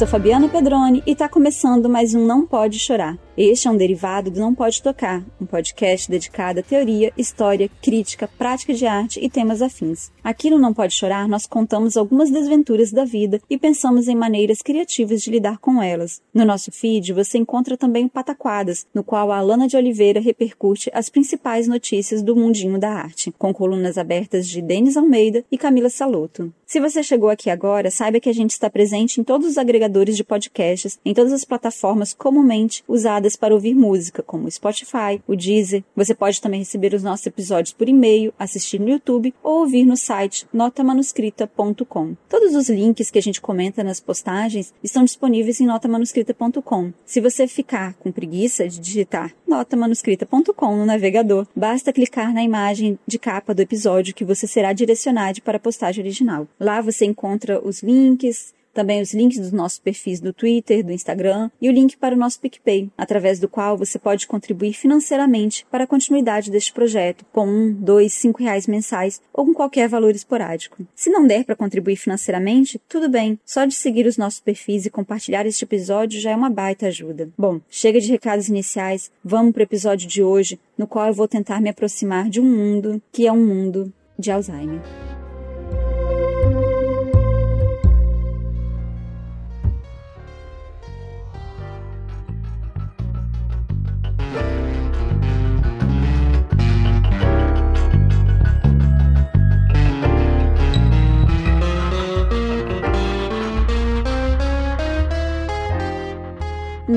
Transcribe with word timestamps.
Sou 0.00 0.08
Fabiana 0.08 0.48
Pedroni 0.48 1.02
e 1.06 1.12
está 1.12 1.28
começando 1.28 1.86
mais 1.86 2.14
um 2.14 2.24
Não 2.24 2.46
Pode 2.46 2.78
Chorar. 2.78 3.18
Este 3.42 3.68
é 3.68 3.70
um 3.70 3.76
derivado 3.78 4.30
do 4.30 4.38
Não 4.38 4.54
Pode 4.54 4.82
Tocar, 4.82 5.24
um 5.40 5.46
podcast 5.46 6.10
dedicado 6.10 6.60
à 6.60 6.62
teoria, 6.62 7.10
história, 7.16 7.70
crítica, 7.80 8.28
prática 8.28 8.74
de 8.74 8.84
arte 8.84 9.18
e 9.18 9.30
temas 9.30 9.62
afins. 9.62 10.10
Aqui 10.22 10.50
no 10.50 10.58
Não 10.58 10.74
Pode 10.74 10.92
Chorar, 10.92 11.26
nós 11.26 11.46
contamos 11.46 11.96
algumas 11.96 12.30
desventuras 12.30 12.92
da 12.92 13.06
vida 13.06 13.40
e 13.48 13.56
pensamos 13.56 14.08
em 14.08 14.14
maneiras 14.14 14.60
criativas 14.60 15.22
de 15.22 15.30
lidar 15.30 15.56
com 15.56 15.82
elas. 15.82 16.20
No 16.34 16.44
nosso 16.44 16.70
feed, 16.70 17.14
você 17.14 17.38
encontra 17.38 17.78
também 17.78 18.04
o 18.04 18.10
Pataquadas, 18.10 18.86
no 18.92 19.02
qual 19.02 19.32
a 19.32 19.38
Alana 19.38 19.66
de 19.66 19.74
Oliveira 19.74 20.20
repercute 20.20 20.90
as 20.92 21.08
principais 21.08 21.66
notícias 21.66 22.20
do 22.20 22.36
mundinho 22.36 22.78
da 22.78 22.90
arte, 22.90 23.32
com 23.38 23.54
colunas 23.54 23.96
abertas 23.96 24.46
de 24.46 24.60
Denis 24.60 24.98
Almeida 24.98 25.42
e 25.50 25.56
Camila 25.56 25.88
Saloto. 25.88 26.52
Se 26.66 26.78
você 26.78 27.02
chegou 27.02 27.30
aqui 27.30 27.48
agora, 27.48 27.90
saiba 27.90 28.20
que 28.20 28.28
a 28.28 28.34
gente 28.34 28.50
está 28.50 28.68
presente 28.70 29.18
em 29.18 29.24
todos 29.24 29.48
os 29.48 29.58
agregadores 29.58 30.14
de 30.14 30.22
podcasts, 30.22 31.00
em 31.04 31.14
todas 31.14 31.32
as 31.32 31.44
plataformas 31.44 32.12
comumente 32.12 32.84
usadas 32.86 33.29
para 33.36 33.54
ouvir 33.54 33.74
música, 33.74 34.22
como 34.22 34.46
o 34.46 34.50
Spotify, 34.50 35.22
o 35.26 35.36
Deezer. 35.36 35.84
Você 35.96 36.14
pode 36.14 36.40
também 36.40 36.60
receber 36.60 36.94
os 36.94 37.02
nossos 37.02 37.26
episódios 37.26 37.72
por 37.72 37.88
e-mail, 37.88 38.32
assistir 38.38 38.80
no 38.80 38.88
YouTube 38.88 39.34
ou 39.42 39.60
ouvir 39.60 39.84
no 39.84 39.96
site 39.96 40.46
notamanuscrita.com. 40.52 42.16
Todos 42.28 42.54
os 42.54 42.68
links 42.68 43.10
que 43.10 43.18
a 43.18 43.22
gente 43.22 43.40
comenta 43.40 43.84
nas 43.84 44.00
postagens 44.00 44.72
estão 44.82 45.04
disponíveis 45.04 45.60
em 45.60 45.66
notamanuscrita.com. 45.66 46.92
Se 47.04 47.20
você 47.20 47.46
ficar 47.46 47.94
com 47.94 48.12
preguiça 48.12 48.68
de 48.68 48.78
digitar 48.78 49.34
notamanuscrita.com 49.46 50.76
no 50.76 50.86
navegador, 50.86 51.46
basta 51.54 51.92
clicar 51.92 52.32
na 52.32 52.42
imagem 52.42 52.98
de 53.06 53.18
capa 53.18 53.54
do 53.54 53.60
episódio 53.60 54.14
que 54.14 54.24
você 54.24 54.46
será 54.46 54.72
direcionado 54.72 55.40
para 55.42 55.56
a 55.56 55.60
postagem 55.60 56.02
original. 56.02 56.48
Lá 56.58 56.80
você 56.80 57.04
encontra 57.04 57.60
os 57.64 57.82
links, 57.82 58.54
também 58.72 59.00
os 59.00 59.12
links 59.12 59.38
dos 59.38 59.52
nossos 59.52 59.78
perfis 59.78 60.20
do 60.20 60.32
Twitter, 60.32 60.84
do 60.84 60.92
Instagram 60.92 61.50
e 61.60 61.68
o 61.68 61.72
link 61.72 61.96
para 61.96 62.14
o 62.14 62.18
nosso 62.18 62.40
PicPay, 62.40 62.90
através 62.96 63.38
do 63.38 63.48
qual 63.48 63.76
você 63.76 63.98
pode 63.98 64.26
contribuir 64.26 64.72
financeiramente 64.72 65.66
para 65.70 65.84
a 65.84 65.86
continuidade 65.86 66.50
deste 66.50 66.72
projeto, 66.72 67.24
com 67.32 67.46
um, 67.46 67.72
dois, 67.72 68.14
cinco 68.14 68.42
reais 68.42 68.66
mensais 68.66 69.20
ou 69.32 69.46
com 69.46 69.54
qualquer 69.54 69.88
valor 69.88 70.14
esporádico. 70.14 70.86
Se 70.94 71.10
não 71.10 71.26
der 71.26 71.44
para 71.44 71.56
contribuir 71.56 71.96
financeiramente, 71.96 72.80
tudo 72.88 73.08
bem, 73.08 73.38
só 73.44 73.64
de 73.64 73.74
seguir 73.74 74.06
os 74.06 74.16
nossos 74.16 74.40
perfis 74.40 74.86
e 74.86 74.90
compartilhar 74.90 75.46
este 75.46 75.64
episódio 75.64 76.20
já 76.20 76.30
é 76.30 76.36
uma 76.36 76.50
baita 76.50 76.86
ajuda. 76.86 77.28
Bom, 77.36 77.60
chega 77.68 78.00
de 78.00 78.10
recados 78.10 78.48
iniciais, 78.48 79.10
vamos 79.24 79.52
para 79.52 79.60
o 79.60 79.64
episódio 79.64 80.08
de 80.08 80.22
hoje, 80.22 80.58
no 80.76 80.86
qual 80.86 81.08
eu 81.08 81.14
vou 81.14 81.28
tentar 81.28 81.60
me 81.60 81.70
aproximar 81.70 82.28
de 82.28 82.40
um 82.40 82.44
mundo 82.44 83.02
que 83.12 83.26
é 83.26 83.32
um 83.32 83.44
mundo 83.44 83.92
de 84.18 84.30
Alzheimer. 84.30 84.80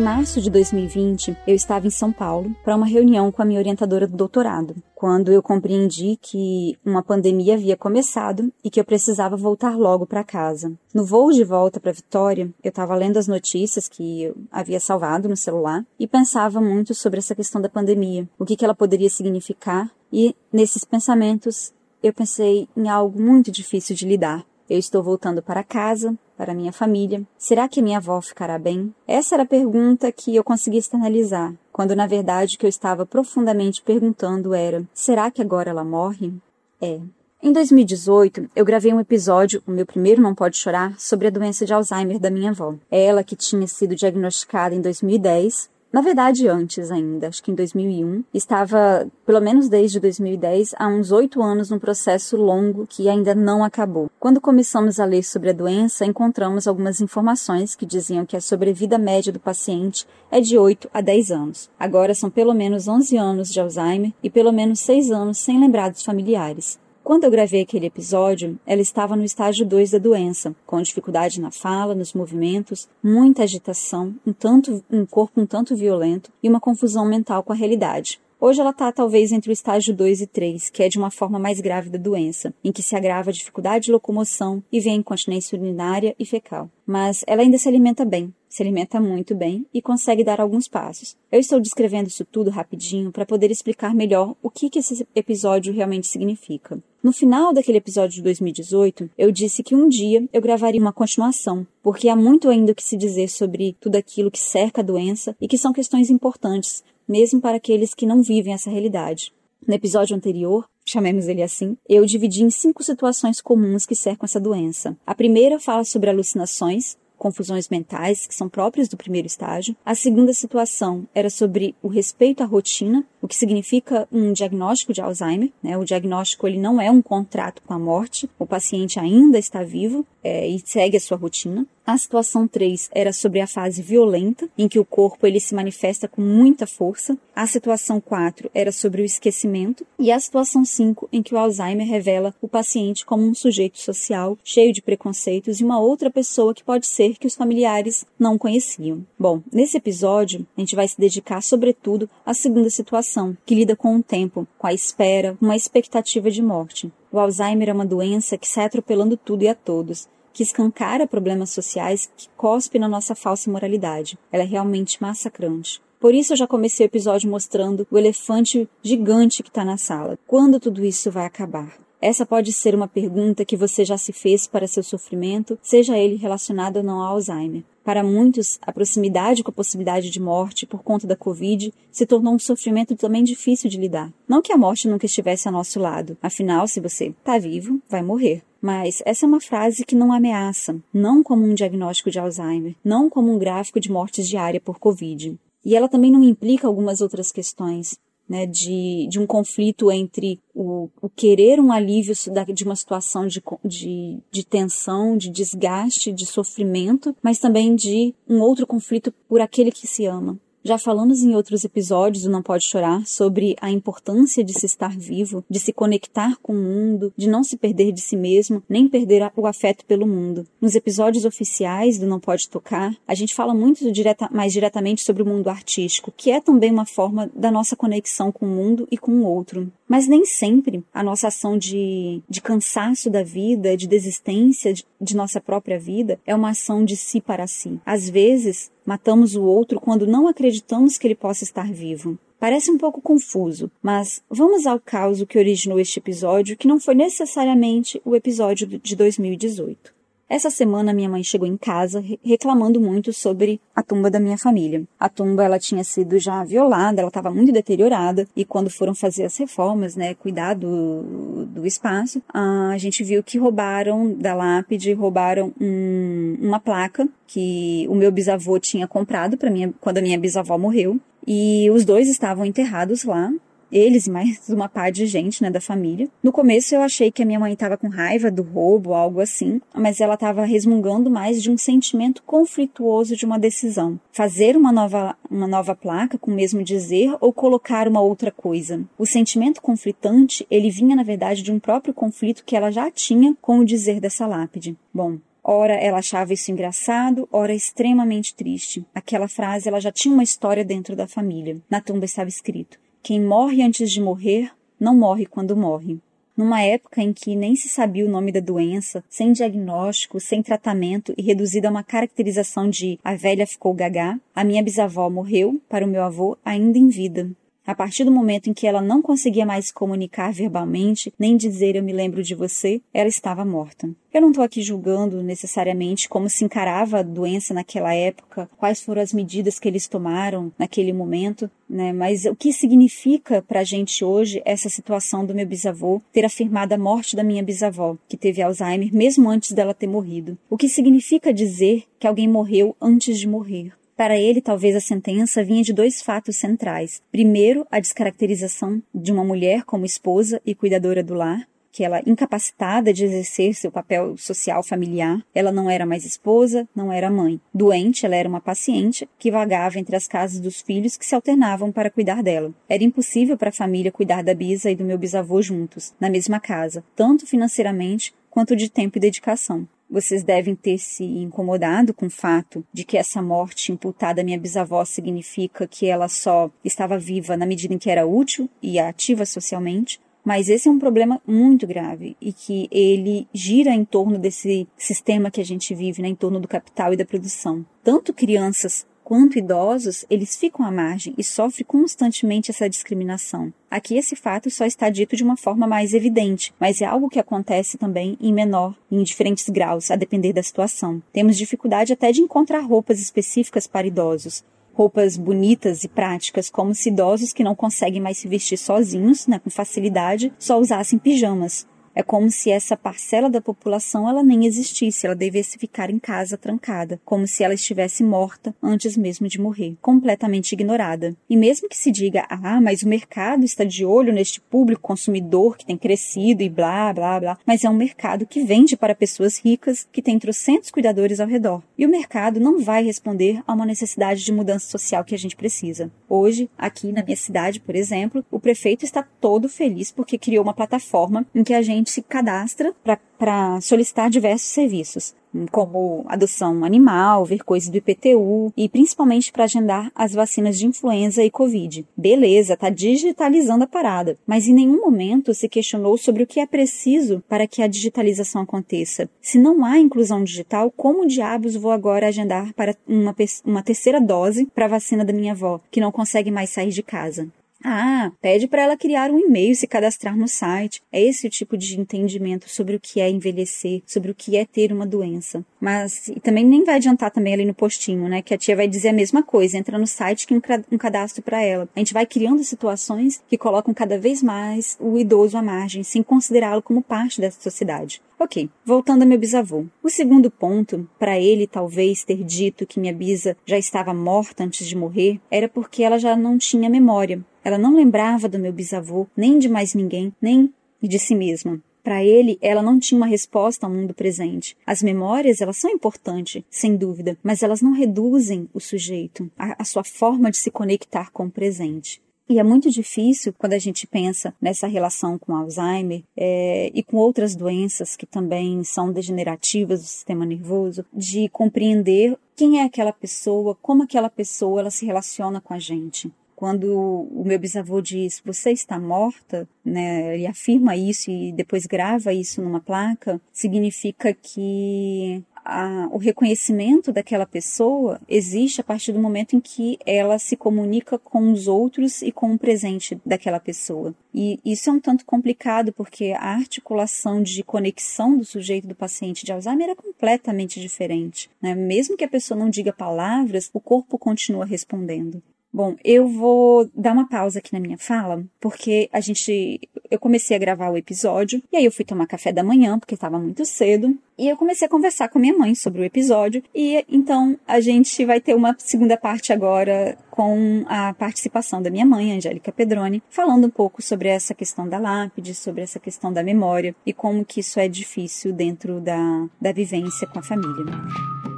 Março 0.04 0.42
de 0.42 0.50
2020, 0.50 1.38
eu 1.48 1.56
estava 1.56 1.88
em 1.88 1.90
São 1.90 2.12
Paulo 2.12 2.54
para 2.62 2.76
uma 2.76 2.86
reunião 2.86 3.32
com 3.32 3.42
a 3.42 3.46
minha 3.46 3.60
orientadora 3.60 4.06
do 4.06 4.18
doutorado, 4.18 4.76
quando 4.94 5.32
eu 5.32 5.42
compreendi 5.42 6.20
que 6.22 6.78
uma 6.86 7.02
pandemia 7.02 7.54
havia 7.54 7.78
começado 7.78 8.52
e 8.62 8.70
que 8.70 8.82
eu 8.82 8.84
precisava 8.84 9.38
voltar 9.38 9.78
logo 9.78 10.06
para 10.06 10.22
casa. 10.22 10.74
No 10.94 11.06
voo 11.06 11.32
de 11.32 11.46
volta 11.46 11.80
para 11.80 11.94
Vitória, 11.94 12.54
eu 12.62 12.68
estava 12.68 12.94
lendo 12.96 13.16
as 13.16 13.30
notícias 13.30 13.88
que 13.88 14.24
eu 14.24 14.36
havia 14.52 14.78
salvado 14.78 15.30
no 15.30 15.38
celular 15.38 15.86
e 15.98 16.06
pensava 16.06 16.60
muito 16.60 16.94
sobre 16.94 17.20
essa 17.20 17.34
questão 17.34 17.62
da 17.62 17.70
pandemia, 17.70 18.28
o 18.38 18.46
que, 18.46 18.58
que 18.58 18.66
ela 18.66 18.76
poderia 18.76 19.10
significar, 19.10 19.90
e 20.12 20.36
nesses 20.52 20.84
pensamentos 20.84 21.72
eu 22.04 22.12
pensei 22.12 22.68
em 22.76 22.90
algo 22.90 23.22
muito 23.22 23.50
difícil 23.50 23.96
de 23.96 24.06
lidar. 24.06 24.46
Eu 24.70 24.80
estou 24.80 25.02
voltando 25.02 25.42
para 25.42 25.64
casa, 25.64 26.14
para 26.38 26.54
minha 26.54 26.72
família. 26.72 27.22
Será 27.38 27.68
que 27.68 27.82
minha 27.82 27.98
avó 27.98 28.20
ficará 28.22 28.58
bem? 28.58 28.94
Essa 29.08 29.36
era 29.36 29.44
a 29.44 29.48
pergunta 29.48 30.12
que 30.12 30.36
eu 30.36 30.44
consegui 30.44 30.78
externalizar, 30.78 31.54
quando 31.72 31.96
na 31.96 32.08
verdade 32.08 32.56
o 32.56 32.60
que 32.60 32.66
eu 32.66 32.70
estava 32.70 33.06
profundamente 33.06 33.82
perguntando 33.82 34.54
era: 34.54 34.84
será 34.94 35.30
que 35.30 35.42
agora 35.42 35.70
ela 35.70 35.84
morre? 35.84 36.34
É. 36.82 37.00
Em 37.42 37.52
2018, 37.52 38.52
eu 38.56 38.64
gravei 38.64 38.94
um 38.94 39.02
episódio, 39.02 39.62
o 39.68 39.72
meu 39.72 39.86
primeiro 39.86 40.22
Não 40.22 40.34
Pode 40.34 40.56
Chorar, 40.56 40.98
sobre 40.98 41.28
a 41.28 41.30
doença 41.30 41.66
de 41.66 41.74
Alzheimer 41.74 42.18
da 42.18 42.30
minha 42.30 42.52
avó. 42.52 42.76
Ela 42.90 43.22
que 43.22 43.36
tinha 43.36 43.68
sido 43.68 43.96
diagnosticada 43.96 44.74
em 44.74 44.80
2010 44.80 45.73
na 45.94 46.02
verdade, 46.02 46.48
antes 46.48 46.90
ainda, 46.90 47.28
acho 47.28 47.44
que 47.44 47.52
em 47.52 47.54
2001, 47.54 48.24
estava, 48.34 49.08
pelo 49.28 49.40
menos 49.40 49.70
desde 49.70 50.00
2010, 50.00 50.74
há 50.80 50.88
uns 50.88 51.12
oito 51.12 51.40
anos 51.40 51.70
num 51.70 51.78
processo 51.78 52.36
longo 52.36 52.88
que 52.88 53.08
ainda 53.08 53.36
não 53.36 53.64
acabou. 53.64 54.10
Quando 54.20 54.42
começamos 54.42 55.00
a 55.00 55.06
ler 55.06 55.22
sobre 55.22 55.52
a 55.52 55.54
doença, 55.54 56.04
encontramos 56.04 56.68
algumas 56.68 57.00
informações 57.00 57.76
que 57.76 57.86
diziam 57.86 58.26
que 58.26 58.36
a 58.36 58.42
sobrevida 58.42 58.98
média 58.98 59.32
do 59.32 59.40
paciente 59.40 60.08
é 60.32 60.42
de 60.42 60.58
8 60.58 60.90
a 60.92 61.00
10 61.00 61.30
anos. 61.30 61.70
Agora 61.80 62.16
são 62.16 62.28
pelo 62.28 62.56
menos 62.56 62.88
11 62.88 63.16
anos 63.16 63.50
de 63.50 63.60
Alzheimer 63.60 64.12
e 64.24 64.32
pelo 64.32 64.52
menos 64.52 64.80
6 64.80 65.12
anos 65.12 65.38
sem 65.38 65.60
lembrar 65.60 65.92
dos 65.92 66.04
familiares. 66.04 66.80
Quando 67.04 67.26
eu 67.26 67.32
gravei 67.32 67.64
aquele 67.64 67.88
episódio, 67.88 68.58
ela 68.66 68.80
estava 68.80 69.14
no 69.18 69.26
estágio 69.26 69.66
2 69.66 69.92
da 69.92 69.98
doença, 69.98 70.56
com 70.66 70.82
dificuldade 70.82 71.42
na 71.42 71.52
fala, 71.52 71.94
nos 71.94 72.14
movimentos, 72.14 72.88
muita 73.04 73.44
agitação, 73.44 74.16
um, 74.26 74.32
tanto, 74.32 74.82
um 74.90 75.06
corpo 75.06 75.42
um 75.42 75.46
tanto 75.46 75.76
violento 75.76 76.32
e 76.42 76.48
uma 76.48 76.62
confusão 76.62 77.06
mental 77.06 77.44
com 77.44 77.52
a 77.52 77.56
realidade. 77.58 78.22
Hoje 78.46 78.60
ela 78.60 78.72
está 78.72 78.92
talvez 78.92 79.32
entre 79.32 79.50
o 79.50 79.54
estágio 79.54 79.96
2 79.96 80.20
e 80.20 80.28
3, 80.28 80.70
que 80.70 80.84
é 80.84 80.90
de 80.90 80.98
uma 80.98 81.10
forma 81.10 81.40
mais 81.40 81.62
grave 81.62 81.90
da 81.90 81.98
doença, 81.98 82.54
em 82.62 82.74
que 82.74 82.84
se 82.84 82.94
agrava 82.94 83.30
a 83.30 83.34
dificuldade 83.34 83.86
de 83.86 83.92
locomoção 83.94 84.62
e 84.70 84.82
vem 84.82 84.96
incontinência 84.96 85.58
urinária 85.58 86.14
e 86.20 86.26
fecal. 86.26 86.70
Mas 86.86 87.24
ela 87.26 87.42
ainda 87.42 87.58
se 87.58 87.70
alimenta 87.70 88.04
bem, 88.04 88.34
se 88.50 88.62
alimenta 88.62 89.00
muito 89.00 89.34
bem 89.34 89.66
e 89.74 89.82
consegue 89.82 90.26
dar 90.26 90.42
alguns 90.42 90.68
passos. 90.68 91.16
Eu 91.32 91.40
estou 91.40 91.58
descrevendo 91.58 92.10
isso 92.10 92.26
tudo 92.26 92.52
rapidinho 92.52 93.14
para 93.14 93.26
poder 93.26 93.50
explicar 93.50 93.96
melhor 93.96 94.36
o 94.44 94.50
que, 94.50 94.70
que 94.70 94.80
esse 94.80 95.08
episódio 95.16 95.74
realmente 95.74 96.08
significa. 96.08 96.84
No 97.02 97.12
final 97.12 97.54
daquele 97.54 97.80
episódio 97.80 98.16
de 98.16 98.22
2018, 98.22 99.10
eu 99.18 99.32
disse 99.32 99.64
que 99.64 99.76
um 99.76 99.90
dia 99.90 100.26
eu 100.32 100.42
gravaria 100.42 100.80
uma 100.80 100.94
continuação, 100.94 101.68
porque 101.82 102.08
há 102.08 102.16
muito 102.16 102.48
ainda 102.48 102.72
o 102.72 102.76
que 102.76 102.84
se 102.84 102.96
dizer 102.96 103.30
sobre 103.30 103.76
tudo 103.80 103.96
aquilo 103.96 104.32
que 104.32 104.40
cerca 104.40 104.82
a 104.82 104.84
doença 104.86 105.36
e 105.42 105.48
que 105.48 105.58
são 105.58 105.74
questões 105.74 106.10
importantes, 106.10 106.84
mesmo 107.08 107.42
para 107.42 107.58
aqueles 107.58 107.94
que 107.94 108.06
não 108.06 108.22
vivem 108.22 108.54
essa 108.54 108.70
realidade. 108.70 109.34
No 109.66 109.74
episódio 109.74 110.16
anterior, 110.16 110.68
chamemos 110.86 111.28
ele 111.28 111.42
assim, 111.42 111.78
eu 111.88 112.06
dividi 112.06 112.44
em 112.44 112.50
cinco 112.50 112.84
situações 112.84 113.42
comuns 113.42 113.86
que 113.86 113.96
cercam 113.96 114.26
essa 114.26 114.40
doença. 114.40 114.98
A 115.06 115.16
primeira 115.16 115.60
fala 115.60 115.86
sobre 115.86 116.10
alucinações, 116.10 116.98
confusões 117.24 117.70
mentais 117.70 118.28
que 118.28 118.36
são 118.36 118.50
próprias 118.50 118.90
do 118.90 118.98
primeiro 118.98 119.26
estágio. 119.26 119.74
A 119.86 119.96
segunda 119.96 120.34
situação 120.34 121.08
era 121.16 121.30
sobre 121.30 121.74
o 121.82 121.88
respeito 121.88 122.44
à 122.44 122.46
rotina, 122.46 123.06
o 123.22 123.28
que 123.30 123.36
significa 123.36 124.06
um 124.12 124.34
diagnóstico 124.34 124.92
de 124.92 125.00
Alzheimer. 125.00 125.50
Né? 125.64 125.78
O 125.78 125.86
diagnóstico 125.86 126.46
ele 126.46 126.60
não 126.60 126.82
é 126.82 126.92
um 126.92 127.02
contrato 127.02 127.62
com 127.66 127.74
a 127.74 127.80
morte, 127.80 128.30
o 128.38 128.46
paciente 128.46 129.00
ainda 129.00 129.40
está 129.40 129.64
vivo 129.64 130.06
é, 130.22 130.46
e 130.46 130.62
segue 130.66 130.98
a 130.98 131.00
sua 131.00 131.16
rotina. 131.16 131.66
A 131.86 131.98
situação 131.98 132.48
3 132.48 132.90
era 132.94 133.12
sobre 133.12 133.42
a 133.42 133.48
fase 133.48 133.82
violenta, 133.82 134.50
em 134.58 134.70
que 134.70 134.80
o 134.80 134.86
corpo 134.86 135.28
ele 135.28 135.38
se 135.42 135.54
manifesta 135.54 136.08
com 136.08 136.22
muita 136.22 136.66
força. 136.66 137.18
A 137.36 137.46
situação 137.46 138.00
4 138.00 138.50
era 138.54 138.72
sobre 138.72 139.02
o 139.02 139.06
esquecimento. 139.06 139.86
E 140.00 140.10
a 140.10 140.18
situação 140.18 140.64
5, 140.64 141.10
em 141.12 141.22
que 141.22 141.36
o 141.36 141.38
Alzheimer 141.38 141.86
revela 141.86 142.34
o 142.42 142.48
paciente 142.48 143.06
como 143.06 143.28
um 143.28 143.36
sujeito 143.36 143.80
social, 143.80 144.38
cheio 144.46 144.72
de 144.72 144.82
preconceitos 144.82 145.60
e 145.60 145.66
uma 145.66 145.78
outra 145.78 146.10
pessoa 146.10 146.54
que 146.54 146.64
pode 146.64 146.88
ser 146.88 147.18
que 147.18 147.28
os 147.28 147.36
familiares 147.36 148.06
não 148.18 148.38
conheciam. 148.38 149.06
Bom, 149.20 149.42
nesse 149.52 149.76
episódio, 149.76 150.48
a 150.56 150.62
gente 150.62 150.78
vai 150.78 150.88
se 150.88 150.98
dedicar 150.98 151.42
sobretudo 151.42 152.10
à 152.26 152.34
segunda 152.34 152.70
situação, 152.70 153.36
que 153.46 153.56
lida 153.56 153.76
com 153.76 153.98
o 153.98 154.04
tempo, 154.04 154.48
com 154.58 154.68
a 154.68 154.74
espera, 154.74 155.38
uma 155.42 155.56
expectativa 155.56 156.32
de 156.32 156.42
morte. 156.42 156.90
O 157.12 157.20
Alzheimer 157.20 157.68
é 157.68 157.74
uma 157.74 157.86
doença 157.86 158.38
que 158.38 158.48
sai 158.48 158.66
atropelando 158.66 159.18
tudo 159.18 159.44
e 159.44 159.50
a 159.50 159.54
todos 159.54 160.08
que 160.34 160.44
escancara 160.44 161.08
problemas 161.08 161.52
sociais, 161.52 162.10
que 162.18 162.28
cospe 162.36 162.80
na 162.80 162.90
nossa 162.90 163.14
falsa 163.14 163.52
moralidade. 163.52 164.18
Ela 164.32 164.44
é 164.44 164.48
realmente 164.48 165.02
massacrante. 165.02 165.82
Por 166.00 166.14
isso 166.14 166.34
eu 166.34 166.38
já 166.38 166.46
comecei 166.46 166.86
o 166.86 166.90
episódio 166.90 167.30
mostrando 167.30 167.88
o 167.90 167.98
elefante 167.98 168.68
gigante 168.82 169.42
que 169.42 169.50
está 169.50 169.64
na 169.64 169.78
sala. 169.78 170.20
Quando 170.28 170.60
tudo 170.60 170.84
isso 170.84 171.10
vai 171.10 171.26
acabar? 171.26 171.78
Essa 172.02 172.26
pode 172.26 172.52
ser 172.52 172.76
uma 172.76 172.90
pergunta 172.90 173.46
que 173.46 173.56
você 173.56 173.86
já 173.86 173.98
se 173.98 174.12
fez 174.12 174.46
para 174.46 174.68
seu 174.68 174.84
sofrimento, 174.84 175.58
seja 175.62 175.98
ele 175.98 176.18
relacionado 176.18 176.76
ou 176.76 176.84
não 176.84 177.00
ao 177.00 177.14
Alzheimer. 177.14 177.64
Para 177.82 178.04
muitos, 178.04 178.60
a 178.62 178.74
proximidade 178.74 179.42
com 179.42 179.52
a 179.52 179.54
possibilidade 179.54 180.10
de 180.10 180.20
morte 180.20 180.66
por 180.66 180.84
conta 180.84 181.08
da 181.08 181.16
Covid 181.16 181.74
se 181.90 182.06
tornou 182.06 182.34
um 182.34 182.40
sofrimento 182.40 182.94
também 182.98 183.24
difícil 183.24 183.70
de 183.70 183.78
lidar. 183.78 184.12
Não 184.28 184.42
que 184.42 184.52
a 184.52 184.58
morte 184.58 184.90
nunca 184.90 185.06
estivesse 185.06 185.48
ao 185.48 185.54
nosso 185.54 185.80
lado, 185.80 186.18
afinal, 186.22 186.68
se 186.68 186.82
você 186.82 187.06
está 187.06 187.38
vivo, 187.38 187.82
vai 187.88 188.02
morrer. 188.02 188.44
Mas 188.64 189.04
essa 189.06 189.26
é 189.26 189.28
uma 189.28 189.42
frase 189.42 189.84
que 189.84 189.94
não 189.94 190.14
ameaça, 190.14 190.82
não 190.94 191.22
como 191.22 191.46
um 191.46 191.54
diagnóstico 191.54 192.10
de 192.10 192.18
Alzheimer, 192.18 192.74
não 192.82 193.10
como 193.10 193.30
um 193.30 193.38
gráfico 193.38 193.78
de 193.78 193.92
mortes 193.92 194.26
diária 194.26 194.62
por 194.62 194.80
Covid. 194.80 195.38
E 195.66 195.76
ela 195.76 195.90
também 195.90 196.10
não 196.10 196.24
implica 196.24 196.66
algumas 196.66 197.02
outras 197.02 197.30
questões 197.30 198.00
né, 198.28 198.46
de, 198.46 199.06
de 199.10 199.20
um 199.20 199.28
conflito 199.28 199.92
entre 199.92 200.40
o, 200.56 200.90
o 201.02 201.10
querer 201.10 201.60
um 201.60 201.74
alívio 201.74 202.14
de 202.54 202.64
uma 202.64 202.78
situação 202.78 203.28
de, 203.28 203.44
de, 203.66 204.20
de 204.32 204.46
tensão, 204.46 205.18
de 205.18 205.30
desgaste, 205.30 206.14
de 206.14 206.26
sofrimento, 206.26 207.14
mas 207.22 207.40
também 207.40 207.76
de 207.76 208.16
um 208.30 208.40
outro 208.40 208.66
conflito 208.66 209.14
por 209.28 209.42
aquele 209.42 209.74
que 209.74 209.86
se 209.86 210.06
ama. 210.06 210.40
Já 210.66 210.78
falamos 210.78 211.22
em 211.22 211.36
outros 211.36 211.66
episódios 211.66 212.24
do 212.24 212.30
Não 212.30 212.42
Pode 212.42 212.66
Chorar 212.66 213.06
sobre 213.06 213.54
a 213.60 213.70
importância 213.70 214.42
de 214.42 214.58
se 214.58 214.66
estar 214.66 214.98
vivo, 214.98 215.44
de 215.50 215.60
se 215.60 215.74
conectar 215.74 216.38
com 216.42 216.54
o 216.54 216.56
mundo, 216.56 217.14
de 217.18 217.28
não 217.28 217.44
se 217.44 217.58
perder 217.58 217.92
de 217.92 218.00
si 218.00 218.16
mesmo, 218.16 218.64
nem 218.70 218.88
perder 218.88 219.30
o 219.36 219.46
afeto 219.46 219.84
pelo 219.84 220.08
mundo. 220.08 220.48
Nos 220.62 220.74
episódios 220.74 221.26
oficiais 221.26 222.00
do 222.00 222.08
Não 222.08 222.18
Pode 222.18 222.48
Tocar, 222.48 222.96
a 223.06 223.14
gente 223.14 223.36
fala 223.36 223.54
muito 223.54 223.92
direta, 223.92 224.30
mais 224.32 224.54
diretamente 224.54 225.04
sobre 225.04 225.22
o 225.22 225.26
mundo 225.26 225.50
artístico, 225.50 226.14
que 226.16 226.32
é 226.32 226.40
também 226.40 226.72
uma 226.72 226.86
forma 226.86 227.30
da 227.36 227.52
nossa 227.52 227.76
conexão 227.76 228.32
com 228.32 228.46
o 228.46 228.50
mundo 228.50 228.88
e 228.90 228.98
com 228.98 229.12
o 229.12 229.26
outro. 229.26 229.70
Mas 229.86 230.08
nem 230.08 230.26
sempre 230.26 230.82
a 230.94 231.04
nossa 231.04 231.28
ação 231.28 231.58
de, 231.58 232.22
de 232.30 232.42
cansaço 232.42 233.10
da 233.10 233.22
vida, 233.22 233.76
de 233.76 233.86
desistência 233.86 234.74
de, 234.74 234.86
de 235.00 235.14
nossa 235.14 235.42
própria 235.42 235.78
vida, 235.78 236.20
é 236.26 236.34
uma 236.34 236.52
ação 236.52 236.86
de 236.86 236.96
si 236.96 237.20
para 237.20 237.48
si. 237.48 237.82
Às 237.86 238.10
vezes, 238.10 238.72
Matamos 238.86 239.36
o 239.36 239.44
outro 239.44 239.80
quando 239.80 240.06
não 240.06 240.28
acreditamos 240.28 240.98
que 240.98 241.08
ele 241.08 241.16
possa 241.16 241.44
estar 241.44 241.72
vivo. 241.72 242.18
Parece 242.40 242.70
um 242.70 242.78
pouco 242.78 243.02
confuso, 243.02 243.72
mas 243.82 244.22
vamos 244.30 244.66
ao 244.66 244.80
caso 244.80 245.26
que 245.26 245.38
originou 245.38 245.80
este 245.80 246.00
episódio, 246.00 246.58
que 246.58 246.68
não 246.68 246.80
foi 246.80 246.94
necessariamente 246.94 248.02
o 248.04 248.16
episódio 248.16 248.68
de 248.68 248.96
2018. 248.96 250.03
Essa 250.34 250.50
semana 250.50 250.94
minha 250.94 251.08
mãe 251.08 251.24
chegou 251.24 251.48
em 251.48 251.56
casa 251.56 252.04
reclamando 252.26 252.82
muito 252.82 253.14
sobre 253.14 253.62
a 253.76 253.84
tumba 253.84 254.10
da 254.10 254.20
minha 254.20 254.36
família. 254.36 254.82
A 255.00 255.08
tumba 255.08 255.44
ela 255.44 255.60
tinha 255.60 255.84
sido 255.84 256.18
já 256.18 256.44
violada, 256.44 257.00
ela 257.00 257.10
estava 257.10 257.30
muito 257.30 257.52
deteriorada 257.52 258.28
e 258.36 258.44
quando 258.44 258.68
foram 258.68 258.96
fazer 258.96 259.26
as 259.26 259.38
reformas, 259.38 259.96
né, 259.96 260.16
cuidar 260.16 260.56
do, 260.56 261.46
do 261.46 261.68
espaço, 261.68 262.20
a 262.34 262.76
gente 262.80 263.04
viu 263.04 263.22
que 263.22 263.38
roubaram 263.38 264.12
da 264.12 264.34
lápide, 264.34 264.92
roubaram 264.94 265.54
um, 265.62 266.36
uma 266.42 266.60
placa 266.60 267.08
que 267.28 267.86
o 267.88 267.94
meu 267.94 268.12
bisavô 268.12 268.58
tinha 268.58 268.88
comprado 268.88 269.38
para 269.38 269.52
mim 269.52 269.72
quando 269.80 270.00
a 270.00 270.02
minha 270.02 270.18
bisavó 270.18 270.58
morreu 270.58 271.00
e 271.28 271.70
os 271.70 271.86
dois 271.86 272.10
estavam 272.10 272.44
enterrados 272.44 273.04
lá 273.04 273.32
eles 273.74 274.08
e 274.08 274.12
mais 274.12 274.48
uma 274.50 274.70
par 274.70 274.92
de 274.92 275.06
gente, 275.06 275.42
né, 275.42 275.50
da 275.50 275.60
família. 275.60 276.08
No 276.22 276.32
começo 276.32 276.76
eu 276.76 276.82
achei 276.82 277.12
que 277.12 277.24
a 277.24 277.26
minha 277.26 277.40
mãe 277.40 277.54
estava 277.54 277.78
com 277.78 277.88
raiva 277.88 278.30
do 278.30 278.44
roubo, 278.44 278.94
algo 278.94 279.20
assim, 279.20 279.60
mas 279.74 280.00
ela 280.00 280.14
estava 280.14 280.46
resmungando 280.46 281.10
mais 281.10 281.42
de 281.42 281.50
um 281.50 281.58
sentimento 281.58 282.22
conflituoso 282.24 283.16
de 283.16 283.26
uma 283.26 283.40
decisão. 283.40 284.00
Fazer 284.12 284.56
uma 284.56 284.72
nova, 284.72 285.16
uma 285.30 285.48
nova 285.48 285.76
placa 285.76 286.18
com 286.18 286.32
o 286.32 286.36
mesmo 286.36 286.64
dizer 286.64 287.16
ou 287.20 287.34
colocar 287.34 287.88
uma 287.88 288.02
outra 288.02 288.32
coisa. 288.32 288.84
O 288.98 289.06
sentimento 289.06 289.62
conflitante, 289.62 290.46
ele 290.50 290.70
vinha 290.70 290.96
na 290.96 291.04
verdade 291.04 291.42
de 291.42 291.52
um 291.52 291.60
próprio 291.60 291.94
conflito 291.94 292.44
que 292.46 292.56
ela 292.56 292.72
já 292.72 292.92
tinha 292.92 293.36
com 293.42 293.60
o 293.60 293.66
dizer 293.66 294.00
dessa 294.00 294.28
lápide. 294.28 294.78
Bom, 294.94 295.18
Ora 295.46 295.74
ela 295.74 295.98
achava 295.98 296.32
isso 296.32 296.52
engraçado, 296.52 297.28
ora 297.30 297.54
extremamente 297.54 298.34
triste. 298.34 298.86
Aquela 298.96 299.28
frase 299.28 299.68
ela 299.68 299.82
já 299.82 299.92
tinha 299.92 300.14
uma 300.14 300.24
história 300.24 300.64
dentro 300.64 300.96
da 300.96 301.06
família. 301.06 301.62
Na 301.70 301.82
tumba 301.82 302.06
estava 302.06 302.30
escrito: 302.30 302.80
quem 303.04 303.22
morre 303.22 303.62
antes 303.62 303.92
de 303.92 304.00
morrer, 304.00 304.50
não 304.80 304.96
morre 304.96 305.26
quando 305.26 305.58
morre. 305.58 306.00
Numa 306.38 306.64
época 306.64 307.02
em 307.02 307.12
que 307.12 307.36
nem 307.36 307.54
se 307.54 307.68
sabia 307.68 308.06
o 308.06 308.10
nome 308.10 308.32
da 308.32 308.40
doença, 308.40 309.04
sem 309.10 309.34
diagnóstico, 309.34 310.22
sem 310.22 310.42
tratamento 310.42 311.14
e 311.18 311.22
reduzida 311.22 311.68
a 311.68 311.72
uma 311.72 311.84
caracterização 311.84 312.70
de 312.70 312.98
a 313.04 313.14
velha 313.14 313.46
ficou 313.46 313.74
gagá, 313.74 314.18
a 314.34 314.44
minha 314.46 314.64
bisavó 314.64 315.10
morreu 315.10 315.62
para 315.68 315.86
o 315.86 315.88
meu 315.88 316.02
avô 316.02 316.38
ainda 316.46 316.78
em 316.78 316.88
vida. 316.88 317.30
A 317.66 317.74
partir 317.74 318.04
do 318.04 318.12
momento 318.12 318.50
em 318.50 318.54
que 318.54 318.68
ela 318.68 318.82
não 318.82 319.02
conseguia 319.02 319.46
mais 319.46 319.72
comunicar 319.72 320.34
verbalmente, 320.34 321.14
nem 321.18 321.38
dizer 321.38 321.78
eu 321.78 321.84
me 321.84 321.94
lembro 321.94 322.22
de 322.22 322.36
você, 322.36 322.82
ela 322.94 323.08
estava 323.08 323.46
morta. 323.46 323.90
Eu 324.14 324.22
não 324.22 324.30
estou 324.30 324.44
aqui 324.44 324.62
julgando 324.62 325.24
necessariamente 325.24 326.10
como 326.10 326.30
se 326.30 326.44
encarava 326.44 327.00
a 327.00 327.04
doença 327.04 327.54
naquela 327.54 327.94
época, 327.94 328.50
quais 328.58 328.82
foram 328.82 329.02
as 329.02 329.14
medidas 329.14 329.60
que 329.60 329.68
eles 329.68 329.88
tomaram 329.88 330.52
naquele 330.60 330.92
momento, 330.92 331.50
né? 331.70 331.94
Mas 331.94 332.26
o 332.26 332.36
que 332.36 332.52
significa 332.52 333.42
para 333.42 333.62
a 333.62 333.64
gente 333.64 334.04
hoje 334.04 334.42
essa 334.44 334.68
situação 334.68 335.26
do 335.26 335.34
meu 335.34 335.48
bisavô 335.48 336.02
ter 336.12 336.26
afirmado 336.26 336.74
a 336.74 336.78
morte 336.78 337.16
da 337.16 337.24
minha 337.24 337.42
bisavó, 337.42 337.96
que 338.10 338.18
teve 338.18 338.42
Alzheimer 338.42 338.94
mesmo 338.94 339.30
antes 339.30 339.54
dela 339.54 339.74
ter 339.74 339.88
morrido? 339.88 340.38
O 340.50 340.58
que 340.58 340.68
significa 340.68 341.34
dizer 341.34 341.86
que 341.98 342.06
alguém 342.06 342.28
morreu 342.28 342.76
antes 342.82 343.18
de 343.18 343.28
morrer? 343.28 343.72
Para 344.04 344.18
ele, 344.18 344.42
talvez 344.42 344.76
a 344.76 344.82
sentença 344.82 345.46
vinha 345.46 345.64
de 345.64 345.72
dois 345.72 346.02
fatos 346.02 346.36
centrais. 346.36 347.02
Primeiro, 347.10 347.66
a 347.72 347.80
descaracterização 347.80 348.84
de 348.94 349.14
uma 349.14 349.24
mulher 349.24 349.64
como 349.64 349.86
esposa 349.86 350.42
e 350.46 350.54
cuidadora 350.54 351.02
do 351.02 351.14
lar, 351.14 351.48
que 351.72 351.86
ela 351.86 352.02
incapacitada 352.06 352.92
de 352.92 353.06
exercer 353.06 353.56
seu 353.56 353.72
papel 353.72 354.18
social 354.18 354.62
familiar, 354.62 355.26
ela 355.34 355.54
não 355.54 355.70
era 355.70 355.86
mais 355.86 356.04
esposa, 356.04 356.68
não 356.76 356.92
era 356.92 357.10
mãe. 357.10 357.40
Doente, 357.54 358.06
ela 358.06 358.18
era 358.18 358.28
uma 358.28 358.42
paciente 358.42 359.08
que 359.18 359.32
vagava 359.32 359.80
entre 359.80 359.96
as 359.96 360.06
casas 360.06 360.42
dos 360.42 360.60
filhos 360.60 360.98
que 360.98 361.06
se 361.06 361.16
alternavam 361.16 361.72
para 361.72 361.90
cuidar 361.90 362.22
dela. 362.22 362.54
Era 362.68 362.84
impossível 362.84 363.38
para 363.38 363.52
a 363.52 363.54
família 363.54 363.90
cuidar 363.90 364.22
da 364.22 364.34
bisa 364.34 364.70
e 364.70 364.76
do 364.76 364.84
meu 364.84 364.98
bisavô 364.98 365.42
juntos, 365.42 365.94
na 365.98 366.10
mesma 366.10 366.42
casa, 366.42 366.84
tanto 366.94 367.26
financeiramente 367.26 368.14
quanto 368.30 368.54
de 368.54 368.70
tempo 368.70 368.98
e 368.98 369.00
dedicação. 369.00 369.66
Vocês 369.94 370.24
devem 370.24 370.56
ter 370.56 370.80
se 370.80 371.04
incomodado 371.04 371.94
com 371.94 372.08
o 372.08 372.10
fato 372.10 372.66
de 372.74 372.84
que 372.84 372.98
essa 372.98 373.22
morte 373.22 373.72
imputada 373.72 374.22
à 374.22 374.24
minha 374.24 374.40
bisavó 374.40 374.84
significa 374.84 375.68
que 375.68 375.86
ela 375.86 376.08
só 376.08 376.50
estava 376.66 376.98
viva 376.98 377.38
na 377.38 377.46
medida 377.46 377.76
em 377.76 377.78
que 377.78 377.92
era 377.92 378.08
útil 378.08 378.50
e 378.60 378.80
ativa 378.80 379.24
socialmente. 379.24 380.02
Mas 380.26 380.50
esse 380.50 380.68
é 380.68 380.72
um 380.72 380.80
problema 380.80 381.22
muito 381.28 381.68
grave 381.68 382.18
e 382.20 382.34
que 382.34 382.68
ele 382.72 383.28
gira 383.32 383.70
em 383.70 383.86
torno 383.86 384.18
desse 384.18 384.68
sistema 384.76 385.30
que 385.30 385.42
a 385.42 385.46
gente 385.46 385.76
vive, 385.76 386.02
né, 386.02 386.08
em 386.08 386.16
torno 386.16 386.40
do 386.40 386.48
capital 386.48 386.92
e 386.92 386.98
da 386.98 387.06
produção. 387.06 387.64
Tanto 387.84 388.12
crianças 388.16 388.88
quanto 389.04 389.38
idosos, 389.38 390.06
eles 390.10 390.36
ficam 390.36 390.66
à 390.66 390.72
margem 390.72 391.14
e 391.18 391.24
sofrem 391.24 391.66
constantemente 391.66 392.50
essa 392.50 392.70
discriminação. 392.70 393.54
Aqui 393.70 393.98
esse 393.98 394.16
fato 394.16 394.50
só 394.50 394.66
está 394.66 394.90
dito 394.90 395.16
de 395.16 395.24
uma 395.24 395.36
forma 395.36 395.68
mais 395.68 395.94
evidente, 395.94 396.54
mas 396.60 396.82
é 396.82 396.86
algo 396.86 397.10
que 397.10 397.20
acontece 397.20 397.78
também 397.78 398.18
em 398.22 398.34
menor, 398.34 398.76
em 398.92 399.04
diferentes 399.04 399.50
graus, 399.50 399.92
a 399.92 399.96
depender 399.96 400.34
da 400.34 400.44
situação. 400.44 401.02
Temos 401.12 401.38
dificuldade 401.38 401.94
até 401.94 402.12
de 402.12 402.22
encontrar 402.22 402.62
roupas 402.62 403.00
específicas 403.00 403.68
para 403.68 403.88
idosos, 403.88 404.44
roupas 404.74 405.18
bonitas 405.18 405.84
e 405.84 405.88
práticas, 405.88 406.50
como 406.50 406.74
se 406.74 406.90
idosos 406.90 407.34
que 407.34 407.44
não 407.44 407.56
conseguem 407.56 408.02
mais 408.02 408.18
se 408.18 408.28
vestir 408.28 408.58
sozinhos, 408.58 409.28
né, 409.28 409.40
com 409.40 409.50
facilidade, 409.50 410.34
só 410.40 410.60
usassem 410.60 410.98
pijamas. 410.98 411.68
É 411.96 412.02
como 412.02 412.30
se 412.32 412.50
essa 412.50 412.76
parcela 412.76 413.30
da 413.30 413.42
população 413.42 414.10
ela 414.10 414.24
nem 414.24 414.46
existisse, 414.46 415.06
ela 415.06 415.16
devesse 415.16 415.58
ficar 415.58 415.90
em 415.90 416.00
casa 416.00 416.38
trancada, 416.38 417.00
como 417.06 417.28
se 417.28 417.44
ela 417.44 417.54
estivesse 417.54 418.04
morta 418.04 418.56
antes 418.62 418.98
mesmo 418.98 419.28
de 419.28 419.40
morrer, 419.40 419.76
completamente 419.82 420.54
ignorada. 420.54 421.16
E 421.30 421.38
mesmo 421.38 421.70
que 421.70 421.78
se 421.78 421.92
diga, 421.92 422.26
ah, 422.30 422.60
mas 422.60 422.82
o 422.82 422.88
mercado 422.88 423.44
está 423.44 423.64
de 423.64 423.86
olho 423.86 424.12
neste 424.12 424.42
público 424.42 424.82
consumidor 424.82 425.58
que 425.58 425.66
tem 425.66 425.78
crescido 425.78 426.42
e 426.42 426.50
blá, 426.50 426.92
blá, 426.94 427.20
blá, 427.20 427.38
mas 427.46 427.64
é 427.64 427.70
um 427.70 427.76
mercado 427.76 428.26
que 428.26 428.44
vende 428.44 428.76
para 428.76 428.96
pessoas 428.96 429.38
ricas 429.38 429.88
que 429.92 430.02
têm 430.02 430.18
trocentos 430.18 430.72
cuidadores 430.72 431.20
ao 431.20 431.28
redor. 431.28 431.62
E 431.78 431.86
o 431.86 431.90
mercado 431.90 432.40
não 432.40 432.60
vai 432.60 432.84
responder 432.84 433.42
a 433.46 433.54
uma 433.54 433.66
necessidade 433.66 434.24
de 434.24 434.32
mudança 434.32 434.68
social 434.68 435.04
que 435.04 435.16
a 435.16 435.18
gente 435.18 435.36
precisa. 435.36 435.92
Hoje, 436.10 436.50
aqui 436.58 436.92
na 436.92 437.04
minha 437.04 437.18
cidade, 437.18 437.60
por 437.60 437.76
exemplo, 437.76 438.26
o 438.32 438.40
prefeito 438.40 438.84
está 438.84 439.04
todo 439.22 439.48
feliz 439.50 439.92
porque 439.92 440.18
criou 440.18 440.44
uma 440.44 440.54
plataforma 440.54 441.26
em 441.34 441.44
que 441.44 441.54
a 441.54 441.62
gente 441.62 441.83
se 441.92 442.02
cadastra 442.02 442.74
para 443.18 443.62
solicitar 443.62 444.10
diversos 444.10 444.50
serviços 444.50 445.14
como 445.52 446.06
adoção 446.08 446.64
animal, 446.64 447.26
ver 447.26 447.44
coisas 447.44 447.70
do 447.70 447.78
IPTU 447.78 448.54
e 448.56 448.70
principalmente 448.70 449.32
para 449.32 449.46
agendar 449.46 449.92
as 449.96 450.14
vacinas 450.14 450.58
de 450.58 450.68
influenza 450.68 451.24
e 451.24 451.32
Covid. 451.32 451.86
Beleza, 451.98 452.56
tá 452.56 452.70
digitalizando 452.70 453.64
a 453.64 453.68
parada, 453.68 454.18
mas 454.28 454.48
em 454.48 454.54
nenhum 454.54 454.80
momento 454.80 455.34
se 455.34 455.50
questionou 455.50 455.98
sobre 455.98 456.24
o 456.24 456.28
que 456.28 456.40
é 456.40 456.46
preciso 456.46 457.24
para 457.28 457.48
que 457.48 457.62
a 457.62 457.68
digitalização 457.68 458.44
aconteça. 458.44 459.10
Se 459.22 459.40
não 459.40 459.66
há 459.66 459.80
inclusão 459.80 460.24
digital, 460.24 460.72
como 460.72 461.08
diabos 461.08 461.56
vou 461.56 461.72
agora 461.72 462.08
agendar 462.08 462.54
para 462.54 462.76
uma, 462.88 463.16
uma 463.44 463.64
terceira 463.64 464.00
dose 464.00 464.46
para 464.54 464.66
a 464.66 464.70
vacina 464.70 465.04
da 465.04 465.14
minha 465.14 465.34
avó, 465.34 465.60
que 465.72 465.82
não 465.82 465.92
consegue 465.92 466.30
mais 466.30 466.50
sair 466.50 466.70
de 466.70 466.84
casa? 466.84 467.28
Ah, 467.64 468.12
pede 468.22 468.48
para 468.48 468.64
ela 468.64 468.76
criar 468.76 469.10
um 469.10 469.18
e-mail, 469.18 469.56
se 469.56 469.66
cadastrar 469.66 470.18
no 470.18 470.28
site. 470.28 470.82
É 470.92 471.02
esse 471.02 471.26
o 471.26 471.30
tipo 471.30 471.58
de 471.58 471.80
entendimento 471.80 472.50
sobre 472.50 472.76
o 472.76 472.80
que 472.80 473.00
é 473.00 473.10
envelhecer, 473.10 473.82
sobre 473.86 474.12
o 474.12 474.16
que 474.16 474.36
é 474.36 474.46
ter 474.46 474.74
uma 474.74 474.86
doença. 474.86 475.46
Mas 475.62 476.10
e 476.10 476.20
também 476.20 476.46
nem 476.46 476.64
vai 476.64 476.76
adiantar 476.76 477.10
também 477.12 477.34
ali 477.34 477.46
no 477.46 477.54
postinho, 477.54 478.10
né? 478.10 478.22
Que 478.22 478.34
a 478.34 478.38
tia 478.38 478.56
vai 478.56 478.68
dizer 478.68 478.90
a 478.90 478.94
mesma 478.94 479.24
coisa, 479.24 479.58
entra 479.58 479.78
no 479.78 479.88
site 479.88 480.28
que 480.28 480.34
um 480.34 480.78
cadastro 480.78 481.24
para 481.24 481.42
ela. 481.42 481.70
A 481.76 481.80
gente 481.80 481.94
vai 481.94 482.06
criando 482.06 482.44
situações 482.44 483.22
que 483.28 483.38
colocam 483.38 483.74
cada 483.74 483.98
vez 483.98 484.22
mais 484.22 484.78
o 484.80 484.98
idoso 484.98 485.38
à 485.38 485.42
margem, 485.42 485.84
sem 485.84 486.04
considerá-lo 486.04 486.62
como 486.62 486.82
parte 486.82 487.22
dessa 487.22 487.40
sociedade. 487.40 488.02
Ok, 488.20 488.50
voltando 488.64 489.04
a 489.04 489.06
meu 489.06 489.18
bisavô. 489.18 489.66
O 489.82 489.90
segundo 489.90 490.30
ponto, 490.30 490.88
para 490.98 491.20
ele 491.20 491.48
talvez 491.48 492.04
ter 492.04 492.24
dito 492.24 492.66
que 492.66 492.80
minha 492.80 492.94
bisa 492.94 493.36
já 493.46 493.58
estava 493.58 493.94
morta 493.94 494.44
antes 494.44 494.68
de 494.68 494.78
morrer, 494.78 495.20
era 495.30 495.50
porque 495.50 495.84
ela 495.84 495.98
já 495.98 496.16
não 496.16 496.38
tinha 496.38 496.70
memória. 496.70 497.24
Ela 497.44 497.58
não 497.58 497.76
lembrava 497.76 498.30
do 498.30 498.40
meu 498.40 498.54
bisavô, 498.54 499.08
nem 499.18 499.38
de 499.40 499.50
mais 499.50 499.74
ninguém, 499.74 500.14
nem 500.22 500.54
de 500.82 501.00
si 501.00 501.16
mesma. 501.16 501.62
Para 501.84 502.02
ele, 502.02 502.38
ela 502.42 502.62
não 502.62 502.80
tinha 502.80 502.98
uma 502.98 503.08
resposta 503.08 503.66
ao 503.66 503.72
mundo 503.72 503.94
presente. 503.94 504.56
As 504.66 504.82
memórias, 504.82 505.42
elas 505.42 505.58
são 505.58 505.70
importantes, 505.70 506.42
sem 506.50 506.78
dúvida, 506.78 507.18
mas 507.22 507.44
elas 507.44 507.62
não 507.62 507.74
reduzem 507.74 508.48
o 508.54 508.60
sujeito, 508.60 509.30
a, 509.38 509.62
a 509.62 509.66
sua 509.66 509.84
forma 509.84 510.32
de 510.32 510.38
se 510.38 510.50
conectar 510.50 511.12
com 511.12 511.26
o 511.26 511.32
presente. 511.32 512.02
E 512.30 512.40
é 512.40 512.44
muito 512.44 512.70
difícil 512.70 513.34
quando 513.38 513.54
a 513.54 513.60
gente 513.60 513.86
pensa 513.86 514.34
nessa 514.42 514.66
relação 514.66 515.20
com 515.20 515.36
Alzheimer 515.36 516.04
é, 516.16 516.72
e 516.74 516.82
com 516.82 516.98
outras 516.98 517.36
doenças 517.36 517.96
que 517.96 518.06
também 518.06 518.64
são 518.64 518.94
degenerativas 518.94 519.82
do 519.82 519.88
sistema 519.88 520.26
nervoso, 520.26 520.86
de 520.94 521.28
compreender 521.30 522.18
quem 522.36 522.60
é 522.60 522.64
aquela 522.64 522.94
pessoa, 522.94 523.58
como 523.62 523.84
aquela 523.84 524.10
pessoa 524.10 524.62
ela 524.62 524.72
se 524.72 524.86
relaciona 524.86 525.42
com 525.42 525.54
a 525.54 525.60
gente. 525.60 526.12
Quando 526.36 526.74
o 526.74 527.24
meu 527.26 527.38
bisavô 527.38 527.80
diz 527.82 528.22
você 528.26 528.52
está 528.52 528.80
morta, 528.80 529.48
né, 529.64 530.16
ele 530.16 530.26
afirma 530.26 530.76
isso 530.76 531.12
e 531.12 531.32
depois 531.32 531.66
grava 531.66 532.14
isso 532.14 532.42
numa 532.42 532.60
placa, 532.60 533.22
significa 533.32 534.14
que 534.14 535.24
a, 535.44 535.88
o 535.92 535.98
reconhecimento 535.98 536.92
daquela 536.92 537.26
pessoa 537.26 538.00
existe 538.08 538.62
a 538.62 538.64
partir 538.64 538.92
do 538.92 539.00
momento 539.00 539.36
em 539.36 539.40
que 539.40 539.78
ela 539.86 540.18
se 540.18 540.36
comunica 540.36 540.98
com 540.98 541.32
os 541.32 541.48
outros 541.48 542.02
e 542.02 542.12
com 542.12 542.34
o 542.34 542.40
presente 542.40 543.00
daquela 543.06 543.40
pessoa. 543.40 543.94
E 544.14 544.40
isso 544.46 544.70
é 544.70 544.74
um 544.74 544.80
tanto 544.80 545.06
complicado 545.06 545.74
porque 545.74 546.14
a 546.18 546.34
articulação 546.34 547.22
de 547.22 547.44
conexão 547.44 548.18
do 548.18 548.24
sujeito 548.24 548.68
do 548.68 548.76
paciente 548.76 549.26
de 549.26 549.32
Alzheimer 549.32 549.70
é 549.70 549.76
completamente 549.76 550.60
diferente. 550.60 551.30
Né? 551.42 551.56
Mesmo 551.56 551.98
que 551.98 552.06
a 552.06 552.10
pessoa 552.10 552.40
não 552.40 552.50
diga 552.50 552.72
palavras, 552.72 553.50
o 553.54 553.60
corpo 553.60 553.98
continua 553.98 554.46
respondendo. 554.46 555.22
Bom, 555.54 555.76
eu 555.84 556.08
vou 556.08 556.68
dar 556.74 556.94
uma 556.94 557.08
pausa 557.08 557.38
aqui 557.38 557.54
na 557.54 557.60
minha 557.60 557.78
fala, 557.78 558.24
porque 558.42 558.90
a 558.92 559.00
gente. 559.00 559.62
Eu 559.92 560.00
comecei 560.00 560.36
a 560.36 560.40
gravar 560.40 560.72
o 560.72 560.78
episódio, 560.78 561.44
e 561.52 561.58
aí 561.58 561.66
eu 561.66 561.72
fui 561.72 561.86
tomar 561.86 562.08
café 562.08 562.34
da 562.34 562.44
manhã, 562.44 562.80
porque 562.80 562.96
estava 562.96 563.20
muito 563.20 563.46
cedo, 563.46 563.96
e 564.18 564.28
eu 564.28 564.36
comecei 564.36 564.66
a 564.66 564.70
conversar 564.70 565.10
com 565.10 565.20
a 565.20 565.22
minha 565.22 565.38
mãe 565.38 565.54
sobre 565.54 565.82
o 565.82 565.84
episódio, 565.84 566.42
e 566.56 566.84
então 566.90 567.38
a 567.48 567.60
gente 567.60 568.04
vai 568.04 568.20
ter 568.20 568.34
uma 568.34 568.56
segunda 568.58 568.98
parte 568.98 569.32
agora 569.32 569.96
com 570.10 570.66
a 570.68 570.92
participação 570.96 571.62
da 571.62 571.70
minha 571.70 571.86
mãe, 571.86 572.14
Angélica 572.14 572.52
Pedroni, 572.52 573.04
falando 573.08 573.46
um 573.46 573.52
pouco 573.52 573.80
sobre 573.80 574.10
essa 574.10 574.34
questão 574.34 574.68
da 574.68 574.80
lápide, 574.80 575.36
sobre 575.36 575.62
essa 575.62 575.80
questão 575.80 576.12
da 576.12 576.24
memória 576.24 576.76
e 576.84 576.92
como 576.92 577.24
que 577.24 577.42
isso 577.42 577.60
é 577.60 577.68
difícil 577.68 578.34
dentro 578.34 578.82
da, 578.82 579.28
da 579.40 579.52
vivência 579.52 580.08
com 580.08 580.18
a 580.18 580.24
família. 580.24 581.33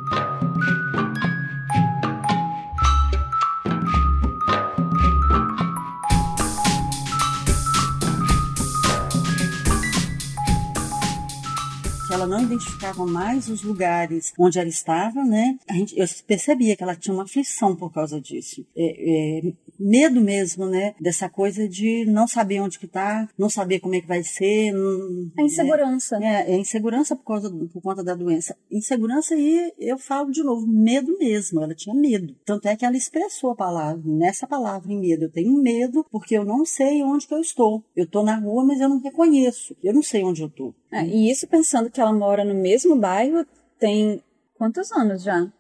Ela 12.26 12.38
não 12.38 12.44
identificava 12.44 13.06
mais 13.06 13.48
os 13.48 13.62
lugares 13.62 14.34
onde 14.38 14.60
ela 14.60 14.68
estava, 14.68 15.24
né? 15.24 15.58
A 15.70 15.74
gente, 15.74 15.98
eu 15.98 16.06
percebia 16.28 16.76
que 16.76 16.84
ela 16.84 16.96
tinha 16.96 17.14
uma 17.14 17.24
aflição 17.24 17.76
por 17.76 17.94
causa 17.94 18.20
disso. 18.20 18.66
É, 18.76 19.40
é, 19.48 19.54
medo 19.80 20.22
mesmo, 20.22 20.66
né? 20.66 20.96
Dessa 21.00 21.30
coisa 21.30 21.68
de 21.68 22.06
não 22.06 22.28
saber 22.28 22.62
onde 22.62 22.80
que 22.80 22.88
tá, 22.88 23.28
não 23.38 23.50
saber 23.50 23.80
como 23.80 23.96
é 23.96 24.02
que 24.02 24.08
vai 24.08 24.24
ser. 24.24 24.72
Não, 24.72 25.32
a 25.38 25.42
insegurança. 25.42 26.20
Né? 26.20 26.46
É, 26.48 26.52
é 26.54 26.58
insegurança 26.58 27.16
por, 27.16 27.26
causa, 27.26 27.50
por 27.50 27.82
conta 27.82 28.04
da 28.04 28.16
doença. 28.16 28.56
Insegurança 28.72 29.36
e 29.36 29.74
eu 29.80 29.98
falo 29.98 30.32
de 30.32 30.44
novo, 30.44 30.66
medo 30.68 31.18
mesmo. 31.18 31.62
Ela 31.62 31.76
tinha 31.76 31.96
medo. 31.96 32.36
Tanto 32.46 32.68
é 32.68 32.76
que 32.76 32.86
ela 32.86 32.98
expressou 32.98 33.52
a 33.52 33.56
palavra, 33.56 34.02
nessa 34.06 34.48
palavra 34.48 34.92
em 34.92 35.00
medo. 35.00 35.26
Eu 35.26 35.32
tenho 35.32 35.54
medo 35.62 36.06
porque 36.12 36.38
eu 36.38 36.46
não 36.46 36.66
sei 36.66 37.04
onde 37.04 37.28
que 37.28 37.34
eu 37.34 37.42
estou. 37.42 37.84
Eu 37.96 38.08
tô 38.08 38.24
na 38.24 38.38
rua, 38.38 38.66
mas 38.66 38.80
eu 38.80 38.90
não 38.90 39.00
reconheço. 39.00 39.76
Eu 39.84 39.94
não 39.94 40.02
sei 40.02 40.24
onde 40.24 40.42
eu 40.42 40.50
tô. 40.50 40.74
É, 40.92 41.06
e 41.06 41.30
isso 41.30 41.48
pensando 41.48 41.90
que 41.90 42.00
ela 42.00 42.14
mora 42.14 42.44
no 42.44 42.54
mesmo 42.54 42.96
bairro, 42.96 43.46
tem 43.80 44.24
quantos 44.58 44.92
anos 44.92 45.24
já? 45.24 45.52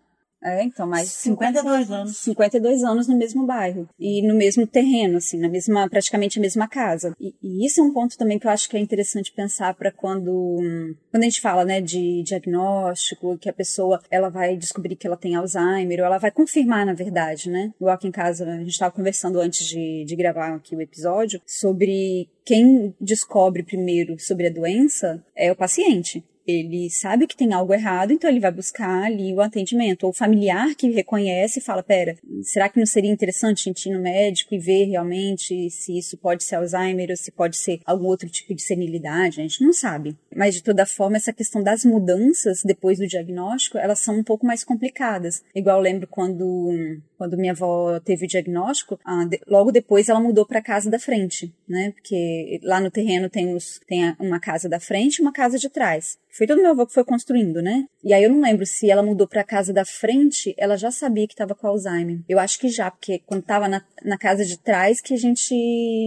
É, 0.45 0.61
então, 0.61 0.85
mais 0.85 1.09
52 1.09 1.89
anos. 1.89 2.17
52 2.17 2.83
anos 2.83 3.07
no 3.07 3.17
mesmo 3.17 3.47
bairro. 3.47 3.89
E 3.99 4.21
no 4.21 4.35
mesmo 4.35 4.67
terreno, 4.67 5.17
assim, 5.17 5.39
na 5.39 5.49
mesma, 5.49 5.89
praticamente 5.89 6.37
a 6.37 6.41
mesma 6.41 6.67
casa. 6.67 7.15
E, 7.19 7.33
e 7.41 7.65
isso 7.65 7.81
é 7.81 7.83
um 7.83 7.91
ponto 7.91 8.15
também 8.15 8.37
que 8.37 8.45
eu 8.45 8.51
acho 8.51 8.69
que 8.69 8.77
é 8.77 8.79
interessante 8.79 9.31
pensar 9.31 9.73
para 9.73 9.91
quando, 9.91 10.61
quando 11.09 11.23
a 11.23 11.25
gente 11.25 11.41
fala, 11.41 11.65
né, 11.65 11.81
de 11.81 12.21
diagnóstico, 12.21 13.39
que 13.39 13.49
a 13.49 13.53
pessoa, 13.53 13.99
ela 14.11 14.29
vai 14.29 14.55
descobrir 14.55 14.95
que 14.95 15.07
ela 15.07 15.17
tem 15.17 15.33
Alzheimer, 15.33 16.01
ou 16.01 16.05
ela 16.05 16.19
vai 16.19 16.29
confirmar, 16.29 16.85
na 16.85 16.93
verdade, 16.93 17.49
né? 17.49 17.73
Igual 17.81 17.95
aqui 17.95 18.07
em 18.07 18.11
casa, 18.11 18.45
a 18.45 18.57
gente 18.59 18.69
estava 18.69 18.93
conversando 18.93 19.39
antes 19.39 19.65
de, 19.65 20.05
de 20.05 20.15
gravar 20.15 20.53
aqui 20.53 20.75
o 20.75 20.81
episódio, 20.81 21.41
sobre 21.47 22.29
quem 22.45 22.93
descobre 23.01 23.63
primeiro 23.63 24.19
sobre 24.19 24.45
a 24.45 24.51
doença 24.51 25.23
é 25.35 25.51
o 25.51 25.55
paciente 25.55 26.23
ele 26.47 26.89
sabe 26.89 27.27
que 27.27 27.35
tem 27.35 27.53
algo 27.53 27.73
errado, 27.73 28.11
então 28.11 28.29
ele 28.29 28.39
vai 28.39 28.51
buscar 28.51 29.03
ali 29.03 29.33
o 29.33 29.41
atendimento. 29.41 30.03
Ou 30.03 30.09
o 30.09 30.13
familiar 30.13 30.75
que 30.75 30.89
reconhece 30.89 31.59
e 31.59 31.61
fala: 31.61 31.81
pera, 31.81 32.17
será 32.43 32.69
que 32.69 32.79
não 32.79 32.85
seria 32.85 33.11
interessante 33.11 33.61
a 33.61 33.71
gente 33.71 33.89
ir 33.89 33.93
no 33.93 34.01
médico 34.01 34.53
e 34.53 34.59
ver 34.59 34.85
realmente 34.85 35.69
se 35.69 35.97
isso 35.97 36.17
pode 36.17 36.43
ser 36.43 36.55
Alzheimer 36.55 37.09
ou 37.09 37.17
se 37.17 37.31
pode 37.31 37.57
ser 37.57 37.79
algum 37.85 38.05
outro 38.05 38.29
tipo 38.29 38.53
de 38.53 38.61
senilidade? 38.61 39.39
A 39.39 39.43
gente 39.43 39.63
não 39.63 39.73
sabe. 39.73 40.15
Mas 40.35 40.55
de 40.55 40.63
toda 40.63 40.85
forma, 40.85 41.17
essa 41.17 41.33
questão 41.33 41.63
das 41.63 41.83
mudanças 41.83 42.61
depois 42.63 42.99
do 42.99 43.07
diagnóstico, 43.07 43.77
elas 43.77 43.99
são 43.99 44.17
um 44.17 44.23
pouco 44.23 44.45
mais 44.45 44.63
complicadas. 44.63 45.43
Igual 45.53 45.77
eu 45.77 45.83
lembro 45.83 46.07
quando 46.07 46.99
quando 47.17 47.37
minha 47.37 47.53
avó 47.53 47.99
teve 47.99 48.25
o 48.25 48.27
diagnóstico, 48.27 48.99
logo 49.47 49.71
depois 49.71 50.09
ela 50.09 50.19
mudou 50.19 50.45
para 50.45 50.59
a 50.59 50.63
casa 50.63 50.89
da 50.89 50.99
frente, 50.99 51.53
né? 51.67 51.91
Porque 51.91 52.59
lá 52.63 52.79
no 52.79 52.91
terreno 52.91 53.29
tem, 53.29 53.53
os, 53.55 53.79
tem 53.87 54.15
uma 54.19 54.39
casa 54.39 54.67
da 54.67 54.79
frente 54.79 55.17
e 55.17 55.21
uma 55.21 55.31
casa 55.31 55.57
de 55.57 55.69
trás. 55.69 56.17
Foi 56.35 56.45
todo 56.45 56.61
meu 56.61 56.71
avô 56.71 56.85
que 56.85 56.93
foi 56.93 57.05
construindo, 57.05 57.61
né? 57.61 57.87
E 58.03 58.13
aí 58.13 58.23
eu 58.23 58.29
não 58.29 58.41
lembro 58.41 58.65
se 58.65 58.91
ela 58.91 59.01
mudou 59.01 59.25
para 59.25 59.39
a 59.39 59.45
casa 59.45 59.71
da 59.71 59.85
frente, 59.85 60.53
ela 60.57 60.75
já 60.75 60.91
sabia 60.91 61.25
que 61.25 61.33
estava 61.33 61.55
com 61.55 61.65
Alzheimer. 61.65 62.19
Eu 62.27 62.39
acho 62.39 62.59
que 62.59 62.67
já, 62.67 62.91
porque 62.91 63.21
quando 63.25 63.39
estava 63.39 63.69
na, 63.69 63.81
na 64.03 64.17
casa 64.17 64.43
de 64.43 64.59
trás 64.59 64.99
que 64.99 65.13
a 65.13 65.17
gente 65.17 65.55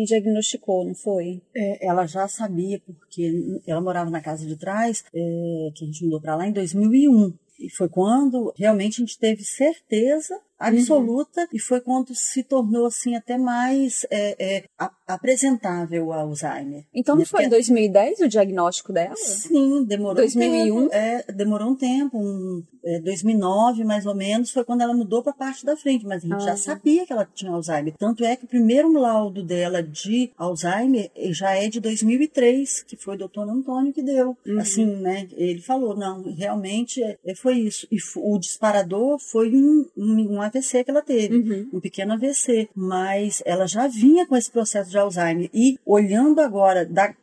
diagnosticou, 0.06 0.84
não 0.84 0.94
foi? 0.94 1.40
É, 1.56 1.86
ela 1.86 2.04
já 2.04 2.28
sabia, 2.28 2.78
porque 2.78 3.62
ela 3.66 3.80
morava 3.80 4.10
na 4.10 4.20
casa 4.20 4.46
de 4.46 4.54
trás, 4.56 5.02
é, 5.14 5.70
que 5.74 5.84
a 5.84 5.86
gente 5.86 6.04
mudou 6.04 6.20
para 6.20 6.36
lá 6.36 6.46
em 6.46 6.52
2001. 6.52 7.32
e 7.58 7.70
foi 7.70 7.88
quando 7.88 8.52
realmente 8.56 9.00
a 9.00 9.04
gente 9.06 9.18
teve 9.18 9.42
certeza 9.42 10.38
absoluta 10.58 11.48
e 11.52 11.58
foi 11.58 11.80
quando 11.80 12.14
se 12.14 12.42
tornou 12.42 12.86
assim 12.86 13.14
até 13.14 13.38
mais 13.38 14.04
é, 14.10 14.36
é, 14.56 14.64
a- 14.78 14.90
apresentável 15.06 16.06
o 16.06 16.12
Alzheimer. 16.12 16.84
Então 16.94 17.14
não 17.14 17.20
Né? 17.20 17.26
foi 17.26 17.40
em 17.40 17.48
Porque- 17.48 17.56
2010 17.56 18.20
o 18.20 18.28
diagnóstico 18.28 18.92
dela? 18.92 19.14
Sim, 19.16 19.84
demorou 19.84 20.14
2001? 20.16 20.76
um 20.76 20.88
tempo. 20.88 20.94
É, 20.94 21.24
demorou 21.32 21.68
um 21.70 21.74
tempo, 21.76 22.18
um, 22.18 22.62
é, 22.84 23.00
2009 23.00 23.84
mais 23.84 24.06
ou 24.06 24.14
menos, 24.14 24.50
foi 24.50 24.64
quando 24.64 24.80
ela 24.82 24.94
mudou 24.94 25.22
para 25.22 25.32
a 25.32 25.34
parte 25.34 25.64
da 25.64 25.76
frente, 25.76 26.04
mas 26.06 26.24
a 26.24 26.26
gente 26.28 26.34
Ah. 26.42 26.46
já 26.50 26.56
sabia 26.56 27.06
que 27.06 27.12
ela 27.12 27.28
tinha 27.34 27.52
Alzheimer. 27.52 27.94
Tanto 27.98 28.24
é 28.24 28.36
que 28.36 28.44
o 28.44 28.48
primeiro 28.48 28.92
laudo 28.92 29.42
dela 29.42 29.82
de 29.82 30.30
Alzheimer 30.36 31.10
já 31.30 31.54
é 31.54 31.68
de 31.68 31.80
2003, 31.80 32.82
que 32.82 32.96
foi 32.96 33.14
o 33.14 33.18
doutor 33.18 33.48
Antônio 33.48 33.92
que 33.92 34.02
deu. 34.02 34.36
Uhum. 34.46 34.58
Assim, 34.58 34.84
né? 34.84 35.28
Ele 35.36 35.60
falou, 35.60 35.96
não, 35.96 36.22
realmente 36.34 37.02
é, 37.02 37.16
é, 37.24 37.34
foi 37.34 37.58
isso. 37.58 37.86
E 37.90 37.98
o 38.16 38.38
disparador 38.38 39.18
foi 39.18 39.54
um, 39.54 39.86
um, 39.96 40.34
um 40.36 40.40
AVC 40.48 40.84
que 40.84 40.90
ela 40.90 41.02
teve 41.02 41.34
Uhum. 41.36 41.70
um 41.74 41.80
pequeno 41.80 42.12
AVC, 42.14 42.68
mas 42.74 43.42
ela 43.46 43.66
já 43.66 43.86
vinha 43.86 44.26
com 44.26 44.36
esse 44.36 44.50
processo 44.50 44.90
de 44.90 44.98
Alzheimer 44.98 45.48
e 45.54 45.78
olhando 45.86 46.40
agora 46.40 46.84
da 46.84 47.14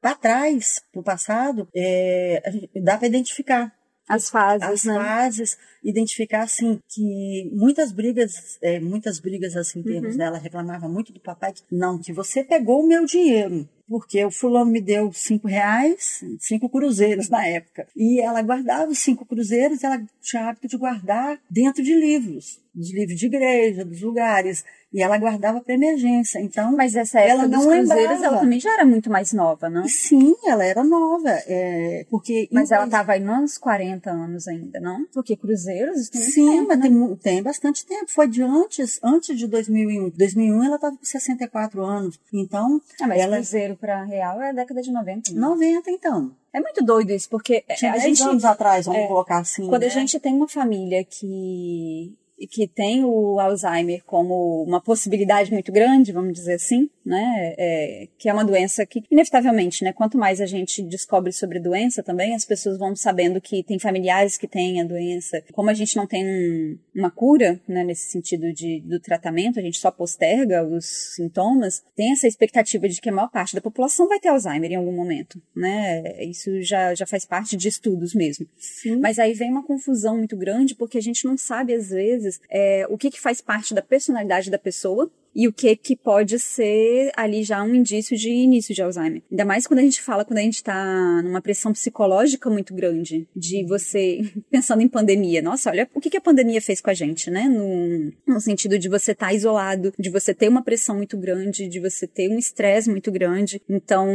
para 0.00 0.16
trás, 0.16 0.82
para 0.92 1.00
o 1.00 1.04
passado, 1.04 1.68
é, 1.74 2.42
dá 2.82 2.98
para 2.98 3.06
identificar 3.06 3.72
As 4.08 4.28
fases, 4.28 4.68
as 4.68 4.84
né? 4.84 4.94
fases, 4.94 5.56
identificar 5.84 6.42
assim 6.42 6.80
que 6.92 7.48
muitas 7.52 7.92
brigas, 7.92 8.58
é, 8.60 8.80
muitas 8.80 9.20
brigas 9.20 9.56
assim 9.56 9.78
em 9.78 9.82
Uhum. 9.82 9.92
termos 9.92 10.16
dela 10.16 10.38
reclamava 10.38 10.88
muito 10.88 11.12
do 11.12 11.20
papai, 11.20 11.52
que, 11.52 11.62
não 11.70 12.00
que 12.00 12.12
você 12.12 12.42
pegou 12.42 12.82
o 12.82 12.86
meu 12.88 13.04
dinheiro. 13.06 13.68
Porque 13.88 14.24
o 14.24 14.30
fulano 14.30 14.70
me 14.70 14.80
deu 14.80 15.12
cinco 15.12 15.46
reais, 15.48 16.20
cinco 16.38 16.68
cruzeiros 16.68 17.28
na 17.28 17.46
época. 17.46 17.86
E 17.96 18.20
ela 18.20 18.40
guardava 18.42 18.90
os 18.90 18.98
cinco 18.98 19.24
cruzeiros, 19.26 19.82
ela 19.84 20.00
tinha 20.20 20.48
hábito 20.48 20.68
de 20.68 20.76
guardar 20.78 21.38
dentro 21.50 21.82
de 21.82 21.92
livros, 21.94 22.58
dos 22.74 22.90
livros 22.92 23.18
de 23.18 23.26
igreja, 23.26 23.84
dos 23.84 24.00
lugares. 24.00 24.64
E 24.94 25.02
ela 25.02 25.16
guardava 25.16 25.58
para 25.62 25.72
emergência. 25.74 26.38
Então, 26.38 26.70
Mas 26.76 26.94
essa 26.94 27.18
época 27.18 27.32
Ela 27.32 27.48
dos 27.48 27.64
não 27.64 27.70
cruzeiros, 27.72 27.88
lembrava. 27.88 28.26
ela 28.26 28.40
também 28.40 28.60
já 28.60 28.74
era 28.74 28.84
muito 28.84 29.08
mais 29.10 29.32
nova, 29.32 29.70
não? 29.70 29.88
sim, 29.88 30.34
ela 30.44 30.62
era 30.66 30.84
nova. 30.84 31.30
é, 31.46 32.04
porque 32.10 32.46
Mas 32.52 32.70
ela 32.70 32.86
em- 32.86 32.90
tava 32.90 33.12
aí 33.12 33.26
uns 33.26 33.56
40 33.56 34.10
anos 34.10 34.46
ainda, 34.46 34.78
não? 34.80 35.06
Porque 35.14 35.34
cruzeiros 35.34 36.10
tem 36.10 36.20
Sim, 36.20 36.46
tempo, 36.50 36.68
mas 36.68 36.78
né? 36.78 36.88
tem, 36.90 37.16
tem 37.16 37.42
bastante 37.42 37.86
tempo. 37.86 38.04
Foi 38.10 38.28
de 38.28 38.42
antes, 38.42 39.00
antes 39.02 39.36
de 39.38 39.46
2001. 39.46 40.10
2001 40.10 40.62
ela 40.64 40.76
estava 40.76 40.94
com 40.94 41.04
64 41.04 41.82
anos. 41.82 42.20
Então, 42.30 42.78
Ah, 43.00 43.06
mas 43.08 43.18
ela... 43.18 43.36
cruzeiro 43.36 43.71
pra 43.76 44.04
real 44.04 44.40
é 44.40 44.50
a 44.50 44.52
década 44.52 44.82
de 44.82 44.92
90. 44.92 45.32
né? 45.32 45.40
90 45.40 45.90
então. 45.90 46.30
É 46.52 46.60
muito 46.60 46.84
doido 46.84 47.10
isso, 47.10 47.28
porque 47.28 47.64
Tinha 47.76 47.92
a 47.92 47.96
10 47.96 48.04
gente 48.04 48.22
anos 48.22 48.44
atrás, 48.44 48.86
vamos 48.86 49.02
é, 49.02 49.06
colocar 49.06 49.38
assim. 49.38 49.66
Quando 49.68 49.82
né? 49.82 49.88
a 49.88 49.90
gente 49.90 50.18
tem 50.20 50.34
uma 50.34 50.48
família 50.48 51.04
que 51.04 52.14
que 52.46 52.66
tem 52.66 53.04
o 53.04 53.38
Alzheimer 53.38 54.02
como 54.04 54.62
uma 54.62 54.80
possibilidade 54.80 55.52
muito 55.52 55.70
grande, 55.72 56.12
vamos 56.12 56.32
dizer 56.32 56.54
assim, 56.54 56.88
né? 57.04 57.54
É, 57.58 58.08
que 58.18 58.28
é 58.28 58.32
uma 58.32 58.44
doença 58.44 58.84
que, 58.86 59.02
inevitavelmente, 59.10 59.84
né? 59.84 59.92
Quanto 59.92 60.16
mais 60.18 60.40
a 60.40 60.46
gente 60.46 60.82
descobre 60.82 61.32
sobre 61.32 61.58
a 61.58 61.62
doença 61.62 62.02
também, 62.02 62.34
as 62.34 62.44
pessoas 62.44 62.78
vão 62.78 62.94
sabendo 62.94 63.40
que 63.40 63.62
tem 63.62 63.78
familiares 63.78 64.36
que 64.36 64.46
têm 64.46 64.80
a 64.80 64.84
doença. 64.84 65.42
Como 65.52 65.70
a 65.70 65.74
gente 65.74 65.96
não 65.96 66.06
tem 66.06 66.24
um- 66.26 66.78
uma 66.94 67.10
cura, 67.10 67.60
né? 67.66 67.84
Nesse 67.84 68.10
sentido 68.10 68.52
de, 68.52 68.80
do 68.80 69.00
tratamento, 69.00 69.58
a 69.58 69.62
gente 69.62 69.78
só 69.78 69.90
posterga 69.90 70.64
os 70.64 71.14
sintomas, 71.16 71.82
tem 71.96 72.12
essa 72.12 72.26
expectativa 72.26 72.88
de 72.88 73.00
que 73.00 73.08
a 73.08 73.12
maior 73.12 73.30
parte 73.30 73.54
da 73.54 73.60
população 73.60 74.08
vai 74.08 74.18
ter 74.20 74.28
Alzheimer 74.28 74.70
em 74.70 74.76
algum 74.76 74.92
momento, 74.92 75.40
né? 75.54 76.24
Isso 76.24 76.62
já, 76.62 76.94
já 76.94 77.06
faz 77.06 77.24
parte 77.24 77.56
de 77.56 77.68
estudos 77.68 78.14
mesmo. 78.14 78.46
Sim. 78.56 78.96
Mas 78.96 79.18
aí 79.18 79.32
vem 79.34 79.50
uma 79.50 79.64
confusão 79.64 80.18
muito 80.18 80.36
grande 80.36 80.74
porque 80.74 80.98
a 80.98 81.02
gente 81.02 81.24
não 81.24 81.36
sabe, 81.36 81.74
às 81.74 81.90
vezes, 81.90 82.31
é, 82.50 82.86
o 82.88 82.98
que, 82.98 83.10
que 83.10 83.20
faz 83.20 83.40
parte 83.40 83.74
da 83.74 83.82
personalidade 83.82 84.50
da 84.50 84.58
pessoa 84.58 85.10
e 85.34 85.48
o 85.48 85.52
que 85.52 85.74
que 85.76 85.96
pode 85.96 86.38
ser 86.38 87.10
ali 87.16 87.42
já 87.42 87.62
um 87.62 87.74
indício 87.74 88.16
de 88.16 88.30
início 88.30 88.74
de 88.74 88.82
Alzheimer. 88.82 89.22
Ainda 89.30 89.44
mais 89.44 89.66
quando 89.66 89.80
a 89.80 89.82
gente 89.82 90.00
fala, 90.00 90.24
quando 90.24 90.38
a 90.38 90.42
gente 90.42 90.62
tá 90.62 91.22
numa 91.22 91.40
pressão 91.40 91.72
psicológica 91.72 92.50
muito 92.50 92.74
grande, 92.74 93.26
de 93.34 93.64
você, 93.64 94.20
pensando 94.50 94.82
em 94.82 94.88
pandemia, 94.88 95.42
nossa, 95.42 95.70
olha 95.70 95.88
o 95.94 96.00
que, 96.00 96.10
que 96.10 96.16
a 96.16 96.20
pandemia 96.20 96.60
fez 96.60 96.80
com 96.80 96.90
a 96.90 96.94
gente, 96.94 97.30
né? 97.30 97.48
No, 97.48 98.12
no 98.26 98.40
sentido 98.40 98.78
de 98.78 98.88
você 98.88 99.12
estar 99.12 99.32
isolado, 99.32 99.92
de 99.98 100.10
você 100.10 100.34
ter 100.34 100.48
uma 100.48 100.62
pressão 100.62 100.96
muito 100.96 101.16
grande, 101.16 101.68
de 101.68 101.80
você 101.80 102.06
ter 102.06 102.28
um 102.28 102.38
estresse 102.38 102.90
muito 102.90 103.10
grande. 103.10 103.62
Então, 103.68 104.06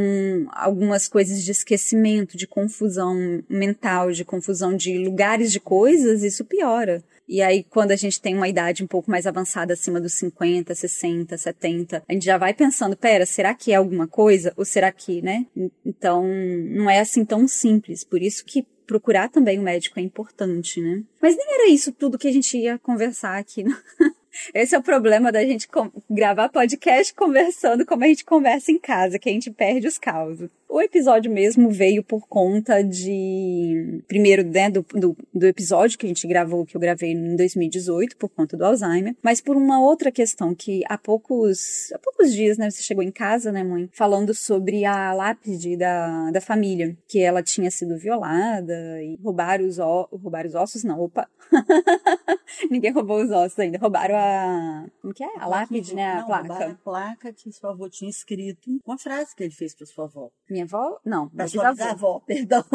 algumas 0.52 1.08
coisas 1.08 1.44
de 1.44 1.52
esquecimento, 1.52 2.38
de 2.38 2.48
confusão 2.48 3.44
mental, 3.50 4.12
de 4.12 4.24
confusão 4.24 4.76
de 4.76 4.98
lugares 4.98 5.52
de 5.52 5.60
coisas, 5.60 6.24
isso 6.24 6.46
piora. 6.46 7.04
E 7.28 7.42
aí, 7.42 7.64
quando 7.64 7.92
a 7.92 7.96
gente 7.96 8.22
tem 8.22 8.36
uma 8.36 8.48
idade 8.48 8.84
um 8.84 8.88
pouco 8.88 9.12
mais 9.12 9.28
avançada, 9.28 9.74
acima 9.74 10.00
dos 10.00 10.14
50, 10.14 10.74
60, 10.74 11.38
70, 11.38 12.04
a 12.08 12.14
gente 12.14 12.26
já 12.26 12.38
vai 12.38 12.54
pensando, 12.54 12.96
pera, 12.96 13.26
será 13.26 13.54
que 13.54 13.72
é 13.72 13.76
alguma 13.76 14.08
coisa? 14.08 14.54
Ou 14.56 14.64
será 14.64 14.92
que, 14.92 15.22
né? 15.22 15.46
Então, 15.86 16.24
não 16.26 16.90
é 16.90 17.00
assim 17.00 17.26
tão 17.26 17.48
simples. 17.48 18.04
Por 18.04 18.22
isso 18.22 18.46
que 18.46 18.66
procurar 18.88 19.30
também 19.30 19.60
o 19.60 19.62
médico 19.62 20.00
é 20.00 20.02
importante, 20.02 20.82
né? 20.82 21.04
Mas 21.22 21.36
nem 21.36 21.46
era 21.54 21.70
isso 21.70 21.92
tudo 21.92 22.18
que 22.18 22.28
a 22.28 22.32
gente 22.32 22.58
ia 22.58 22.80
conversar 22.80 23.38
aqui. 23.38 23.64
né? 23.64 23.78
Esse 24.54 24.76
é 24.76 24.80
o 24.80 24.84
problema 24.84 25.32
da 25.32 25.44
gente 25.44 25.68
gravar 26.10 26.50
podcast 26.50 27.14
conversando 27.14 27.86
como 27.86 28.04
a 28.04 28.08
gente 28.08 28.24
conversa 28.24 28.72
em 28.72 28.80
casa, 28.80 29.20
que 29.20 29.30
a 29.30 29.32
gente 29.32 29.52
perde 29.52 29.88
os 29.88 29.98
causos. 29.98 30.50
O 30.70 30.82
episódio 30.82 31.32
mesmo 31.32 31.70
veio 31.70 32.04
por 32.04 32.28
conta 32.28 32.84
de. 32.84 34.04
Primeiro, 34.08 34.44
né, 34.44 34.70
do, 34.70 34.86
do, 34.94 35.18
do 35.34 35.48
episódio 35.48 35.98
que 35.98 36.06
a 36.06 36.10
gente 36.10 36.28
gravou, 36.28 36.66
que 36.66 36.76
eu 36.76 36.82
gravei 36.82 37.14
em 37.14 37.36
2018, 37.38 38.18
por 38.18 38.30
conta 38.30 38.58
do 38.58 38.66
Alzheimer, 38.66 39.16
mas 39.24 39.40
por 39.40 39.56
uma 39.56 39.80
outra 39.80 40.12
questão 40.12 40.54
que 40.54 40.84
há 40.90 40.98
poucos, 40.98 41.92
há 41.94 42.00
poucos 42.00 42.34
dias, 42.34 42.58
né, 42.58 42.70
você 42.70 42.84
chegou 42.84 43.04
em 43.04 43.12
casa, 43.12 43.52
né, 43.52 43.64
mãe, 43.64 43.90
falando 43.94 44.34
sobre 44.34 44.84
a 44.84 45.14
lápide 45.14 45.78
da, 45.78 46.32
da 46.32 46.42
família, 46.42 46.98
que 47.08 47.20
ela 47.20 47.42
tinha 47.42 47.72
sido 47.72 47.98
violada 47.98 49.02
e 49.02 49.18
roubaram 49.24 49.66
os, 49.66 49.78
roubaram 49.78 50.50
os 50.50 50.56
ossos, 50.56 50.84
não, 50.84 51.00
opa. 51.00 51.30
Ninguém 52.70 52.92
roubou 52.92 53.24
os 53.24 53.32
ossos 53.32 53.58
ainda, 53.60 53.78
roubaram 53.78 54.16
a. 54.16 54.86
Como 55.02 55.14
que 55.14 55.24
é? 55.24 55.40
A 55.40 55.48
lápide, 55.48 55.96
né? 55.96 56.12
A 56.12 56.16
Não, 56.16 56.22
roubaram 56.24 56.48
placa. 56.48 56.66
A 56.66 56.76
placa 56.76 57.34
que 57.34 57.52
sua 57.52 57.72
avô 57.72 57.90
tinha 57.90 58.10
escrito 58.10 58.80
uma 58.86 58.98
frase 58.98 59.36
que 59.36 59.44
ele 59.44 59.54
fez 59.54 59.74
para 59.74 59.86
sua 59.86 60.06
avó. 60.06 60.30
Minha 60.58 60.66
avó? 60.66 61.00
Não, 61.06 61.30
sua 61.30 61.72
bisavô. 61.72 61.74
bisavó, 61.74 62.20
perdão. 62.26 62.66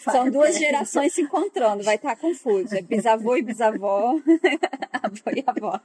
São 0.00 0.30
duas 0.30 0.58
gerações 0.58 1.12
se 1.14 1.22
encontrando, 1.22 1.82
vai 1.84 1.94
estar 1.94 2.16
confuso. 2.16 2.74
É 2.76 2.82
bisavô 2.82 3.36
e 3.36 3.42
bisavó, 3.42 4.16
avô 5.02 5.30
e 5.34 5.44
avó. 5.46 5.80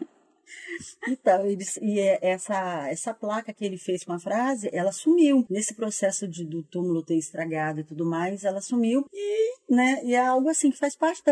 Então, 1.07 1.45
eles, 1.45 1.77
e 1.77 1.99
é- 1.99 2.17
essa, 2.21 2.89
essa 2.89 3.13
placa 3.13 3.53
que 3.53 3.63
ele 3.63 3.77
fez 3.77 4.03
com 4.03 4.13
a 4.13 4.19
frase, 4.19 4.67
ela 4.73 4.91
sumiu. 4.91 5.45
Nesse 5.47 5.75
processo 5.75 6.27
de, 6.27 6.43
do 6.43 6.63
túmulo 6.63 7.03
ter 7.03 7.17
estragado 7.17 7.81
e 7.81 7.83
tudo 7.83 8.03
mais, 8.03 8.43
ela 8.43 8.59
sumiu. 8.59 9.05
E, 9.13 9.53
né, 9.69 10.01
e 10.03 10.15
é 10.15 10.25
algo 10.25 10.49
assim 10.49 10.71
que 10.71 10.77
faz 10.79 10.95
parte 10.95 11.21
da, 11.23 11.31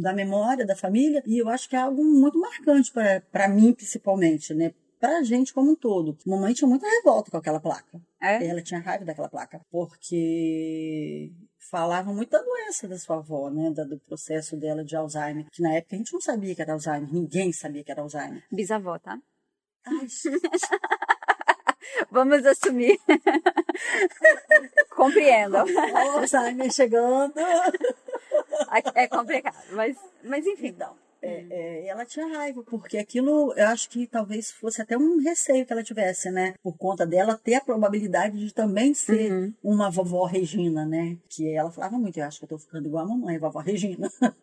da 0.00 0.12
memória 0.12 0.64
da 0.64 0.76
família. 0.76 1.20
E 1.26 1.38
eu 1.38 1.48
acho 1.48 1.68
que 1.68 1.74
é 1.74 1.80
algo 1.80 2.04
muito 2.04 2.38
marcante 2.38 2.92
para 3.32 3.48
mim, 3.48 3.72
principalmente, 3.72 4.54
né? 4.54 4.72
Pra 4.98 5.22
gente 5.22 5.52
como 5.52 5.72
um 5.72 5.76
todo. 5.76 6.16
Mamãe 6.26 6.54
tinha 6.54 6.68
muita 6.68 6.88
revolta 6.88 7.30
com 7.30 7.36
aquela 7.36 7.60
placa. 7.60 8.00
É? 8.20 8.46
Ela 8.46 8.62
tinha 8.62 8.80
raiva 8.80 9.04
daquela 9.04 9.28
placa. 9.28 9.60
Porque 9.70 11.30
falavam 11.70 12.14
muito 12.14 12.30
da 12.30 12.42
doença 12.42 12.88
da 12.88 12.98
sua 12.98 13.16
avó, 13.16 13.50
né? 13.50 13.70
do 13.70 13.98
processo 14.00 14.56
dela 14.56 14.84
de 14.84 14.96
Alzheimer. 14.96 15.46
Que 15.50 15.62
na 15.62 15.74
época 15.74 15.94
a 15.94 15.98
gente 15.98 16.12
não 16.12 16.20
sabia 16.20 16.54
que 16.54 16.62
era 16.62 16.72
Alzheimer. 16.72 17.12
Ninguém 17.12 17.52
sabia 17.52 17.84
que 17.84 17.92
era 17.92 18.02
Alzheimer. 18.02 18.42
Bisavó, 18.50 18.98
tá? 18.98 19.18
Ai, 19.86 20.06
Vamos 22.10 22.44
assumir. 22.44 22.98
Compreendam. 24.90 25.64
Alzheimer 26.14 26.72
chegando. 26.72 27.34
É 28.94 29.06
complicado, 29.06 29.56
mas, 29.72 29.96
mas 30.24 30.46
enfim. 30.46 30.68
Então, 30.68 30.96
é, 31.28 31.46
é, 31.50 31.86
ela 31.88 32.04
tinha 32.04 32.26
raiva, 32.26 32.62
porque 32.64 32.98
aquilo, 32.98 33.52
eu 33.56 33.66
acho 33.68 33.88
que 33.90 34.06
talvez 34.06 34.50
fosse 34.50 34.80
até 34.82 34.96
um 34.96 35.18
receio 35.20 35.64
que 35.66 35.72
ela 35.72 35.82
tivesse, 35.82 36.30
né? 36.30 36.54
Por 36.62 36.76
conta 36.76 37.06
dela 37.06 37.38
ter 37.42 37.54
a 37.54 37.60
probabilidade 37.60 38.38
de 38.38 38.52
também 38.52 38.94
ser 38.94 39.30
Uhum. 39.32 39.52
uma 39.62 39.90
vovó 39.90 40.24
Regina, 40.24 40.84
né? 40.86 41.16
Que 41.28 41.52
ela 41.54 41.70
falava 41.70 41.98
muito, 41.98 42.18
eu 42.18 42.24
acho 42.24 42.38
que 42.38 42.44
eu 42.44 42.48
tô 42.48 42.58
ficando 42.58 42.86
igual 42.86 43.04
a 43.04 43.08
mamãe, 43.08 43.38
vovó 43.38 43.60
Regina, 43.60 44.10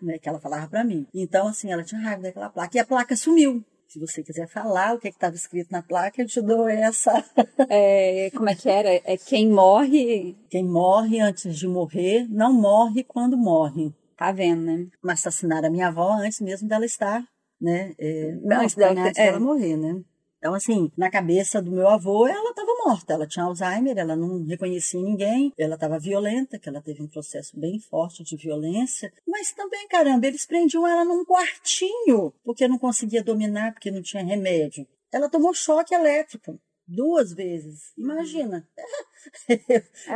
né? 0.00 0.18
Que 0.18 0.28
ela 0.28 0.40
falava 0.40 0.68
pra 0.68 0.84
mim. 0.84 1.06
Então, 1.14 1.46
assim, 1.48 1.70
ela 1.72 1.84
tinha 1.84 2.00
raiva 2.00 2.22
daquela 2.22 2.50
placa. 2.50 2.76
E 2.76 2.80
a 2.80 2.84
placa 2.86 3.16
sumiu. 3.16 3.62
Se 3.88 3.98
você 3.98 4.22
quiser 4.22 4.48
falar 4.48 4.94
o 4.94 4.98
que 4.98 5.08
estava 5.08 5.34
escrito 5.34 5.70
na 5.70 5.82
placa, 5.82 6.22
eu 6.22 6.26
te 6.26 6.40
dou 6.40 6.66
essa. 6.68 7.12
É, 7.68 8.30
como 8.34 8.48
é 8.48 8.54
que 8.54 8.68
era? 8.68 8.88
É 9.04 9.16
quem 9.18 9.48
morre, 9.48 10.34
Quem 10.48 10.64
morre 10.64 11.20
antes 11.20 11.56
de 11.56 11.68
morrer, 11.68 12.26
não 12.28 12.52
morre 12.52 13.04
quando 13.04 13.36
morre. 13.36 13.92
Tá 14.26 14.32
vendo, 14.32 14.62
né? 14.62 14.86
Mas 15.02 15.20
assassinaram 15.20 15.68
a 15.68 15.70
minha 15.70 15.88
avó 15.88 16.12
antes 16.12 16.40
mesmo 16.40 16.68
dela 16.68 16.84
estar, 16.84 17.24
né? 17.60 17.94
É, 17.98 18.30
Antes 18.30 18.76
morta, 18.76 18.76
dela 18.76 18.94
né, 18.94 19.08
antes 19.08 19.18
é. 19.18 19.26
dela 19.26 19.40
morrer, 19.40 19.76
né? 19.76 20.02
Então, 20.38 20.54
assim, 20.54 20.90
na 20.96 21.08
cabeça 21.08 21.62
do 21.62 21.70
meu 21.70 21.88
avô, 21.88 22.26
ela 22.26 22.50
estava 22.50 22.72
morta. 22.84 23.12
Ela 23.12 23.28
tinha 23.28 23.44
Alzheimer, 23.44 23.96
ela 23.96 24.16
não 24.16 24.44
reconhecia 24.44 25.00
ninguém, 25.00 25.52
ela 25.56 25.76
estava 25.76 26.00
violenta, 26.00 26.58
que 26.58 26.68
ela 26.68 26.82
teve 26.82 27.00
um 27.00 27.06
processo 27.06 27.56
bem 27.58 27.78
forte 27.78 28.24
de 28.24 28.36
violência. 28.36 29.12
Mas 29.24 29.52
também, 29.52 29.86
caramba, 29.86 30.26
eles 30.26 30.44
prendiam 30.44 30.84
ela 30.84 31.04
num 31.04 31.24
quartinho, 31.24 32.34
porque 32.42 32.66
não 32.66 32.76
conseguia 32.76 33.22
dominar, 33.22 33.72
porque 33.72 33.92
não 33.92 34.02
tinha 34.02 34.24
remédio. 34.24 34.84
Ela 35.12 35.28
tomou 35.28 35.54
choque 35.54 35.94
elétrico 35.94 36.58
duas 36.88 37.32
vezes. 37.32 37.92
Imagina. 37.96 38.68
É. 38.76 38.82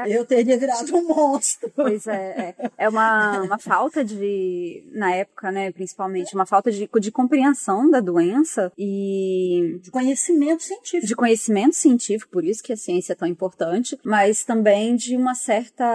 Eu 0.09 0.25
teria 0.25 0.59
virado 0.59 0.97
um 0.97 1.07
monstro. 1.09 1.71
Pois 1.75 2.07
é, 2.07 2.55
é, 2.59 2.71
é 2.79 2.89
uma, 2.89 3.43
uma 3.43 3.59
falta 3.59 4.05
de, 4.05 4.85
na 4.93 5.15
época, 5.15 5.51
né, 5.51 5.71
principalmente, 5.73 6.35
uma 6.35 6.47
falta 6.47 6.71
de, 6.71 6.89
de 7.01 7.11
compreensão 7.13 7.91
da 7.91 8.01
doença 8.01 8.73
e 8.79 9.79
De 9.83 9.91
conhecimento 9.91 10.63
científico. 10.63 11.07
de 11.07 11.15
conhecimento 11.15 11.75
científico, 11.77 12.31
por 12.33 12.45
isso 12.45 12.63
que 12.63 12.73
a 12.73 12.77
ciência 12.77 13.13
é 13.13 13.17
tão 13.17 13.29
importante, 13.29 13.99
mas 14.05 14.45
também 14.45 14.97
de 14.97 15.17
uma 15.17 15.35
certa 15.35 15.87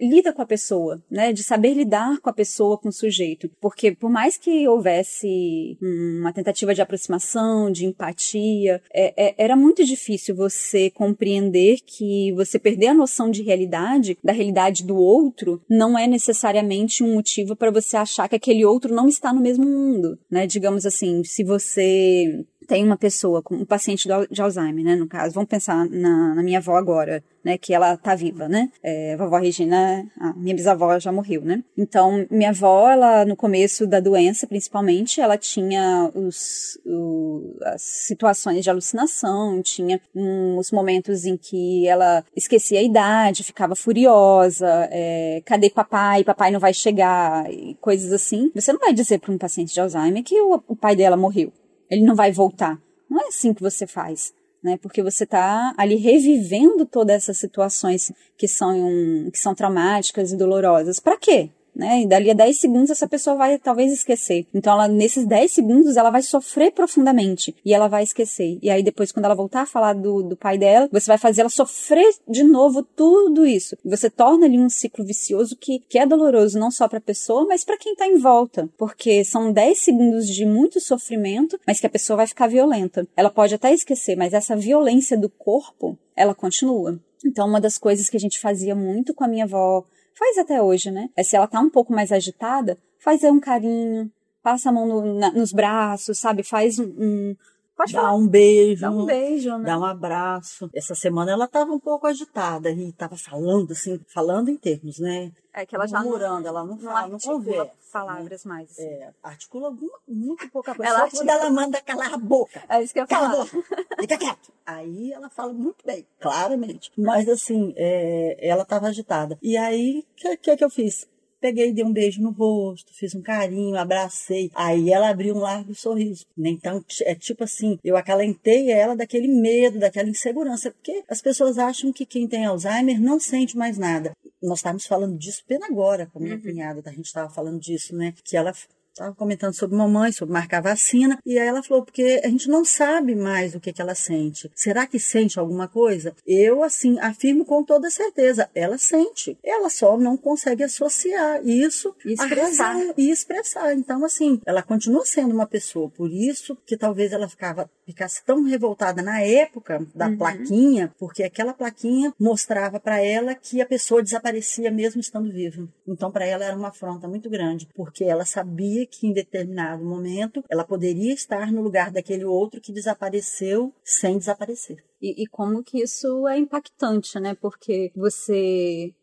lida 0.00 0.32
com 0.32 0.42
a 0.42 0.46
pessoa, 0.46 1.02
né, 1.10 1.32
de 1.32 1.42
saber 1.42 1.74
lidar 1.74 2.18
com 2.20 2.30
a 2.30 2.32
pessoa, 2.32 2.78
com 2.78 2.88
o 2.88 2.92
sujeito, 2.92 3.50
porque 3.60 3.92
por 3.92 4.10
mais 4.10 4.36
que 4.36 4.66
houvesse 4.68 5.76
uma 5.80 6.32
tentativa 6.32 6.74
de 6.74 6.82
aproximação, 6.82 7.70
de 7.70 7.86
empatia, 7.86 8.82
é- 8.92 9.14
é- 9.28 9.34
era 9.38 9.56
muito 9.56 9.84
difícil 9.84 10.34
você 10.34 10.90
compreender 10.90 11.78
que 11.84 12.21
você 12.30 12.58
perder 12.58 12.88
a 12.88 12.94
noção 12.94 13.30
de 13.30 13.42
realidade, 13.42 14.18
da 14.22 14.32
realidade 14.32 14.84
do 14.84 14.96
outro, 14.96 15.60
não 15.68 15.98
é 15.98 16.06
necessariamente 16.06 17.02
um 17.02 17.14
motivo 17.14 17.56
para 17.56 17.70
você 17.70 17.96
achar 17.96 18.28
que 18.28 18.36
aquele 18.36 18.64
outro 18.64 18.94
não 18.94 19.08
está 19.08 19.32
no 19.32 19.40
mesmo 19.40 19.64
mundo, 19.64 20.18
né? 20.30 20.46
Digamos 20.46 20.84
assim, 20.84 21.24
se 21.24 21.42
você 21.42 22.44
tem 22.66 22.84
uma 22.84 22.96
pessoa 22.96 23.42
um 23.50 23.64
paciente 23.64 24.08
de 24.30 24.40
Alzheimer, 24.42 24.84
né, 24.84 24.94
no 24.96 25.06
caso, 25.06 25.34
vamos 25.34 25.48
pensar 25.50 25.86
na, 25.88 26.34
na 26.34 26.42
minha 26.42 26.58
avó 26.58 26.76
agora, 26.76 27.22
né, 27.44 27.58
que 27.58 27.74
ela 27.74 27.96
tá 27.96 28.14
viva, 28.14 28.48
né, 28.48 28.70
é, 28.82 29.16
vovó 29.16 29.38
Regina, 29.38 30.06
minha 30.36 30.54
bisavó 30.54 30.98
já 30.98 31.10
morreu, 31.12 31.42
né, 31.42 31.62
então 31.76 32.26
minha 32.30 32.50
avó, 32.50 32.90
ela 32.90 33.24
no 33.24 33.34
começo 33.36 33.86
da 33.86 34.00
doença, 34.00 34.46
principalmente, 34.46 35.20
ela 35.20 35.36
tinha 35.36 36.10
os, 36.14 36.78
o- 36.86 37.56
as 37.64 37.82
situações 37.82 38.62
de 38.64 38.70
alucinação, 38.70 39.60
tinha 39.62 40.00
hum, 40.14 40.56
os 40.58 40.70
momentos 40.70 41.24
em 41.24 41.36
que 41.36 41.86
ela 41.86 42.24
esquecia 42.36 42.78
a 42.78 42.82
idade, 42.82 43.44
ficava 43.44 43.74
furiosa, 43.74 44.88
é, 44.90 45.42
cadê 45.44 45.68
papai, 45.70 46.24
papai 46.24 46.50
não 46.50 46.60
vai 46.60 46.72
chegar, 46.72 47.50
e 47.52 47.74
coisas 47.80 48.12
assim. 48.12 48.50
Você 48.54 48.72
não 48.72 48.80
vai 48.80 48.92
dizer 48.92 49.18
para 49.18 49.32
um 49.32 49.38
paciente 49.38 49.72
de 49.74 49.80
Alzheimer 49.80 50.22
que 50.22 50.40
o- 50.40 50.62
o 50.68 50.76
pai 50.76 50.94
dela 50.96 51.16
morreu 51.16 51.52
ele 51.92 52.06
não 52.06 52.14
vai 52.14 52.32
voltar. 52.32 52.80
Não 53.08 53.20
é 53.20 53.28
assim 53.28 53.52
que 53.52 53.60
você 53.60 53.86
faz, 53.86 54.32
né? 54.62 54.78
Porque 54.78 55.02
você 55.02 55.24
está 55.24 55.74
ali 55.76 55.96
revivendo 55.96 56.86
todas 56.86 57.16
essas 57.16 57.36
situações 57.36 58.10
que 58.34 58.48
são, 58.48 59.28
que 59.30 59.38
são 59.38 59.54
traumáticas 59.54 60.32
e 60.32 60.36
dolorosas. 60.36 60.98
Para 60.98 61.18
quê? 61.18 61.50
Né? 61.74 62.02
E 62.02 62.06
dali 62.06 62.30
a 62.30 62.34
10 62.34 62.58
segundos 62.58 62.90
essa 62.90 63.08
pessoa 63.08 63.34
vai 63.34 63.58
talvez 63.58 63.92
esquecer. 63.92 64.46
Então 64.52 64.74
ela 64.74 64.86
nesses 64.86 65.26
10 65.26 65.50
segundos 65.50 65.96
ela 65.96 66.10
vai 66.10 66.22
sofrer 66.22 66.70
profundamente 66.72 67.54
e 67.64 67.72
ela 67.72 67.88
vai 67.88 68.02
esquecer. 68.02 68.58
E 68.60 68.68
aí 68.68 68.82
depois 68.82 69.10
quando 69.10 69.24
ela 69.24 69.34
voltar 69.34 69.62
a 69.62 69.66
falar 69.66 69.94
do, 69.94 70.22
do 70.22 70.36
pai 70.36 70.58
dela, 70.58 70.88
você 70.92 71.06
vai 71.06 71.16
fazer 71.16 71.40
ela 71.40 71.50
sofrer 71.50 72.14
de 72.28 72.44
novo 72.44 72.82
tudo 72.82 73.46
isso. 73.46 73.76
Você 73.84 74.10
torna 74.10 74.44
ali 74.44 74.58
um 74.58 74.68
ciclo 74.68 75.04
vicioso 75.04 75.56
que, 75.56 75.78
que 75.88 75.98
é 75.98 76.06
doloroso 76.06 76.58
não 76.58 76.70
só 76.70 76.86
para 76.86 76.98
a 76.98 77.02
pessoa, 77.02 77.46
mas 77.46 77.64
para 77.64 77.78
quem 77.78 77.92
está 77.92 78.06
em 78.06 78.18
volta, 78.18 78.68
porque 78.76 79.24
são 79.24 79.50
10 79.52 79.78
segundos 79.78 80.26
de 80.26 80.44
muito 80.44 80.80
sofrimento, 80.80 81.58
mas 81.66 81.80
que 81.80 81.86
a 81.86 81.90
pessoa 81.90 82.18
vai 82.18 82.26
ficar 82.26 82.48
violenta. 82.48 83.06
Ela 83.16 83.30
pode 83.30 83.54
até 83.54 83.72
esquecer, 83.72 84.16
mas 84.16 84.34
essa 84.34 84.54
violência 84.54 85.16
do 85.16 85.28
corpo, 85.28 85.98
ela 86.14 86.34
continua. 86.34 87.00
Então, 87.24 87.46
uma 87.48 87.60
das 87.60 87.78
coisas 87.78 88.08
que 88.08 88.16
a 88.16 88.20
gente 88.20 88.40
fazia 88.40 88.74
muito 88.74 89.14
com 89.14 89.24
a 89.24 89.28
minha 89.28 89.44
avó, 89.44 89.84
faz 90.14 90.38
até 90.38 90.62
hoje, 90.62 90.90
né? 90.90 91.08
É 91.16 91.22
se 91.22 91.36
ela 91.36 91.46
tá 91.46 91.60
um 91.60 91.70
pouco 91.70 91.92
mais 91.92 92.12
agitada, 92.12 92.78
faz 92.98 93.22
um 93.24 93.40
carinho, 93.40 94.10
passa 94.42 94.68
a 94.68 94.72
mão 94.72 94.86
no- 94.86 95.18
na- 95.18 95.32
nos 95.32 95.52
braços, 95.52 96.18
sabe? 96.18 96.42
Faz 96.42 96.78
um. 96.78 96.84
um- 96.98 97.36
pode 97.76 97.92
Dá 97.92 98.00
falar. 98.02 98.14
um 98.14 98.26
beijo. 98.28 98.80
Dá 98.82 98.90
um 98.90 99.04
beijo, 99.06 99.56
né? 99.58 99.64
Dá 99.64 99.78
um 99.78 99.84
abraço. 99.84 100.70
Essa 100.74 100.94
semana 100.94 101.32
ela 101.32 101.44
estava 101.46 101.72
um 101.72 101.78
pouco 101.80 102.06
agitada 102.06 102.70
e 102.70 102.88
estava 102.88 103.16
falando 103.16 103.72
assim, 103.72 104.00
falando 104.08 104.48
em 104.48 104.56
termos, 104.56 104.98
né? 104.98 105.32
É 105.54 105.66
que 105.66 105.74
ela 105.74 105.86
já 105.86 106.00
Murmurando, 106.00 106.48
ela 106.48 106.64
não 106.64 106.78
fala, 106.78 107.08
não 107.08 107.14
articula 107.16 107.36
conversa, 107.36 107.72
palavras 107.92 108.44
mais. 108.46 108.70
assim. 108.70 108.86
É, 108.86 109.10
articula 109.22 109.66
alguma, 109.68 109.98
muito 110.08 110.48
pouca 110.50 110.74
coisa. 110.74 110.90
Ela 110.90 111.00
Só 111.10 111.16
quando 111.18 111.28
articula- 111.28 111.32
ela 111.46 111.50
manda 111.50 111.80
calar 111.82 112.14
a 112.14 112.16
boca. 112.16 112.64
É 112.68 112.82
isso 112.82 112.94
que 112.94 113.00
eu 113.00 113.06
boca, 113.06 113.44
fica 114.00 114.16
quieto. 114.16 114.50
Aí 114.64 115.12
ela 115.12 115.28
fala 115.28 115.52
muito 115.52 115.84
bem, 115.84 116.06
claramente. 116.18 116.90
Mas 116.96 117.28
assim, 117.28 117.74
é, 117.76 118.38
ela 118.48 118.62
estava 118.62 118.86
agitada. 118.86 119.38
E 119.42 119.56
aí, 119.58 119.98
o 120.10 120.14
que, 120.16 120.36
que 120.38 120.56
que 120.56 120.64
eu 120.64 120.70
fiz? 120.70 121.06
Peguei, 121.42 121.72
dei 121.72 121.84
um 121.84 121.92
beijo 121.92 122.22
no 122.22 122.30
rosto, 122.30 122.94
fiz 122.94 123.16
um 123.16 123.20
carinho, 123.20 123.76
abracei. 123.76 124.48
Aí 124.54 124.92
ela 124.92 125.08
abriu 125.08 125.34
um 125.34 125.40
largo 125.40 125.74
sorriso. 125.74 126.24
Então, 126.38 126.84
é 127.02 127.16
tipo 127.16 127.42
assim, 127.42 127.76
eu 127.82 127.96
acalentei 127.96 128.70
ela 128.70 128.94
daquele 128.94 129.26
medo, 129.26 129.80
daquela 129.80 130.08
insegurança. 130.08 130.70
Porque 130.70 131.02
as 131.08 131.20
pessoas 131.20 131.58
acham 131.58 131.92
que 131.92 132.06
quem 132.06 132.28
tem 132.28 132.44
Alzheimer 132.44 133.00
não 133.00 133.18
sente 133.18 133.56
mais 133.56 133.76
nada. 133.76 134.12
Nós 134.40 134.60
estávamos 134.60 134.86
falando 134.86 135.18
disso 135.18 135.42
pena 135.44 135.66
agora 135.66 136.06
com 136.06 136.20
a 136.20 136.22
minha 136.22 136.40
cunhada, 136.40 136.80
a 136.84 136.92
gente 136.92 137.06
estava 137.06 137.28
falando 137.28 137.58
disso, 137.58 137.94
né? 137.96 138.14
Que 138.24 138.36
ela 138.36 138.52
Estava 138.92 139.14
comentando 139.14 139.54
sobre 139.54 139.74
mamãe, 139.74 140.12
sobre 140.12 140.34
marcar 140.34 140.60
vacina, 140.60 141.18
e 141.24 141.38
aí 141.38 141.48
ela 141.48 141.62
falou, 141.62 141.82
porque 141.82 142.20
a 142.22 142.28
gente 142.28 142.46
não 142.50 142.62
sabe 142.62 143.14
mais 143.14 143.54
o 143.54 143.60
que, 143.60 143.72
que 143.72 143.80
ela 143.80 143.94
sente. 143.94 144.50
Será 144.54 144.86
que 144.86 144.98
sente 144.98 145.38
alguma 145.40 145.66
coisa? 145.66 146.14
Eu, 146.26 146.62
assim, 146.62 146.98
afirmo 147.00 147.46
com 147.46 147.64
toda 147.64 147.88
certeza, 147.88 148.50
ela 148.54 148.76
sente. 148.76 149.38
Ela 149.42 149.70
só 149.70 149.96
não 149.96 150.14
consegue 150.14 150.62
associar 150.62 151.40
isso 151.42 151.94
E 152.04 152.12
expressar. 152.12 152.76
e 152.98 153.10
expressar. 153.10 153.72
Então, 153.74 154.04
assim, 154.04 154.38
ela 154.44 154.62
continua 154.62 155.06
sendo 155.06 155.32
uma 155.34 155.46
pessoa. 155.46 155.88
Por 155.88 156.12
isso 156.12 156.54
que 156.66 156.76
talvez 156.76 157.12
ela 157.14 157.26
ficava, 157.30 157.70
ficasse 157.86 158.22
tão 158.26 158.42
revoltada 158.44 159.00
na 159.00 159.22
época 159.22 159.86
da 159.94 160.08
Uhum. 160.08 160.18
plaquinha, 160.18 160.92
porque 160.98 161.22
aquela 161.22 161.54
plaquinha 161.54 162.12
mostrava 162.20 162.78
para 162.78 163.00
ela 163.02 163.34
que 163.34 163.62
a 163.62 163.66
pessoa 163.66 164.02
desaparecia 164.02 164.70
mesmo 164.70 165.00
estando 165.00 165.32
viva. 165.32 165.66
Então, 165.88 166.10
para 166.12 166.26
ela 166.26 166.44
era 166.44 166.54
uma 166.54 166.68
afronta 166.68 167.08
muito 167.08 167.30
grande, 167.30 167.66
porque 167.74 168.04
ela 168.04 168.26
sabia 168.26 168.81
que 168.86 169.06
em 169.06 169.12
determinado 169.12 169.84
momento 169.84 170.44
ela 170.48 170.64
poderia 170.64 171.12
estar 171.12 171.52
no 171.52 171.62
lugar 171.62 171.90
daquele 171.90 172.24
outro 172.24 172.60
que 172.60 172.72
desapareceu 172.72 173.72
sem 173.84 174.18
desaparecer. 174.18 174.84
E, 175.00 175.22
e 175.22 175.26
como 175.26 175.62
que 175.62 175.82
isso 175.82 176.26
é 176.28 176.38
impactante, 176.38 177.18
né? 177.18 177.34
Porque 177.34 177.90
você 177.96 178.94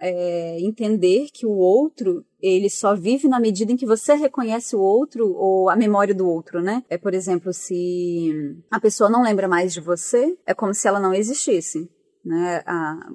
é, 0.00 0.58
entender 0.60 1.28
que 1.32 1.46
o 1.46 1.52
outro 1.52 2.24
ele 2.40 2.70
só 2.70 2.94
vive 2.94 3.28
na 3.28 3.38
medida 3.38 3.70
em 3.70 3.76
que 3.76 3.86
você 3.86 4.14
reconhece 4.14 4.74
o 4.74 4.80
outro 4.80 5.30
ou 5.34 5.68
a 5.68 5.76
memória 5.76 6.14
do 6.14 6.26
outro, 6.26 6.62
né? 6.62 6.82
É, 6.88 6.96
por 6.96 7.12
exemplo, 7.12 7.52
se 7.52 8.56
a 8.70 8.80
pessoa 8.80 9.10
não 9.10 9.22
lembra 9.22 9.46
mais 9.46 9.74
de 9.74 9.80
você, 9.80 10.38
é 10.46 10.54
como 10.54 10.74
se 10.74 10.88
ela 10.88 10.98
não 10.98 11.12
existisse, 11.12 11.90
né? 12.24 12.62
A, 12.66 13.10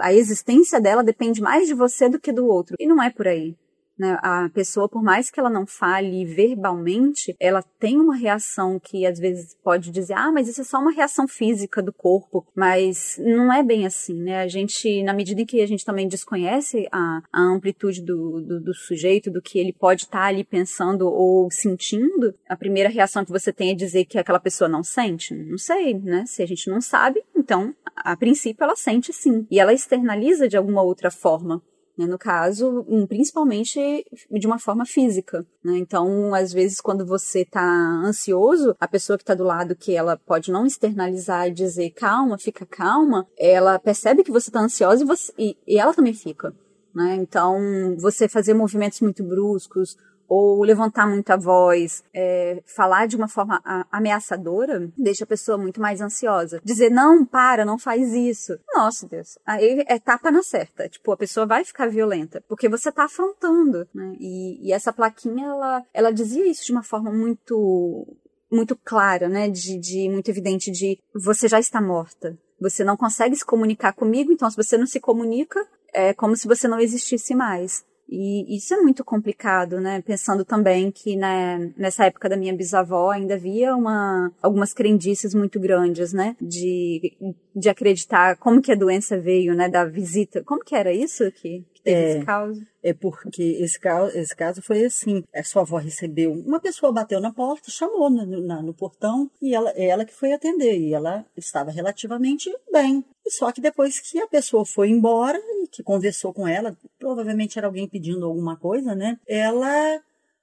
a 0.00 0.12
existência 0.12 0.80
dela 0.80 1.02
depende 1.02 1.40
mais 1.40 1.66
de 1.66 1.74
você 1.74 2.08
do 2.08 2.20
que 2.20 2.32
do 2.32 2.46
outro. 2.46 2.76
E 2.78 2.86
não 2.86 3.02
é 3.02 3.10
por 3.10 3.26
aí. 3.26 3.56
Né? 3.98 4.16
A 4.22 4.48
pessoa, 4.50 4.88
por 4.88 5.02
mais 5.02 5.30
que 5.30 5.40
ela 5.40 5.50
não 5.50 5.66
fale 5.66 6.24
verbalmente, 6.24 7.34
ela 7.40 7.62
tem 7.78 8.00
uma 8.00 8.14
reação 8.14 8.78
que 8.78 9.04
às 9.04 9.18
vezes 9.18 9.56
pode 9.62 9.90
dizer, 9.90 10.14
ah, 10.14 10.30
mas 10.30 10.48
isso 10.48 10.60
é 10.60 10.64
só 10.64 10.78
uma 10.78 10.92
reação 10.92 11.26
física 11.26 11.82
do 11.82 11.92
corpo, 11.92 12.46
mas 12.54 13.16
não 13.18 13.52
é 13.52 13.62
bem 13.62 13.86
assim, 13.86 14.14
né? 14.14 14.40
A 14.40 14.46
gente, 14.48 15.02
na 15.02 15.12
medida 15.12 15.42
em 15.42 15.46
que 15.46 15.60
a 15.60 15.66
gente 15.66 15.84
também 15.84 16.06
desconhece 16.06 16.86
a, 16.92 17.22
a 17.32 17.40
amplitude 17.40 18.02
do, 18.02 18.40
do, 18.40 18.60
do 18.60 18.74
sujeito, 18.74 19.30
do 19.30 19.42
que 19.42 19.58
ele 19.58 19.72
pode 19.72 20.02
estar 20.02 20.24
ali 20.24 20.44
pensando 20.44 21.08
ou 21.08 21.50
sentindo, 21.50 22.34
a 22.48 22.56
primeira 22.56 22.88
reação 22.88 23.24
que 23.24 23.32
você 23.32 23.52
tem 23.52 23.70
é 23.70 23.74
dizer 23.74 24.04
que 24.04 24.18
aquela 24.18 24.38
pessoa 24.38 24.68
não 24.68 24.84
sente. 24.84 25.34
Não 25.34 25.58
sei, 25.58 25.94
né? 25.94 26.24
Se 26.26 26.42
a 26.42 26.46
gente 26.46 26.70
não 26.70 26.80
sabe, 26.80 27.22
então, 27.36 27.74
a 27.96 28.16
princípio, 28.16 28.62
ela 28.62 28.76
sente 28.76 29.12
sim. 29.12 29.46
E 29.50 29.58
ela 29.58 29.72
externaliza 29.72 30.48
de 30.48 30.56
alguma 30.56 30.82
outra 30.82 31.10
forma 31.10 31.62
né, 31.98 32.06
no 32.06 32.16
caso, 32.16 32.86
hum, 32.88 33.04
principalmente 33.08 34.06
de 34.30 34.46
uma 34.46 34.58
forma 34.58 34.86
física. 34.86 35.44
Né? 35.64 35.78
Então, 35.78 36.32
às 36.32 36.52
vezes, 36.52 36.80
quando 36.80 37.04
você 37.04 37.40
está 37.40 37.60
ansioso, 37.60 38.76
a 38.78 38.86
pessoa 38.86 39.18
que 39.18 39.24
está 39.24 39.34
do 39.34 39.42
lado, 39.42 39.74
que 39.74 39.96
ela 39.96 40.16
pode 40.16 40.52
não 40.52 40.64
externalizar 40.64 41.48
e 41.48 41.52
dizer 41.52 41.90
calma, 41.90 42.38
fica 42.38 42.64
calma, 42.64 43.26
ela 43.36 43.80
percebe 43.80 44.22
que 44.22 44.30
você 44.30 44.48
está 44.48 44.60
ansiosa 44.60 45.02
e, 45.02 45.06
você, 45.06 45.32
e, 45.36 45.56
e 45.66 45.76
ela 45.76 45.92
também 45.92 46.14
fica. 46.14 46.54
Né? 46.94 47.16
Então, 47.16 47.58
você 47.98 48.28
fazer 48.28 48.54
movimentos 48.54 49.00
muito 49.00 49.24
bruscos, 49.24 49.96
ou 50.28 50.62
levantar 50.62 51.08
muito 51.08 51.30
a 51.30 51.36
voz, 51.36 52.04
é, 52.14 52.62
falar 52.66 53.06
de 53.06 53.16
uma 53.16 53.28
forma 53.28 53.60
ameaçadora, 53.90 54.90
deixa 54.96 55.24
a 55.24 55.26
pessoa 55.26 55.56
muito 55.56 55.80
mais 55.80 56.00
ansiosa. 56.00 56.60
Dizer, 56.62 56.90
não, 56.90 57.24
para, 57.24 57.64
não 57.64 57.78
faz 57.78 58.12
isso. 58.12 58.58
Nossa, 58.74 59.08
Deus. 59.08 59.38
Aí 59.46 59.84
é 59.88 59.98
tapa 59.98 60.30
na 60.30 60.42
certa. 60.42 60.88
Tipo, 60.88 61.12
a 61.12 61.16
pessoa 61.16 61.46
vai 61.46 61.64
ficar 61.64 61.88
violenta, 61.88 62.44
porque 62.46 62.68
você 62.68 62.92
tá 62.92 63.04
afrontando, 63.04 63.88
né? 63.94 64.14
E, 64.20 64.68
e 64.68 64.72
essa 64.72 64.92
plaquinha, 64.92 65.46
ela, 65.46 65.82
ela 65.94 66.12
dizia 66.12 66.46
isso 66.46 66.64
de 66.66 66.72
uma 66.72 66.82
forma 66.82 67.10
muito 67.10 68.06
muito 68.50 68.74
clara, 68.76 69.28
né? 69.28 69.48
De, 69.48 69.78
de 69.78 70.08
muito 70.10 70.30
evidente 70.30 70.70
de 70.70 70.98
você 71.14 71.48
já 71.48 71.58
está 71.58 71.80
morta. 71.80 72.38
Você 72.60 72.82
não 72.82 72.96
consegue 72.96 73.36
se 73.36 73.44
comunicar 73.44 73.92
comigo, 73.92 74.32
então 74.32 74.50
se 74.50 74.56
você 74.56 74.76
não 74.76 74.86
se 74.86 74.98
comunica, 75.00 75.64
é 75.92 76.12
como 76.12 76.36
se 76.36 76.46
você 76.46 76.66
não 76.66 76.80
existisse 76.80 77.34
mais. 77.34 77.84
E 78.10 78.56
isso 78.56 78.72
é 78.72 78.78
muito 78.78 79.04
complicado, 79.04 79.80
né? 79.80 80.00
Pensando 80.00 80.44
também 80.44 80.90
que 80.90 81.14
né, 81.14 81.72
nessa 81.76 82.06
época 82.06 82.28
da 82.28 82.36
minha 82.38 82.54
bisavó 82.56 83.10
ainda 83.10 83.34
havia 83.34 83.76
uma, 83.76 84.32
algumas 84.42 84.72
crendices 84.72 85.34
muito 85.34 85.60
grandes, 85.60 86.12
né? 86.14 86.34
De, 86.40 87.12
de 87.54 87.68
acreditar 87.68 88.36
como 88.36 88.62
que 88.62 88.72
a 88.72 88.76
doença 88.76 89.18
veio, 89.20 89.54
né? 89.54 89.68
Da 89.68 89.84
visita. 89.84 90.42
Como 90.42 90.64
que 90.64 90.74
era 90.74 90.90
isso 90.92 91.30
que, 91.32 91.62
que 91.74 91.82
teve 91.82 91.96
É. 92.00 92.10
esse 92.16 92.24
caso? 92.24 92.62
É 92.82 92.94
porque 92.94 93.42
esse 93.60 93.78
caso, 93.78 94.16
esse 94.16 94.34
caso 94.34 94.62
foi 94.62 94.84
assim: 94.86 95.22
a 95.34 95.42
sua 95.42 95.62
avó 95.62 95.76
recebeu, 95.76 96.32
uma 96.32 96.60
pessoa 96.60 96.90
bateu 96.92 97.20
na 97.20 97.32
porta, 97.32 97.70
chamou 97.70 98.08
no, 98.08 98.24
no- 98.24 98.62
no 98.62 98.72
portão 98.72 99.30
e 99.42 99.54
ela, 99.54 99.70
ela 99.72 100.04
que 100.06 100.14
foi 100.14 100.32
atender. 100.32 100.78
E 100.78 100.94
ela 100.94 101.26
estava 101.36 101.70
relativamente 101.70 102.50
bem. 102.72 103.04
Só 103.28 103.52
que 103.52 103.60
depois 103.60 104.00
que 104.00 104.18
a 104.20 104.26
pessoa 104.26 104.64
foi 104.64 104.88
embora 104.88 105.38
e 105.38 105.66
que 105.66 105.82
conversou 105.82 106.32
com 106.32 106.48
ela, 106.48 106.74
provavelmente 107.08 107.58
era 107.58 107.66
alguém 107.66 107.88
pedindo 107.88 108.26
alguma 108.26 108.54
coisa, 108.54 108.94
né? 108.94 109.18
Ela 109.26 109.98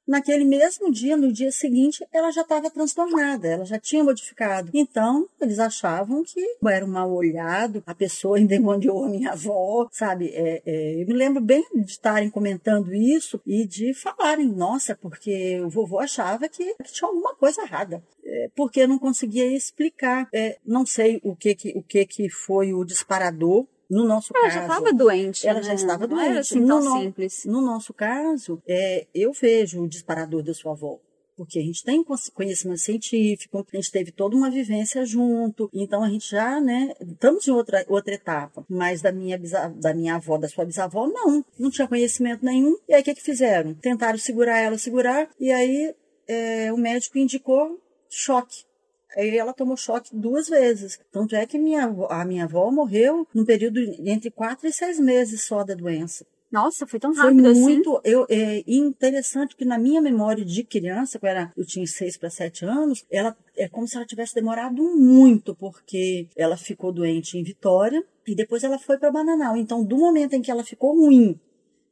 Naquele 0.08 0.46
mesmo 0.46 0.92
dia, 0.92 1.18
no 1.18 1.34
dia 1.34 1.52
seguinte, 1.52 2.06
ela 2.14 2.30
já 2.30 2.42
estava 2.42 2.70
transtornada, 2.70 3.48
ela 3.48 3.66
já 3.66 3.80
tinha 3.80 4.04
modificado. 4.04 4.70
Então, 4.72 5.28
eles 5.42 5.58
achavam 5.58 6.24
que 6.24 6.40
era 6.68 6.86
um 6.86 6.90
mal 6.90 7.12
olhado, 7.12 7.82
a 7.88 7.96
pessoa 7.96 8.38
endemoniou 8.40 9.04
a 9.04 9.10
minha 9.10 9.32
avó, 9.32 9.88
sabe? 9.92 10.30
É, 10.30 10.62
é, 10.64 11.02
eu 11.02 11.08
me 11.08 11.14
lembro 11.14 11.42
bem 11.42 11.66
de 11.74 11.90
estarem 11.90 12.30
comentando 12.30 12.94
isso 12.94 13.42
e 13.48 13.66
de 13.66 13.96
falarem, 13.96 14.48
nossa, 14.48 14.96
porque 14.96 15.60
o 15.62 15.70
vovô 15.70 16.00
achava 16.00 16.48
que, 16.48 16.76
que 16.76 16.94
tinha 16.94 17.10
alguma 17.10 17.34
coisa 17.36 17.64
errada. 17.64 18.04
É, 18.24 18.50
porque 18.56 18.86
não 18.86 19.00
conseguia 19.00 19.48
explicar. 19.48 20.30
É, 20.32 20.60
não 20.64 20.86
sei 20.86 21.20
o 21.24 21.36
que, 21.36 21.56
que, 21.56 21.74
o 21.76 21.82
que, 21.82 22.06
que 22.06 22.30
foi 22.30 22.76
o 22.76 22.86
disparador. 22.86 23.66
No 23.90 24.04
nosso 24.06 24.32
Ela 24.36 24.44
caso, 24.46 24.56
já 24.56 24.62
estava 24.64 24.94
doente. 24.94 25.48
ela 25.48 25.60
né? 25.60 25.64
já 25.64 25.74
estava 25.74 26.08
Não 26.08 26.20
era 26.20 26.34
doente. 26.34 26.40
assim 26.40 26.66
tão 26.66 26.84
No 26.84 27.00
simples. 27.02 27.46
No 27.46 27.62
nosso 27.62 27.94
caso, 27.94 28.62
é, 28.68 29.08
eu 29.14 29.32
vejo 29.32 29.82
o 29.82 29.88
disparador 29.88 30.44
da 30.44 30.54
sua 30.54 30.72
avó. 30.72 31.00
Porque 31.38 31.60
a 31.60 31.62
gente 31.62 31.84
tem 31.84 32.02
conhecimento 32.34 32.80
científico, 32.80 33.66
a 33.74 33.76
gente 33.76 33.92
teve 33.92 34.10
toda 34.12 34.38
uma 34.38 34.50
vivência 34.50 35.06
junto, 35.06 35.70
então 35.74 36.02
a 36.02 36.08
gente 36.10 36.32
já, 36.32 36.62
né, 36.62 36.94
estamos 37.02 37.46
em 37.46 37.52
outra, 37.52 37.86
outra 37.90 38.14
etapa. 38.14 38.66
Mas 38.70 39.02
da 39.02 39.12
minha, 39.12 39.38
da 39.76 39.94
minha 39.94 40.16
avó, 40.16 40.38
da 40.38 40.48
sua 40.48 40.64
bisavó, 40.64 41.08
não, 41.08 41.44
não 41.60 41.70
tinha 41.70 41.90
conhecimento 41.90 42.46
nenhum. 42.46 42.78
E 42.88 42.94
aí 42.94 43.02
o 43.02 43.04
que, 43.04 43.16
que 43.16 43.22
fizeram? 43.22 43.74
Tentaram 43.74 44.18
segurar 44.18 44.60
ela, 44.60 44.78
segurar, 44.78 45.30
e 45.38 45.52
aí 45.52 45.94
é, 46.26 46.72
o 46.72 46.78
médico 46.78 47.18
indicou 47.18 47.82
choque. 48.10 48.64
Aí 49.16 49.38
ela 49.38 49.54
tomou 49.54 49.78
choque 49.78 50.10
duas 50.14 50.48
vezes. 50.48 51.00
Tanto 51.12 51.36
é 51.36 51.46
que 51.46 51.58
minha, 51.58 51.86
a 52.10 52.26
minha 52.26 52.44
avó 52.44 52.70
morreu 52.72 53.28
num 53.34 53.46
período 53.46 53.80
entre 54.06 54.30
quatro 54.30 54.68
e 54.68 54.74
seis 54.74 55.00
meses 55.00 55.44
só 55.44 55.64
da 55.64 55.74
doença. 55.74 56.26
Nossa, 56.52 56.88
foi 56.88 57.00
tão 57.00 57.14
Foi 57.14 57.26
rápido 57.26 57.48
assim. 57.50 57.60
muito 57.60 58.00
eu, 58.04 58.26
é, 58.30 58.64
interessante 58.66 59.56
que 59.58 59.66
na 59.66 59.78
minha 59.78 60.02
memória 60.02 60.46
de 60.46 60.64
criança, 60.64 61.20
que 61.20 61.26
eu, 61.26 61.30
era, 61.30 61.52
eu 61.58 61.66
tinha 61.66 61.86
seis 61.86 62.16
para 62.16 62.30
sete 62.30 62.64
anos, 62.64 63.04
ela 63.12 63.36
é 63.58 63.68
como 63.68 63.88
se 63.88 63.98
ela 63.98 64.06
tivesse 64.06 64.34
demorado 64.34 64.82
muito, 64.82 65.54
porque 65.56 66.30
ela 66.36 66.56
ficou 66.56 66.94
doente 66.94 67.38
em 67.38 67.44
Vitória 67.44 68.02
e 68.26 68.34
depois 68.34 68.64
ela 68.64 68.80
foi 68.80 68.98
para 68.98 69.12
Bananal. 69.12 69.58
Então, 69.58 69.84
do 69.84 69.98
momento 69.98 70.34
em 70.34 70.42
que 70.42 70.50
ela 70.50 70.64
ficou 70.64 70.96
ruim, 70.96 71.38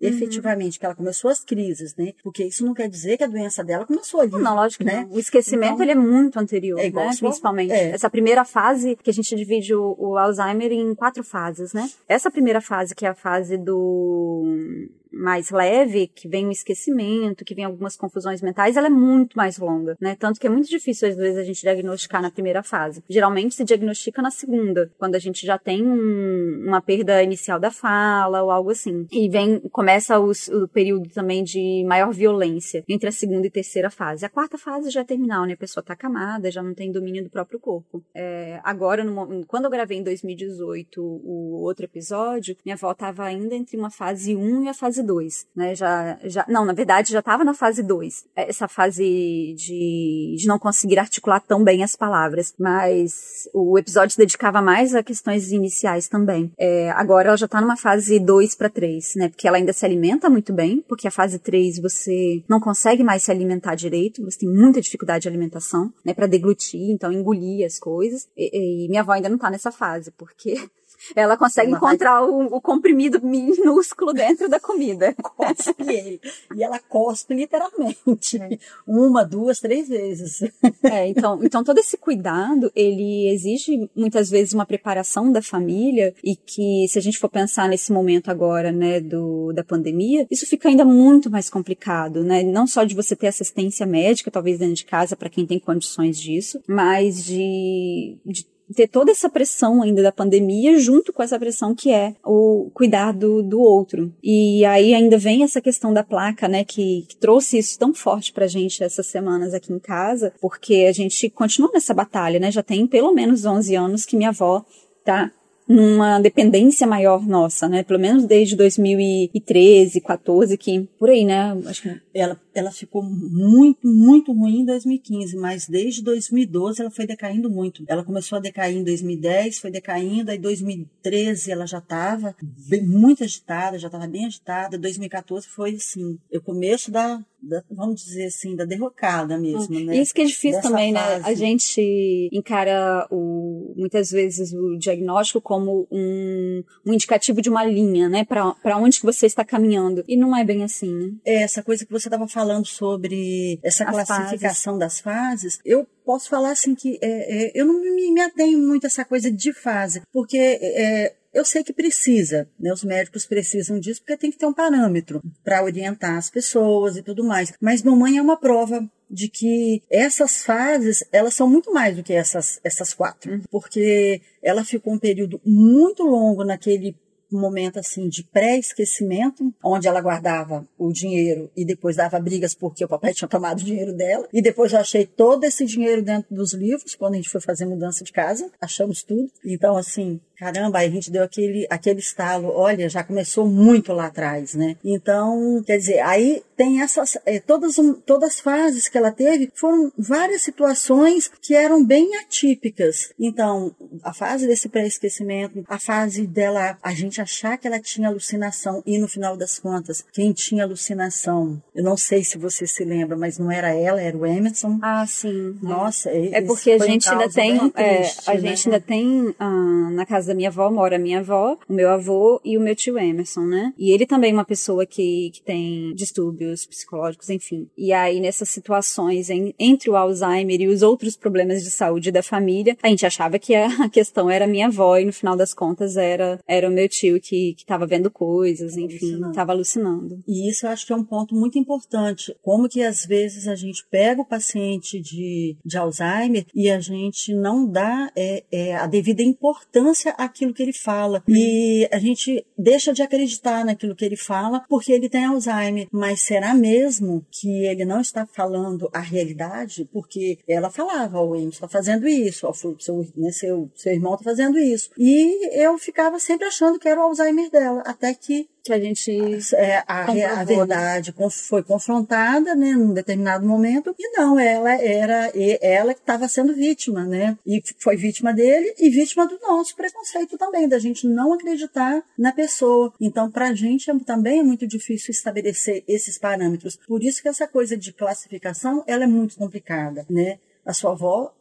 Uhum. 0.03 0.09
efetivamente, 0.09 0.79
que 0.79 0.85
ela 0.85 0.95
começou 0.95 1.29
as 1.31 1.43
crises, 1.43 1.95
né? 1.95 2.13
Porque 2.23 2.43
isso 2.43 2.65
não 2.65 2.73
quer 2.73 2.89
dizer 2.89 3.17
que 3.17 3.23
a 3.23 3.27
doença 3.27 3.63
dela 3.63 3.85
começou 3.85 4.21
ali. 4.21 4.31
Não, 4.31 4.55
lógico 4.55 4.83
que 4.83 4.89
né? 4.89 5.05
não. 5.09 5.15
O 5.15 5.19
esquecimento 5.19 5.73
Então, 5.73 5.81
ele 5.83 5.91
é 5.91 5.95
muito 5.95 6.37
anterior, 6.39 6.79
é 6.79 6.87
igual 6.87 7.05
né? 7.05 7.11
a 7.11 7.13
sua- 7.13 7.29
Principalmente. 7.29 7.71
é. 7.71 7.89
Essa 7.91 8.09
primeira 8.09 8.43
fase 8.45 8.95
que 9.01 9.09
a 9.09 9.13
gente 9.13 9.35
divide 9.35 9.73
o, 9.73 9.95
o 9.97 10.17
Alzheimer 10.17 10.71
em 10.71 10.93
quatro 10.95 11.23
fases, 11.23 11.73
né? 11.73 11.89
Essa 12.07 12.29
primeira 12.31 12.61
fase, 12.61 12.93
que 12.95 13.05
é 13.05 13.09
a 13.09 13.15
fase 13.15 13.57
do 13.57 14.87
mais 15.13 15.49
leve, 15.51 16.07
que 16.07 16.27
vem 16.27 16.47
o 16.47 16.51
esquecimento, 16.51 17.45
que 17.45 17.55
vem 17.55 17.65
algumas 17.65 17.95
confusões 17.95 18.41
mentais, 18.41 18.75
ela 18.75 18.87
é 18.87 18.89
muito 18.89 19.35
mais 19.37 19.57
longa, 19.57 19.95
né? 20.01 20.15
Tanto 20.19 20.39
que 20.39 20.47
é 20.47 20.49
muito 20.49 20.67
difícil, 20.69 21.07
às 21.09 21.15
vezes, 21.15 21.37
a 21.37 21.43
gente 21.43 21.61
diagnosticar 21.61 22.21
na 22.21 22.31
primeira 22.31 22.63
fase. 22.63 23.03
Geralmente 23.09 23.55
se 23.55 23.63
diagnostica 23.63 24.21
na 24.21 24.31
segunda, 24.31 24.91
quando 24.97 25.15
a 25.15 25.19
gente 25.19 25.45
já 25.45 25.57
tem 25.57 25.83
um- 25.83 26.63
uma 26.67 26.81
perda 26.81 27.21
inicial 27.21 27.59
da 27.59 27.71
fala 27.71 28.41
ou 28.41 28.49
algo 28.51 28.71
assim. 28.71 29.05
E 29.11 29.29
vem, 29.29 29.59
começa 29.71 30.19
os- 30.19 30.47
o 30.47 30.67
período 30.67 31.09
também 31.09 31.43
de 31.43 31.83
maior 31.87 32.11
violência 32.11 32.83
entre 32.87 33.09
a 33.09 33.11
segunda 33.11 33.45
e 33.47 33.51
terceira 33.51 33.89
fase. 33.89 34.25
A 34.25 34.29
quarta 34.29 34.57
fase 34.57 34.89
já 34.89 35.01
é 35.01 35.03
terminal, 35.03 35.45
né? 35.45 35.53
A 35.53 35.57
pessoa 35.57 35.83
tá 35.83 35.93
acamada, 35.93 36.49
já 36.49 36.63
não 36.63 36.73
tem 36.73 36.91
domínio 36.91 37.23
do 37.23 37.29
próprio 37.29 37.59
corpo. 37.59 38.03
É, 38.15 38.59
agora, 38.63 39.03
no 39.03 39.45
quando 39.45 39.65
eu 39.65 39.69
gravei 39.71 39.97
em 39.97 40.03
2018 40.03 41.01
o 41.01 41.61
outro 41.63 41.85
episódio, 41.85 42.55
minha 42.65 42.75
avó 42.75 42.93
tava 42.93 43.23
ainda 43.23 43.55
entre 43.55 43.77
uma 43.77 43.89
fase 43.89 44.35
1 44.35 44.63
e 44.63 44.69
a 44.69 44.73
fase 44.73 45.02
2, 45.03 45.47
né? 45.55 45.75
Já, 45.75 46.17
já, 46.23 46.45
não, 46.47 46.65
na 46.65 46.73
verdade 46.73 47.11
já 47.11 47.21
tava 47.21 47.43
na 47.43 47.53
fase 47.53 47.83
2. 47.83 48.25
Essa 48.35 48.67
fase 48.67 49.55
de, 49.57 50.35
de 50.37 50.47
não 50.47 50.57
conseguir 50.59 50.99
articular 50.99 51.39
tão 51.39 51.63
bem 51.63 51.83
as 51.83 51.95
palavras, 51.95 52.53
mas 52.59 53.47
o 53.53 53.77
episódio 53.77 54.17
dedicava 54.17 54.61
mais 54.61 54.95
a 54.95 55.03
questões 55.03 55.51
iniciais 55.51 56.07
também. 56.07 56.51
É, 56.57 56.91
agora 56.91 57.29
ela 57.29 57.37
já 57.37 57.47
tá 57.47 57.61
numa 57.61 57.77
fase 57.77 58.19
2 58.19 58.55
para 58.55 58.69
3, 58.69 59.15
né? 59.15 59.29
Porque 59.29 59.47
ela 59.47 59.57
ainda 59.57 59.73
se 59.73 59.85
alimenta 59.85 60.29
muito 60.29 60.53
bem, 60.53 60.83
porque 60.87 61.07
a 61.07 61.11
fase 61.11 61.39
3 61.39 61.79
você 61.79 62.43
não 62.47 62.59
consegue 62.59 63.03
mais 63.03 63.23
se 63.23 63.31
alimentar 63.31 63.75
direito, 63.75 64.23
você 64.23 64.39
tem 64.39 64.49
muita 64.49 64.81
dificuldade 64.81 65.23
de 65.23 65.27
alimentação, 65.27 65.91
né? 66.05 66.13
Para 66.13 66.27
deglutir, 66.27 66.91
então 66.91 67.11
engolir 67.11 67.65
as 67.65 67.79
coisas. 67.79 68.27
E, 68.37 68.85
e 68.85 68.87
minha 68.87 69.01
avó 69.01 69.11
ainda 69.11 69.29
não 69.29 69.37
tá 69.37 69.49
nessa 69.49 69.71
fase, 69.71 70.11
porque 70.11 70.69
ela 71.15 71.37
consegue 71.37 71.71
vai- 71.71 71.77
encontrar 71.77 72.23
o, 72.23 72.55
o 72.55 72.61
comprimido 72.61 73.19
minúsculo 73.23 74.13
dentro 74.13 74.49
da 74.49 74.59
comida. 74.59 75.13
Cospe 75.21 75.83
ele. 75.83 76.21
E 76.55 76.63
ela 76.63 76.79
cospe 76.79 77.33
literalmente. 77.33 78.39
Uma, 78.87 79.23
duas, 79.25 79.59
três 79.59 79.87
vezes. 79.87 80.41
É, 80.83 81.07
então, 81.07 81.39
então 81.41 81.63
todo 81.63 81.77
esse 81.77 81.97
cuidado, 81.97 82.71
ele 82.75 83.29
exige 83.29 83.89
muitas 83.95 84.29
vezes 84.29 84.53
uma 84.53 84.65
preparação 84.65 85.31
da 85.31 85.41
família 85.41 86.13
e 86.23 86.35
que 86.35 86.85
se 86.89 86.99
a 86.99 87.01
gente 87.01 87.17
for 87.17 87.29
pensar 87.29 87.69
nesse 87.69 87.91
momento 87.91 88.29
agora, 88.29 88.71
né, 88.71 88.99
do, 88.99 89.53
da 89.53 89.63
pandemia, 89.63 90.27
isso 90.29 90.45
fica 90.45 90.67
ainda 90.67 90.83
muito 90.83 91.29
mais 91.31 91.49
complicado, 91.49 92.23
né? 92.23 92.43
Não 92.43 92.67
só 92.67 92.83
de 92.83 92.93
você 92.95 93.15
ter 93.15 93.27
assistência 93.27 93.85
médica, 93.85 94.29
talvez 94.29 94.59
dentro 94.59 94.75
de 94.75 94.85
casa 94.85 95.15
para 95.15 95.29
quem 95.29 95.45
tem 95.45 95.57
condições 95.59 96.19
disso, 96.19 96.61
mas 96.67 97.23
de, 97.23 98.17
de 98.25 98.45
ter 98.73 98.87
toda 98.87 99.11
essa 99.11 99.29
pressão 99.29 99.81
ainda 99.81 100.01
da 100.01 100.11
pandemia 100.11 100.77
junto 100.79 101.13
com 101.13 101.23
essa 101.23 101.39
pressão 101.39 101.75
que 101.75 101.91
é 101.91 102.15
o 102.25 102.69
cuidado 102.73 103.41
do 103.43 103.61
outro. 103.61 104.13
E 104.21 104.65
aí 104.65 104.93
ainda 104.93 105.17
vem 105.17 105.43
essa 105.43 105.61
questão 105.61 105.93
da 105.93 106.03
placa, 106.03 106.47
né, 106.47 106.63
que, 106.63 107.05
que 107.07 107.15
trouxe 107.15 107.57
isso 107.57 107.77
tão 107.77 107.93
forte 107.93 108.33
pra 108.33 108.47
gente 108.47 108.83
essas 108.83 109.07
semanas 109.07 109.53
aqui 109.53 109.71
em 109.71 109.79
casa, 109.79 110.33
porque 110.41 110.85
a 110.89 110.91
gente 110.91 111.29
continua 111.29 111.71
nessa 111.73 111.93
batalha, 111.93 112.39
né? 112.39 112.51
Já 112.51 112.63
tem 112.63 112.87
pelo 112.87 113.13
menos 113.13 113.45
11 113.45 113.75
anos 113.75 114.05
que 114.05 114.17
minha 114.17 114.29
avó 114.29 114.65
tá 115.03 115.31
numa 115.67 116.19
dependência 116.19 116.85
maior 116.85 117.25
nossa, 117.25 117.67
né? 117.67 117.83
Pelo 117.83 117.99
menos 117.99 118.25
desde 118.25 118.55
2013, 118.55 120.01
14, 120.01 120.57
que 120.57 120.87
por 120.99 121.09
aí, 121.09 121.25
né? 121.25 121.57
Acho 121.65 121.81
que 121.81 122.01
Ela, 122.13 122.39
ela 122.53 122.71
ficou 122.71 123.03
muito, 123.03 123.87
muito 123.87 124.31
ruim 124.33 124.61
em 124.61 124.65
2015, 124.65 125.35
mas 125.37 125.67
desde 125.67 126.03
2012 126.03 126.81
ela 126.81 126.91
foi 126.91 127.05
decaindo 127.05 127.49
muito. 127.49 127.83
Ela 127.87 128.03
começou 128.03 128.37
a 128.37 128.41
decair 128.41 128.77
em 128.77 128.83
2010, 128.83 129.59
foi 129.59 129.71
decaindo, 129.71 130.31
aí 130.31 130.37
2013 130.37 131.51
ela 131.51 131.65
já 131.65 131.79
estava 131.79 132.35
muito 132.83 133.23
agitada, 133.23 133.79
já 133.79 133.87
estava 133.87 134.07
bem 134.07 134.25
agitada. 134.25 134.77
2014 134.77 135.47
foi 135.47 135.75
assim, 135.75 136.17
o 136.31 136.41
começo 136.41 136.91
da, 136.91 137.23
da, 137.43 137.63
vamos 137.69 138.01
dizer 138.01 138.25
assim, 138.25 138.55
da 138.55 138.65
derrocada 138.65 139.37
mesmo, 139.37 139.79
né? 139.79 139.97
E 139.97 140.01
Isso 140.01 140.13
que 140.13 140.21
é 140.21 140.25
difícil 140.25 140.61
Dessa 140.61 140.69
também, 140.69 140.93
né? 140.93 140.99
fase. 140.99 141.29
A 141.29 141.33
gente 141.35 142.29
encara 142.31 143.07
o, 143.11 143.73
muitas 143.75 144.09
vezes 144.11 144.53
o 144.53 144.77
diagnóstico 144.77 145.41
como 145.41 145.87
um, 145.91 146.63
um 146.85 146.93
indicativo 146.93 147.41
de 147.41 147.49
uma 147.49 147.65
linha, 147.65 148.07
né? 148.07 148.23
Pra 148.23 148.77
onde 148.77 148.99
que 148.99 149.05
você 149.05 149.25
está 149.25 149.43
caminhando. 149.43 150.03
E 150.07 150.15
não 150.15 150.35
é 150.35 150.43
bem 150.43 150.63
assim, 150.63 150.91
né? 150.91 151.11
É, 151.25 151.43
essa 151.43 151.61
coisa 151.61 151.85
que 151.85 151.91
você 151.91 152.07
estava 152.07 152.27
falando 152.27 152.65
sobre 152.65 153.59
essa 153.61 153.83
As 153.83 154.07
classificação 154.07 154.77
das 154.77 154.99
fases, 154.99 155.59
eu 155.65 155.85
posso 156.05 156.29
falar 156.29 156.51
assim 156.51 156.75
que 156.75 156.97
é, 157.01 157.47
é, 157.47 157.51
eu 157.55 157.65
não 157.65 157.79
me, 157.79 158.11
me 158.11 158.21
atenho 158.21 158.59
muito 158.59 158.85
a 158.85 158.87
essa 158.87 159.03
coisa 159.05 159.31
de 159.31 159.53
fase, 159.53 160.01
porque 160.11 160.37
é, 160.37 161.15
eu 161.33 161.43
sei 161.43 161.63
que 161.63 161.73
precisa, 161.73 162.47
né? 162.59 162.71
Os 162.71 162.83
médicos 162.83 163.25
precisam 163.25 163.79
disso 163.79 164.01
porque 164.01 164.17
tem 164.17 164.31
que 164.31 164.37
ter 164.37 164.45
um 164.45 164.53
parâmetro 164.53 165.21
para 165.43 165.63
orientar 165.63 166.17
as 166.17 166.29
pessoas 166.29 166.95
e 166.95 167.01
tudo 167.01 167.23
mais. 167.23 167.53
Mas 167.59 167.81
mamãe 167.81 168.17
é 168.17 168.21
uma 168.21 168.37
prova 168.37 168.87
de 169.09 169.27
que 169.27 169.81
essas 169.89 170.43
fases, 170.43 171.03
elas 171.11 171.35
são 171.35 171.47
muito 171.47 171.71
mais 171.71 171.95
do 171.95 172.03
que 172.03 172.13
essas, 172.13 172.59
essas 172.63 172.93
quatro, 172.93 173.41
porque 173.51 174.21
ela 174.41 174.63
ficou 174.63 174.93
um 174.93 174.99
período 174.99 175.39
muito 175.45 176.03
longo 176.03 176.43
naquele 176.43 176.95
um 177.33 177.39
momento 177.39 177.79
assim 177.79 178.07
de 178.07 178.23
pré-esquecimento, 178.23 179.53
onde 179.63 179.87
ela 179.87 180.01
guardava 180.01 180.67
o 180.77 180.91
dinheiro 180.91 181.49
e 181.55 181.65
depois 181.65 181.95
dava 181.95 182.19
brigas 182.19 182.53
porque 182.53 182.85
o 182.85 182.87
papai 182.87 183.13
tinha 183.13 183.27
tomado 183.27 183.59
o 183.59 183.63
dinheiro 183.63 183.93
dela. 183.93 184.27
E 184.31 184.41
depois 184.41 184.73
eu 184.73 184.79
achei 184.79 185.05
todo 185.05 185.43
esse 185.43 185.65
dinheiro 185.65 186.01
dentro 186.01 186.33
dos 186.33 186.53
livros, 186.53 186.95
quando 186.95 187.13
a 187.13 187.17
gente 187.17 187.29
foi 187.29 187.41
fazer 187.41 187.65
mudança 187.65 188.03
de 188.03 188.11
casa, 188.11 188.51
achamos 188.61 189.03
tudo. 189.03 189.31
Então, 189.45 189.75
assim, 189.77 190.19
caramba, 190.37 190.79
aí 190.79 190.87
a 190.87 190.91
gente 190.91 191.11
deu 191.11 191.23
aquele, 191.23 191.65
aquele 191.69 191.99
estalo, 191.99 192.49
olha, 192.49 192.89
já 192.89 193.03
começou 193.03 193.47
muito 193.47 193.93
lá 193.93 194.07
atrás, 194.07 194.53
né? 194.53 194.75
Então, 194.83 195.63
quer 195.65 195.77
dizer, 195.77 195.99
aí 195.99 196.43
tem 196.55 196.81
essas, 196.81 197.17
é, 197.25 197.39
todas, 197.39 197.75
todas 198.05 198.29
as 198.31 198.39
fases 198.39 198.87
que 198.87 198.97
ela 198.97 199.11
teve, 199.11 199.51
foram 199.55 199.91
várias 199.97 200.41
situações 200.43 201.29
que 201.41 201.55
eram 201.55 201.83
bem 201.83 202.15
atípicas. 202.17 203.13
Então, 203.19 203.73
a 204.03 204.13
fase 204.13 204.47
desse 204.47 204.69
pré-esquecimento, 204.69 205.63
a 205.67 205.79
fase 205.79 206.27
dela, 206.27 206.77
a 206.81 206.93
gente 206.93 207.21
achar 207.23 207.57
que 207.57 207.67
ela 207.67 207.79
tinha 207.79 208.07
alucinação, 208.07 208.83
e 208.85 208.97
no 208.97 209.07
final 209.07 209.35
das 209.35 209.59
contas, 209.59 210.05
quem 210.13 210.31
tinha 210.31 210.63
alucinação, 210.63 211.61
eu 211.73 211.83
não 211.83 211.97
sei 211.97 212.23
se 212.23 212.37
você 212.37 212.67
se 212.67 212.83
lembra, 212.83 213.17
mas 213.17 213.37
não 213.37 213.51
era 213.51 213.73
ela, 213.73 214.01
era 214.01 214.15
o 214.15 214.25
Emerson. 214.25 214.79
Ah, 214.81 215.05
sim. 215.07 215.57
Nossa, 215.61 216.09
é 216.09 216.41
porque 216.41 216.71
a 216.71 216.79
gente 216.79 217.09
ainda 217.09 217.29
tem, 217.29 217.57
triste, 217.69 218.29
é, 218.29 218.31
a 218.31 218.33
né? 218.35 218.39
gente 218.49 218.67
ainda 218.67 218.79
tem 218.79 219.35
ah, 219.39 219.89
na 219.91 220.05
casa 220.05 220.27
da 220.27 220.35
minha 220.35 220.49
avó 220.49 220.69
mora 220.69 220.95
a 220.95 220.99
minha 220.99 221.19
avó, 221.19 221.57
o 221.67 221.73
meu 221.73 221.89
avô 221.89 222.39
e 222.43 222.57
o 222.57 222.61
meu 222.61 222.75
tio 222.75 222.97
Emerson, 222.97 223.41
né? 223.41 223.73
E 223.77 223.91
ele 223.91 224.05
também 224.05 224.31
é 224.31 224.33
uma 224.33 224.45
pessoa 224.45 224.85
que, 224.85 225.31
que 225.33 225.41
tem 225.41 225.93
distúrbios 225.95 226.65
psicológicos, 226.65 227.29
enfim. 227.29 227.69
E 227.77 227.93
aí, 227.93 228.19
nessas 228.19 228.49
situações 228.49 229.29
em, 229.29 229.53
entre 229.57 229.89
o 229.89 229.95
Alzheimer 229.95 230.61
e 230.61 230.67
os 230.67 230.81
outros 230.81 231.15
problemas 231.15 231.63
de 231.63 231.71
saúde 231.71 232.11
da 232.11 232.23
família, 232.23 232.77
a 232.81 232.89
gente 232.89 233.05
achava 233.05 233.39
que 233.39 233.55
a, 233.55 233.67
questão 233.89 234.29
era 234.29 234.47
minha 234.47 234.67
avó 234.67 234.97
e 234.97 235.05
no 235.05 235.13
final 235.13 235.35
das 235.35 235.53
contas 235.53 235.97
era, 235.97 236.39
era 236.47 236.67
o 236.67 236.71
meu 236.71 236.87
tio 236.89 237.12
que, 237.19 237.53
que 237.53 237.65
tava 237.65 237.85
vendo 237.85 238.09
coisas, 238.09 238.77
enfim, 238.77 239.13
alucinando. 239.13 239.33
tava 239.33 239.51
alucinando. 239.51 240.23
E 240.27 240.49
isso 240.49 240.65
eu 240.65 240.71
acho 240.71 240.85
que 240.85 240.93
é 240.93 240.95
um 240.95 241.03
ponto 241.03 241.35
muito 241.35 241.57
importante. 241.57 242.35
Como 242.41 242.69
que 242.69 242.81
às 242.81 243.05
vezes 243.05 243.47
a 243.47 243.55
gente 243.55 243.85
pega 243.89 244.21
o 244.21 244.25
paciente 244.25 244.99
de, 244.99 245.55
de 245.63 245.77
Alzheimer 245.77 246.45
e 246.53 246.69
a 246.69 246.79
gente 246.79 247.33
não 247.33 247.67
dá 247.67 248.11
é, 248.15 248.43
é, 248.51 248.75
a 248.75 248.87
devida 248.87 249.21
importância 249.21 250.11
aquilo 250.17 250.53
que 250.53 250.63
ele 250.63 250.73
fala. 250.73 251.23
E 251.27 251.87
a 251.91 251.99
gente 251.99 252.45
deixa 252.57 252.93
de 252.93 253.01
acreditar 253.01 253.65
naquilo 253.65 253.95
que 253.95 254.05
ele 254.05 254.17
fala 254.17 254.63
porque 254.69 254.91
ele 254.91 255.09
tem 255.09 255.25
Alzheimer. 255.25 255.87
Mas 255.91 256.21
será 256.21 256.53
mesmo 256.53 257.25
que 257.31 257.65
ele 257.65 257.85
não 257.85 258.01
está 258.01 258.25
falando 258.25 258.89
a 258.93 258.99
realidade? 258.99 259.87
Porque 259.91 260.39
ela 260.47 260.69
falava, 260.69 261.21
o 261.21 261.35
Emerson 261.35 261.49
está 261.49 261.67
fazendo 261.67 262.07
isso, 262.07 262.47
o 262.47 262.53
seu, 262.53 263.07
né, 263.15 263.31
seu, 263.31 263.69
seu 263.75 263.93
irmão 263.93 264.13
está 264.13 264.23
fazendo 264.23 264.57
isso. 264.57 264.89
E 264.97 265.61
eu 265.61 265.77
ficava 265.77 266.19
sempre 266.19 266.47
achando 266.47 266.79
que 266.79 266.87
era 266.87 267.02
o 267.03 267.09
Alzheimer 267.09 267.49
dela, 267.49 267.81
até 267.85 268.13
que 268.13 268.47
que 268.63 268.71
a 268.71 268.79
gente 268.79 269.11
é, 269.55 269.83
a, 269.85 270.05
a, 270.39 270.43
verdade 270.45 271.13
foi 271.29 271.61
confrontada 271.61 272.55
né 272.55 272.71
num 272.71 272.93
determinado 272.93 273.45
momento 273.45 273.93
e 273.99 274.17
não 274.17 274.39
ela 274.39 274.73
era 274.81 275.31
ela 275.61 275.93
que 275.93 275.99
estava 275.99 276.29
sendo 276.29 276.55
vítima 276.55 277.03
né 277.03 277.37
e 277.45 277.61
foi 277.77 277.97
vítima 277.97 278.33
dele 278.33 278.73
e 278.79 278.89
vítima 278.89 279.27
do 279.27 279.37
nosso 279.39 279.75
preconceito 279.75 280.37
também 280.37 280.67
da 280.69 280.79
gente 280.79 281.05
não 281.05 281.33
acreditar 281.33 282.01
na 282.17 282.31
pessoa. 282.31 282.93
Então 283.01 283.29
para 283.29 283.49
a 283.49 283.53
gente 283.53 283.91
é, 283.91 283.99
também 283.99 284.39
é 284.39 284.43
muito 284.43 284.65
difícil 284.65 285.11
estabelecer 285.11 285.83
esses 285.85 286.17
parâmetros. 286.17 286.77
Por 286.87 287.03
isso 287.03 287.21
que 287.21 287.27
essa 287.27 287.47
coisa 287.47 287.75
de 287.75 287.91
classificação 287.91 288.81
ela 288.87 289.03
é 289.03 289.07
muito 289.07 289.35
complicada 289.35 290.05
né. 290.09 290.39
A 290.65 290.71
sua 290.71 290.91
avó 290.91 291.33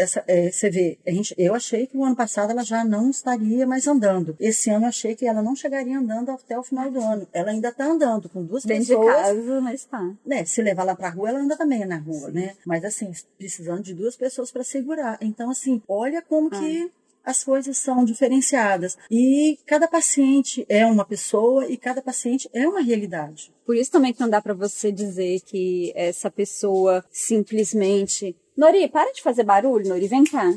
essa, 0.00 0.24
é, 0.26 0.50
você 0.50 0.70
vê, 0.70 0.98
gente, 1.06 1.34
eu 1.36 1.54
achei 1.54 1.86
que 1.86 1.96
o 1.96 2.04
ano 2.04 2.16
passado 2.16 2.50
ela 2.50 2.64
já 2.64 2.84
não 2.84 3.10
estaria 3.10 3.66
mais 3.66 3.86
andando. 3.86 4.36
Esse 4.40 4.70
ano 4.70 4.86
eu 4.86 4.88
achei 4.88 5.14
que 5.14 5.26
ela 5.26 5.42
não 5.42 5.54
chegaria 5.54 5.98
andando 5.98 6.30
até 6.30 6.58
o 6.58 6.62
final 6.62 6.90
do 6.90 7.00
ano. 7.00 7.26
Ela 7.32 7.50
ainda 7.50 7.68
está 7.68 7.84
andando 7.84 8.28
com 8.28 8.42
duas 8.44 8.64
Dentro 8.64 8.86
pessoas. 8.86 9.06
de 9.06 9.22
casa, 9.22 9.60
mas 9.60 9.80
está. 9.80 10.14
Né, 10.24 10.44
se 10.44 10.62
levar 10.62 10.84
lá 10.84 10.94
para 10.94 11.08
a 11.08 11.10
rua, 11.10 11.28
ela 11.28 11.40
anda 11.40 11.56
também 11.56 11.84
na 11.84 11.98
rua, 11.98 12.30
né? 12.30 12.54
Mas 12.64 12.84
assim, 12.84 13.12
precisando 13.36 13.82
de 13.82 13.94
duas 13.94 14.16
pessoas 14.16 14.50
para 14.50 14.64
segurar. 14.64 15.18
Então, 15.20 15.50
assim, 15.50 15.82
olha 15.88 16.22
como 16.22 16.48
ah. 16.48 16.58
que 16.58 16.90
as 17.24 17.44
coisas 17.44 17.76
são 17.78 18.04
diferenciadas. 18.04 18.96
E 19.10 19.58
cada 19.66 19.86
paciente 19.86 20.64
é 20.68 20.84
uma 20.86 21.04
pessoa 21.04 21.66
e 21.66 21.76
cada 21.76 22.02
paciente 22.02 22.48
é 22.52 22.66
uma 22.66 22.80
realidade. 22.80 23.52
Por 23.64 23.76
isso 23.76 23.90
também 23.90 24.12
que 24.12 24.20
não 24.20 24.28
dá 24.28 24.40
para 24.40 24.54
você 24.54 24.90
dizer 24.90 25.40
que 25.40 25.92
essa 25.94 26.30
pessoa 26.30 27.04
simplesmente 27.10 28.34
Nori, 28.56 28.88
para 28.88 29.12
de 29.12 29.22
fazer 29.22 29.44
barulho, 29.44 29.88
Nori. 29.88 30.06
Vem 30.06 30.24
cá. 30.24 30.52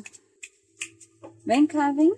Vem 1.46 1.66
cá, 1.68 1.92
vem. 1.92 2.14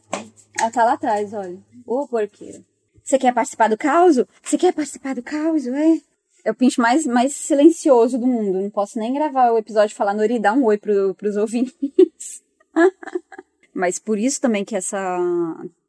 Ela 0.60 0.72
tá 0.72 0.84
lá 0.84 0.94
atrás, 0.94 1.34
olha. 1.34 1.58
Ô, 1.86 2.08
porqueira. 2.08 2.62
Você 3.04 3.20
quer 3.20 3.34
participar 3.34 3.70
do 3.70 3.78
caos? 3.78 4.16
Você 4.42 4.58
quer 4.58 4.74
participar 4.74 5.14
do 5.14 5.22
caos, 5.22 5.68
é? 5.68 6.02
É 6.44 6.52
o 6.52 6.56
pinche 6.56 6.80
mais, 6.80 7.06
mais 7.06 7.34
silencioso 7.36 8.18
do 8.18 8.28
mundo. 8.28 8.62
Não 8.62 8.70
posso 8.70 9.00
nem 9.00 9.14
gravar 9.14 9.52
o 9.52 9.58
episódio 9.58 9.94
e 9.94 9.96
falar, 9.96 10.14
Nori, 10.14 10.40
dá 10.40 10.54
um 10.54 10.64
oi 10.66 10.78
pro, 10.78 11.14
pros 11.16 11.36
ouvintes. 11.36 12.44
Mas 13.74 14.00
por 14.00 14.18
isso 14.18 14.40
também 14.40 14.64
que 14.64 14.76
essa 14.76 14.98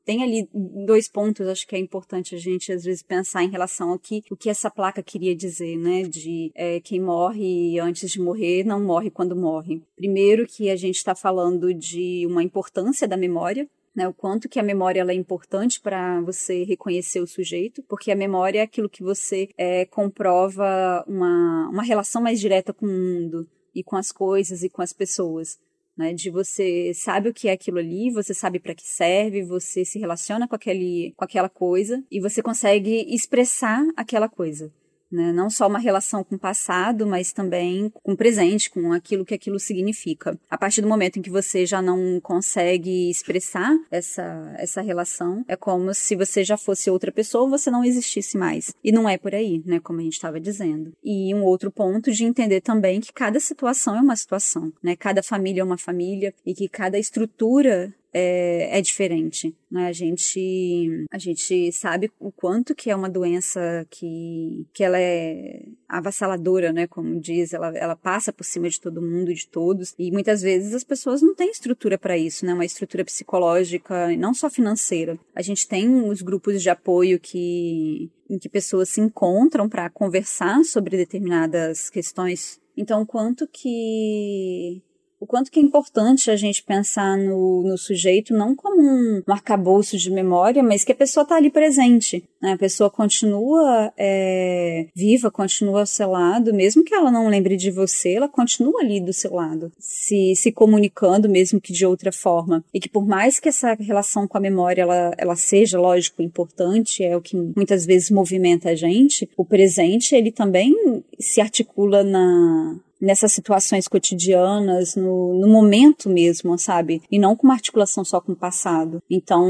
tem 0.06 0.22
ali 0.22 0.48
dois 0.86 1.08
pontos, 1.08 1.48
acho 1.48 1.66
que 1.66 1.74
é 1.74 1.78
importante 1.80 2.36
a 2.36 2.38
gente 2.38 2.72
às 2.72 2.84
vezes 2.84 3.02
pensar 3.02 3.42
em 3.42 3.50
relação 3.50 3.90
ao 3.90 3.98
que, 3.98 4.22
o 4.30 4.36
que 4.36 4.48
essa 4.48 4.70
placa 4.70 5.02
queria 5.02 5.34
dizer, 5.34 5.76
né? 5.76 6.04
De 6.04 6.52
é, 6.54 6.78
quem 6.80 7.00
morre 7.00 7.78
antes 7.80 8.12
de 8.12 8.20
morrer 8.20 8.64
não 8.64 8.80
morre 8.80 9.10
quando 9.10 9.34
morre. 9.34 9.82
Primeiro 9.96 10.46
que 10.46 10.70
a 10.70 10.76
gente 10.76 10.94
está 10.94 11.12
falando 11.14 11.74
de 11.74 12.24
uma 12.24 12.40
importância 12.40 13.08
da 13.08 13.16
memória, 13.16 13.68
né, 13.96 14.06
o 14.06 14.14
quanto 14.14 14.48
que 14.48 14.60
a 14.60 14.62
memória 14.62 15.00
ela 15.00 15.10
é 15.10 15.14
importante 15.14 15.80
para 15.80 16.20
você 16.20 16.62
reconhecer 16.62 17.18
o 17.18 17.26
sujeito, 17.26 17.82
porque 17.88 18.12
a 18.12 18.16
memória 18.16 18.60
é 18.60 18.62
aquilo 18.62 18.90
que 18.90 19.02
você 19.02 19.48
é, 19.56 19.86
comprova 19.86 21.02
uma, 21.08 21.68
uma 21.70 21.82
relação 21.82 22.22
mais 22.22 22.38
direta 22.38 22.72
com 22.72 22.86
o 22.86 22.90
mundo 22.90 23.48
e 23.74 23.82
com 23.82 23.96
as 23.96 24.12
coisas 24.12 24.62
e 24.62 24.68
com 24.68 24.82
as 24.82 24.92
pessoas 24.92 25.58
né? 25.96 26.12
De 26.12 26.30
você 26.30 26.92
sabe 26.94 27.28
o 27.28 27.34
que 27.34 27.48
é 27.48 27.52
aquilo 27.52 27.78
ali, 27.78 28.10
você 28.10 28.34
sabe 28.34 28.58
para 28.58 28.74
que 28.74 28.86
serve, 28.86 29.42
você 29.42 29.84
se 29.84 29.98
relaciona 29.98 30.46
com 30.46 30.54
aquele, 30.54 31.12
com 31.16 31.24
aquela 31.24 31.48
coisa 31.48 32.02
e 32.10 32.20
você 32.20 32.42
consegue 32.42 33.06
expressar 33.14 33.84
aquela 33.96 34.28
coisa 34.28 34.72
né? 35.10 35.32
Não 35.32 35.48
só 35.50 35.66
uma 35.66 35.78
relação 35.78 36.24
com 36.24 36.36
o 36.36 36.38
passado, 36.38 37.06
mas 37.06 37.32
também 37.32 37.90
com 38.02 38.12
o 38.12 38.16
presente, 38.16 38.70
com 38.70 38.92
aquilo 38.92 39.24
que 39.24 39.34
aquilo 39.34 39.58
significa. 39.58 40.38
A 40.50 40.58
partir 40.58 40.82
do 40.82 40.88
momento 40.88 41.18
em 41.18 41.22
que 41.22 41.30
você 41.30 41.66
já 41.66 41.80
não 41.80 42.20
consegue 42.20 43.10
expressar 43.10 43.76
essa, 43.90 44.54
essa 44.58 44.80
relação, 44.80 45.44
é 45.48 45.56
como 45.56 45.94
se 45.94 46.16
você 46.16 46.44
já 46.44 46.56
fosse 46.56 46.90
outra 46.90 47.12
pessoa, 47.12 47.48
você 47.48 47.70
não 47.70 47.84
existisse 47.84 48.36
mais. 48.36 48.74
E 48.82 48.92
não 48.92 49.08
é 49.08 49.18
por 49.18 49.34
aí, 49.34 49.62
né? 49.64 49.80
Como 49.80 50.00
a 50.00 50.02
gente 50.02 50.14
estava 50.14 50.40
dizendo. 50.40 50.92
E 51.02 51.34
um 51.34 51.44
outro 51.44 51.70
ponto 51.70 52.10
de 52.10 52.24
entender 52.24 52.60
também 52.60 53.00
que 53.00 53.12
cada 53.12 53.40
situação 53.40 53.96
é 53.96 54.00
uma 54.00 54.16
situação, 54.16 54.72
né? 54.82 54.96
Cada 54.96 55.22
família 55.22 55.60
é 55.60 55.64
uma 55.64 55.78
família 55.78 56.34
e 56.44 56.54
que 56.54 56.68
cada 56.68 56.98
estrutura 56.98 57.94
é, 58.18 58.78
é 58.78 58.80
diferente. 58.80 59.54
Né? 59.70 59.88
A, 59.88 59.92
gente, 59.92 61.04
a 61.10 61.18
gente 61.18 61.70
sabe 61.70 62.10
o 62.18 62.32
quanto 62.32 62.74
que 62.74 62.90
é 62.90 62.96
uma 62.96 63.10
doença 63.10 63.86
que, 63.90 64.66
que 64.72 64.82
ela 64.82 64.98
é 64.98 65.66
avassaladora, 65.86 66.72
né? 66.72 66.86
Como 66.86 67.20
diz, 67.20 67.52
ela, 67.52 67.76
ela 67.76 67.94
passa 67.94 68.32
por 68.32 68.44
cima 68.44 68.70
de 68.70 68.80
todo 68.80 69.02
mundo, 69.02 69.34
de 69.34 69.46
todos. 69.46 69.94
E 69.98 70.10
muitas 70.10 70.40
vezes 70.40 70.74
as 70.74 70.82
pessoas 70.82 71.20
não 71.20 71.34
têm 71.34 71.50
estrutura 71.50 71.98
para 71.98 72.16
isso, 72.16 72.46
né? 72.46 72.54
Uma 72.54 72.64
estrutura 72.64 73.04
psicológica, 73.04 74.16
não 74.16 74.32
só 74.32 74.48
financeira. 74.48 75.18
A 75.34 75.42
gente 75.42 75.68
tem 75.68 76.08
os 76.08 76.22
grupos 76.22 76.62
de 76.62 76.70
apoio 76.70 77.20
que 77.20 78.10
em 78.28 78.38
que 78.38 78.48
pessoas 78.48 78.88
se 78.88 79.00
encontram 79.00 79.68
para 79.68 79.90
conversar 79.90 80.64
sobre 80.64 80.96
determinadas 80.96 81.90
questões. 81.90 82.60
Então, 82.76 83.06
quanto 83.06 83.46
que 83.46 84.82
o 85.18 85.26
quanto 85.26 85.50
que 85.50 85.58
é 85.58 85.62
importante 85.62 86.30
a 86.30 86.36
gente 86.36 86.62
pensar 86.62 87.16
no, 87.16 87.62
no 87.62 87.78
sujeito 87.78 88.34
não 88.34 88.54
como 88.54 88.80
um, 88.82 89.22
arcabouço 89.26 89.96
de 89.96 90.10
memória, 90.10 90.62
mas 90.62 90.84
que 90.84 90.92
a 90.92 90.96
pessoa 90.96 91.22
está 91.22 91.36
ali 91.36 91.50
presente. 91.50 92.22
Né? 92.40 92.52
A 92.52 92.58
pessoa 92.58 92.90
continua 92.90 93.92
é, 93.96 94.86
viva, 94.94 95.30
continua 95.30 95.80
ao 95.80 95.86
seu 95.86 96.10
lado, 96.10 96.52
mesmo 96.52 96.84
que 96.84 96.94
ela 96.94 97.10
não 97.10 97.28
lembre 97.28 97.56
de 97.56 97.70
você, 97.70 98.14
ela 98.14 98.28
continua 98.28 98.80
ali 98.80 99.00
do 99.00 99.12
seu 99.12 99.34
lado, 99.34 99.72
se, 99.78 100.34
se 100.36 100.52
comunicando, 100.52 101.28
mesmo 101.28 101.60
que 101.60 101.72
de 101.72 101.86
outra 101.86 102.12
forma. 102.12 102.64
E 102.72 102.78
que 102.78 102.88
por 102.88 103.06
mais 103.06 103.40
que 103.40 103.48
essa 103.48 103.74
relação 103.74 104.28
com 104.28 104.36
a 104.36 104.40
memória 104.40 104.82
ela, 104.82 105.14
ela 105.16 105.36
seja, 105.36 105.80
lógico, 105.80 106.22
importante, 106.22 107.02
é 107.02 107.16
o 107.16 107.22
que 107.22 107.36
muitas 107.36 107.86
vezes 107.86 108.10
movimenta 108.10 108.70
a 108.70 108.74
gente, 108.74 109.28
o 109.36 109.44
presente 109.44 110.14
ele 110.14 110.30
também 110.30 110.74
se 111.18 111.40
articula 111.40 112.04
na, 112.04 112.78
nessas 113.00 113.32
situações 113.32 113.88
cotidianas, 113.88 114.96
no, 114.96 115.34
no 115.40 115.48
momento 115.48 116.08
mesmo, 116.08 116.58
sabe? 116.58 117.02
E 117.10 117.18
não 117.18 117.36
com 117.36 117.46
uma 117.46 117.54
articulação 117.54 118.04
só 118.04 118.20
com 118.20 118.32
o 118.32 118.36
passado. 118.36 119.02
Então, 119.10 119.46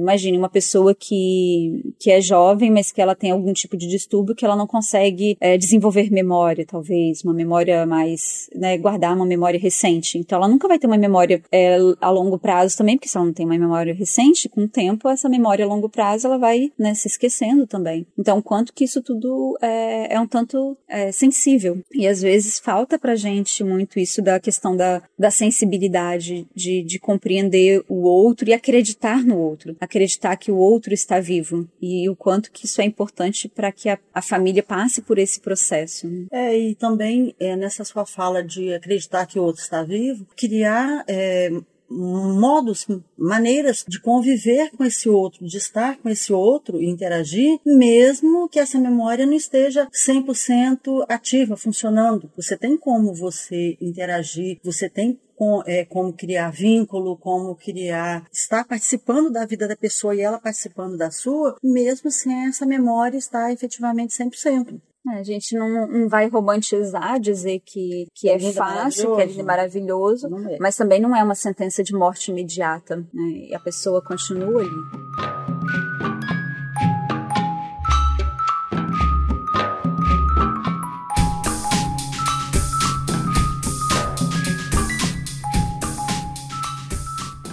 imagine 0.00 0.36
uma 0.36 0.48
pessoa 0.48 0.94
que, 0.94 1.94
que 1.98 2.10
é 2.10 2.20
jovem, 2.20 2.70
mas 2.70 2.92
que 2.92 3.00
ela 3.00 3.14
tem 3.14 3.30
algum 3.30 3.52
tipo 3.52 3.76
de 3.76 3.86
distúrbio 3.86 4.34
que 4.34 4.44
ela 4.44 4.56
não 4.56 4.66
consegue 4.66 5.36
é, 5.40 5.56
desenvolver 5.56 6.10
memória, 6.10 6.66
talvez, 6.66 7.22
uma 7.24 7.34
memória 7.34 7.86
mais, 7.86 8.48
né, 8.54 8.76
guardar 8.76 9.14
uma 9.14 9.26
memória 9.26 9.58
recente. 9.58 10.18
Então, 10.18 10.38
ela 10.38 10.48
nunca 10.48 10.68
vai 10.68 10.78
ter 10.78 10.86
uma 10.86 10.98
memória 10.98 11.42
é, 11.50 11.78
a 12.00 12.10
longo 12.10 12.38
prazo 12.38 12.76
também, 12.76 12.96
porque 12.96 13.08
se 13.08 13.16
ela 13.16 13.26
não 13.26 13.32
tem 13.32 13.46
uma 13.46 13.58
memória 13.58 13.94
recente, 13.94 14.48
com 14.48 14.64
o 14.64 14.68
tempo, 14.68 15.08
essa 15.08 15.28
memória 15.28 15.64
a 15.64 15.68
longo 15.68 15.88
prazo, 15.88 16.26
ela 16.26 16.38
vai, 16.38 16.70
né, 16.78 16.94
se 16.94 17.08
esquecendo 17.08 17.66
também. 17.66 18.06
Então, 18.18 18.42
quanto 18.42 18.72
que 18.72 18.84
isso 18.84 19.02
tudo 19.02 19.56
é, 19.60 20.14
é 20.14 20.20
um 20.20 20.26
tanto 20.26 20.76
é, 20.88 21.12
sensível. 21.12 21.78
E 21.92 22.06
às 22.06 22.20
vezes 22.20 22.58
falta 22.58 22.89
pra 22.98 23.14
gente 23.14 23.62
muito 23.64 23.98
isso 23.98 24.22
da 24.22 24.38
questão 24.38 24.76
da, 24.76 25.02
da 25.18 25.30
sensibilidade, 25.30 26.46
de, 26.54 26.82
de 26.82 26.98
compreender 26.98 27.82
o 27.88 28.02
outro 28.02 28.48
e 28.48 28.52
acreditar 28.52 29.22
no 29.24 29.38
outro. 29.38 29.76
Acreditar 29.80 30.36
que 30.36 30.50
o 30.50 30.56
outro 30.56 30.92
está 30.94 31.20
vivo. 31.20 31.68
E 31.80 32.08
o 32.08 32.16
quanto 32.16 32.50
que 32.50 32.66
isso 32.66 32.80
é 32.80 32.84
importante 32.84 33.48
para 33.48 33.72
que 33.72 33.88
a, 33.88 33.98
a, 34.14 34.22
família 34.22 34.62
passe 34.62 35.02
por 35.02 35.18
esse 35.18 35.40
processo. 35.40 36.06
É, 36.30 36.56
e 36.56 36.74
também 36.74 37.34
é, 37.38 37.56
nessa 37.56 37.84
sua 37.84 38.06
fala 38.06 38.42
de 38.42 38.72
acreditar 38.72 39.26
que 39.26 39.38
o 39.38 39.42
outro 39.42 39.62
está 39.62 39.82
vivo, 39.82 40.26
criar 40.36 41.04
é, 41.08 41.50
modos, 41.90 42.86
maneiras 43.18 43.84
de 43.86 44.00
conviver 44.00 44.70
com 44.76 44.84
esse 44.84 45.08
outro, 45.08 45.46
de 45.46 45.56
estar 45.56 45.96
com 45.98 46.08
esse 46.08 46.32
outro 46.32 46.80
e 46.80 46.88
interagir, 46.88 47.58
mesmo 47.64 48.48
que 48.48 48.58
essa 48.58 48.78
memória 48.78 49.26
não 49.26 49.34
esteja 49.34 49.88
100% 49.90 51.04
ativa, 51.08 51.56
funcionando. 51.56 52.30
Você 52.36 52.56
tem 52.56 52.76
como 52.76 53.14
você 53.14 53.76
interagir, 53.80 54.58
você 54.62 54.88
tem 54.88 55.18
com, 55.40 55.62
é, 55.66 55.86
como 55.86 56.12
criar 56.12 56.50
vínculo, 56.50 57.16
como 57.16 57.56
criar, 57.56 58.26
estar 58.30 58.62
participando 58.62 59.30
da 59.30 59.46
vida 59.46 59.66
da 59.66 59.74
pessoa 59.74 60.14
e 60.14 60.20
ela 60.20 60.38
participando 60.38 60.98
da 60.98 61.10
sua, 61.10 61.56
mesmo 61.62 62.10
sem 62.10 62.46
essa 62.46 62.66
memória 62.66 63.16
estar 63.16 63.50
efetivamente 63.50 64.14
100%. 64.14 64.78
É, 65.08 65.18
a 65.18 65.22
gente 65.22 65.56
não, 65.56 65.86
não, 65.86 66.08
vai 66.08 66.28
romantizar, 66.28 67.18
dizer 67.18 67.60
que, 67.64 68.06
que 68.14 68.28
é, 68.28 68.34
é 68.34 68.52
fácil, 68.52 69.16
que 69.16 69.22
é 69.22 69.26
lindo 69.26 69.44
maravilhoso, 69.44 70.28
é. 70.48 70.58
mas 70.60 70.76
também 70.76 71.00
não 71.00 71.16
é 71.16 71.22
uma 71.24 71.34
sentença 71.34 71.82
de 71.82 71.94
morte 71.94 72.30
imediata. 72.30 72.96
Né? 72.96 73.48
E 73.48 73.54
a 73.54 73.60
pessoa 73.60 74.02
continua 74.02 74.60
ali. 74.60 75.39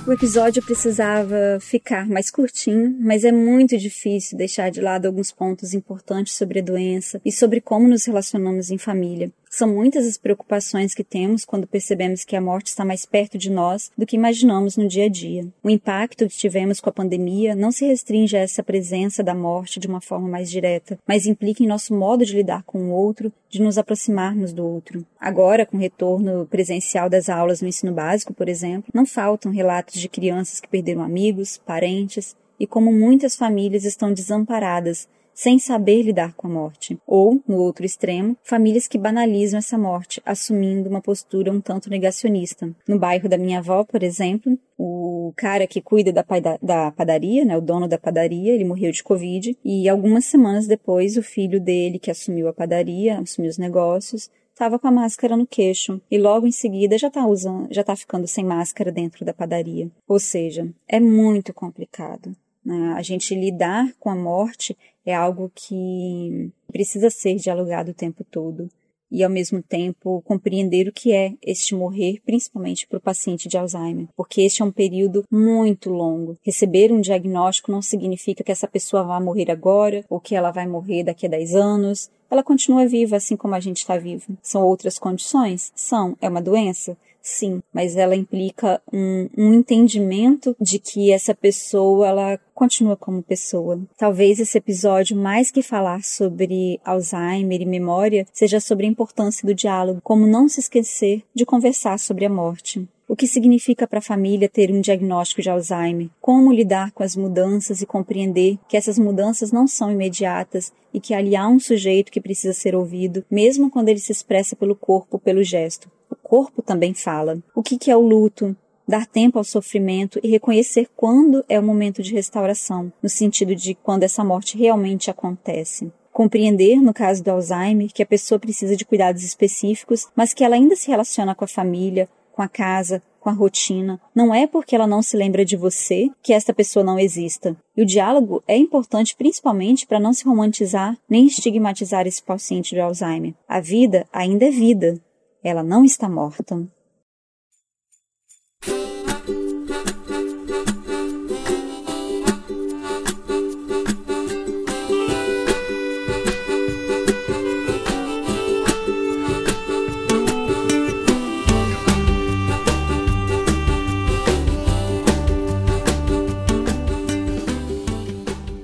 O 0.08 0.14
episódio 0.14 0.64
precisava 0.64 1.60
ficar 1.60 2.08
mais 2.08 2.32
curtinho, 2.32 2.96
mas 2.98 3.26
é 3.26 3.32
muito 3.34 3.78
difícil 3.78 4.38
deixar 4.38 4.72
de 4.72 4.80
lado 4.80 5.06
alguns 5.06 5.34
pontos 5.34 5.74
importantes 5.74 6.34
sobre 6.34 6.60
a 6.60 6.64
doença 6.64 7.20
e 7.26 7.30
sobre 7.30 7.60
como 7.60 7.90
nos 7.90 8.06
relacionamos 8.06 8.72
em 8.72 8.78
família. 8.78 9.30
São 9.50 9.68
muitas 9.68 10.06
as 10.06 10.18
preocupações 10.18 10.94
que 10.94 11.04
temos 11.04 11.46
quando 11.46 11.68
percebemos 11.68 12.24
que 12.24 12.36
a 12.36 12.42
morte 12.42 12.68
está 12.68 12.84
mais 12.84 13.06
perto 13.06 13.38
de 13.38 13.50
nós 13.50 13.92
do 13.98 14.06
que 14.06 14.16
imaginamos 14.16 14.78
no 14.78 14.88
dia 14.88 15.06
a 15.06 15.10
dia. 15.10 15.48
O 15.64 15.70
impacto 15.70 16.28
que 16.28 16.38
tivemos 16.38 16.80
com 16.80 16.90
a 16.90 16.94
pandemia 16.94 17.56
não 17.56 17.72
se 17.72 17.86
restringe 17.86 18.36
a 18.36 18.42
essa 18.42 18.62
presença 18.62 19.24
da 19.24 19.34
morte 19.34 19.80
de 19.80 19.88
uma 19.88 20.02
forma 20.02 20.28
mais 20.28 20.50
direta, 20.50 21.00
mas 21.08 21.26
implica 21.26 21.64
em 21.64 21.68
nosso 21.68 21.96
modo 21.96 22.26
de 22.26 22.36
lidar 22.36 22.64
com 22.64 22.90
o 22.90 22.92
outro, 22.92 23.32
de 23.50 23.62
nos 23.62 23.78
aproximarmos 23.78 24.54
do 24.54 24.66
outro. 24.66 25.06
Agora, 25.20 25.66
com 25.66 25.78
o 25.78 25.80
retorno 25.80 26.46
presencial 26.46 27.10
das 27.10 27.30
aulas 27.30 27.62
no 27.62 27.68
ensino 27.68 27.94
básico, 27.94 28.34
por 28.34 28.50
exemplo, 28.50 28.92
não 28.94 29.06
faltam 29.06 29.52
relatos 29.52 30.00
de 30.00 30.10
crianças 30.10 30.60
que 30.60 30.68
perderam 30.68 31.02
amigos, 31.02 31.58
parentes, 31.58 32.36
e 32.60 32.66
como 32.66 32.92
muitas 32.92 33.36
famílias 33.36 33.86
estão 33.86 34.12
desamparadas 34.12 35.08
sem 35.38 35.60
saber 35.60 36.02
lidar 36.02 36.34
com 36.34 36.48
a 36.48 36.50
morte. 36.50 36.98
Ou, 37.06 37.40
no 37.48 37.58
outro 37.58 37.86
extremo, 37.86 38.36
famílias 38.42 38.88
que 38.88 38.98
banalizam 38.98 39.60
essa 39.60 39.78
morte, 39.78 40.20
assumindo 40.26 40.90
uma 40.90 41.00
postura 41.00 41.52
um 41.52 41.62
tanto 41.62 41.92
negacionista. 41.92 42.76
No 42.88 42.98
bairro 42.98 43.30
da 43.30 43.38
minha 43.38 43.60
avó, 43.60 43.84
por 43.84 44.02
exemplo, 44.02 44.58
o 44.76 45.32
cara 45.36 45.68
que 45.68 45.80
cuida 45.80 46.12
da, 46.12 46.26
da 46.60 46.92
padaria, 46.92 47.46
né, 47.46 47.56
o 47.56 47.62
dono 47.62 47.88
da 47.88 48.00
padaria, 48.00 48.52
ele 48.52 48.66
morreu 48.66 48.92
de 48.92 49.04
Covid 49.04 49.56
e 49.64 49.88
algumas 49.88 50.26
semanas 50.26 50.66
depois 50.66 51.18
o 51.18 51.22
filho 51.22 51.62
dele, 51.62 52.00
que 52.00 52.10
assumiu 52.10 52.48
a 52.48 52.54
padaria, 52.54 53.20
assumiu 53.20 53.52
os 53.52 53.60
negócios, 53.60 54.32
estava 54.52 54.80
com 54.80 54.88
a 54.88 54.92
máscara 54.92 55.38
no 55.38 55.46
queixo 55.46 56.02
e 56.10 56.18
logo 56.18 56.48
em 56.48 56.52
seguida 56.52 56.98
já 56.98 57.10
está 57.10 57.28
usando, 57.28 57.72
já 57.72 57.84
tá 57.84 57.96
ficando 57.96 58.26
sem 58.26 58.44
máscara 58.44 58.92
dentro 58.92 59.24
da 59.24 59.36
padaria. 59.36 59.88
Ou 60.08 60.20
seja, 60.20 60.68
é 60.88 61.00
muito 61.00 61.54
complicado. 61.54 62.36
Né? 62.68 62.94
A 62.98 63.02
gente 63.02 63.34
lidar 63.34 63.94
com 63.98 64.10
a 64.10 64.16
morte 64.16 64.78
é 65.06 65.16
algo 65.16 65.50
que 65.56 66.52
precisa 66.70 67.10
ser 67.10 67.36
dialogado 67.36 67.92
o 67.92 67.94
tempo 67.94 68.26
todo 68.30 68.70
e, 69.10 69.24
ao 69.24 69.30
mesmo 69.30 69.64
tempo, 69.64 70.22
compreender 70.26 70.90
o 70.90 70.92
que 70.92 71.14
é 71.14 71.34
este 71.42 71.74
morrer, 71.74 72.22
principalmente 72.26 72.86
para 72.86 72.98
o 72.98 73.02
paciente 73.02 73.48
de 73.48 73.58
Alzheimer, 73.58 74.10
porque 74.18 74.42
este 74.42 74.62
é 74.62 74.66
um 74.66 74.72
período 74.72 75.24
muito 75.32 75.90
longo. 75.90 76.38
Receber 76.44 76.92
um 76.92 77.00
diagnóstico 77.00 77.72
não 77.72 77.82
significa 77.82 78.44
que 78.44 78.52
essa 78.52 78.68
pessoa 78.68 79.04
vai 79.04 79.24
morrer 79.24 79.50
agora 79.50 80.04
ou 80.10 80.20
que 80.20 80.36
ela 80.36 80.52
vai 80.52 80.68
morrer 80.68 81.06
daqui 81.06 81.26
a 81.26 81.30
10 81.30 81.56
anos. 81.56 82.12
Ela 82.30 82.44
continua 82.44 82.86
viva 82.86 83.16
assim 83.16 83.38
como 83.38 83.56
a 83.56 83.62
gente 83.62 83.78
está 83.78 83.98
vivo. 83.98 84.38
São 84.42 84.62
outras 84.62 85.00
condições? 85.00 85.72
São. 85.74 86.18
É 86.22 86.28
uma 86.28 86.42
doença? 86.42 86.98
Sim, 87.28 87.62
mas 87.74 87.98
ela 87.98 88.16
implica 88.16 88.82
um, 88.92 89.28
um 89.38 89.54
entendimento 89.54 90.56
de 90.60 90.80
que 90.80 91.12
essa 91.12 91.36
pessoa 91.36 92.08
ela 92.08 92.40
continua 92.56 92.96
como 92.96 93.22
pessoa. 93.22 93.80
Talvez 93.98 94.40
esse 94.40 94.58
episódio, 94.58 95.16
mais 95.16 95.52
que 95.52 95.62
falar 95.62 96.04
sobre 96.04 96.80
Alzheimer 96.86 97.62
e 97.62 97.66
memória, 97.66 98.26
seja 98.32 98.60
sobre 98.60 98.86
a 98.86 98.90
importância 98.90 99.46
do 99.46 99.54
diálogo, 99.54 100.00
como 100.02 100.26
não 100.26 100.48
se 100.48 100.62
esquecer 100.62 101.22
de 101.36 101.46
conversar 101.46 102.00
sobre 102.00 102.26
a 102.26 102.30
morte. 102.30 102.88
O 103.10 103.16
que 103.16 103.28
significa 103.28 103.88
para 103.88 104.00
a 104.00 104.02
família 104.02 104.50
ter 104.50 104.72
um 104.72 104.82
diagnóstico 104.82 105.42
de 105.42 105.50
Alzheimer? 105.50 106.10
Como 106.20 106.52
lidar 106.52 106.92
com 106.92 107.04
as 107.04 107.16
mudanças 107.16 107.82
e 107.82 107.86
compreender 107.86 108.58
que 108.68 108.76
essas 108.76 108.98
mudanças 108.98 109.52
não 109.52 109.66
são 109.68 109.92
imediatas 109.92 110.74
e 110.94 111.00
que 111.00 111.14
ali 111.14 111.36
há 111.36 111.48
um 111.48 111.60
sujeito 111.60 112.12
que 112.12 112.20
precisa 112.20 112.54
ser 112.54 112.76
ouvido, 112.76 113.24
mesmo 113.30 113.70
quando 113.70 113.90
ele 113.90 114.00
se 114.00 114.12
expressa 114.12 114.56
pelo 114.56 114.76
corpo, 114.76 115.20
pelo 115.20 115.44
gesto 115.44 115.90
corpo 116.28 116.62
também 116.62 116.94
fala. 116.94 117.40
O 117.56 117.64
que, 117.64 117.78
que 117.78 117.90
é 117.90 117.96
o 117.96 118.02
luto? 118.02 118.56
Dar 118.86 119.06
tempo 119.06 119.38
ao 119.38 119.44
sofrimento 119.44 120.20
e 120.22 120.30
reconhecer 120.30 120.90
quando 120.96 121.44
é 121.48 121.58
o 121.60 121.64
momento 121.64 122.04
de 122.04 122.14
restauração, 122.14 122.92
no 123.02 123.10
sentido 123.10 123.56
de 123.56 123.76
quando 123.76 124.04
essa 124.04 124.24
morte 124.24 124.58
realmente 124.58 125.10
acontece 125.10 125.92
compreender, 126.18 126.82
no 126.82 126.96
caso 126.96 127.24
do 127.24 127.30
Alzheimer, 127.30 127.94
que 127.94 128.02
a 128.02 128.06
pessoa 128.06 128.40
precisa 128.40 128.76
de 128.76 128.84
cuidados 128.84 129.24
específicos, 129.24 130.08
mas 130.16 130.34
que 130.34 130.44
ela 130.44 130.56
ainda 130.56 130.76
se 130.76 130.88
relaciona 130.88 131.36
com 131.36 131.46
a 131.46 131.48
família, 131.48 132.10
com 132.32 132.42
a 132.42 132.48
casa, 132.48 133.04
com 133.20 133.30
a 133.30 133.34
rotina. 133.34 134.02
Não 134.16 134.34
é 134.34 134.48
porque 134.48 134.76
ela 134.76 134.88
não 134.88 135.04
se 135.04 135.18
lembra 135.18 135.46
de 135.46 135.56
você 135.56 136.10
que 136.24 136.34
esta 136.34 136.54
pessoa 136.54 136.84
não 136.84 136.98
exista. 136.98 137.56
E 137.76 137.82
o 137.82 137.86
diálogo 137.86 138.42
é 138.48 138.56
importante 138.56 139.16
principalmente 139.16 139.86
para 139.86 140.00
não 140.00 140.14
se 140.14 140.26
romantizar 140.26 140.98
nem 141.10 141.28
estigmatizar 141.28 142.08
esse 142.08 142.24
paciente 142.24 142.74
de 142.74 142.80
Alzheimer. 142.80 143.36
A 143.48 143.60
vida 143.60 144.08
ainda 144.12 144.46
é 144.46 144.50
vida, 144.50 145.00
ela 145.44 145.64
não 145.64 145.84
está 145.84 146.10
morta. 146.10 146.68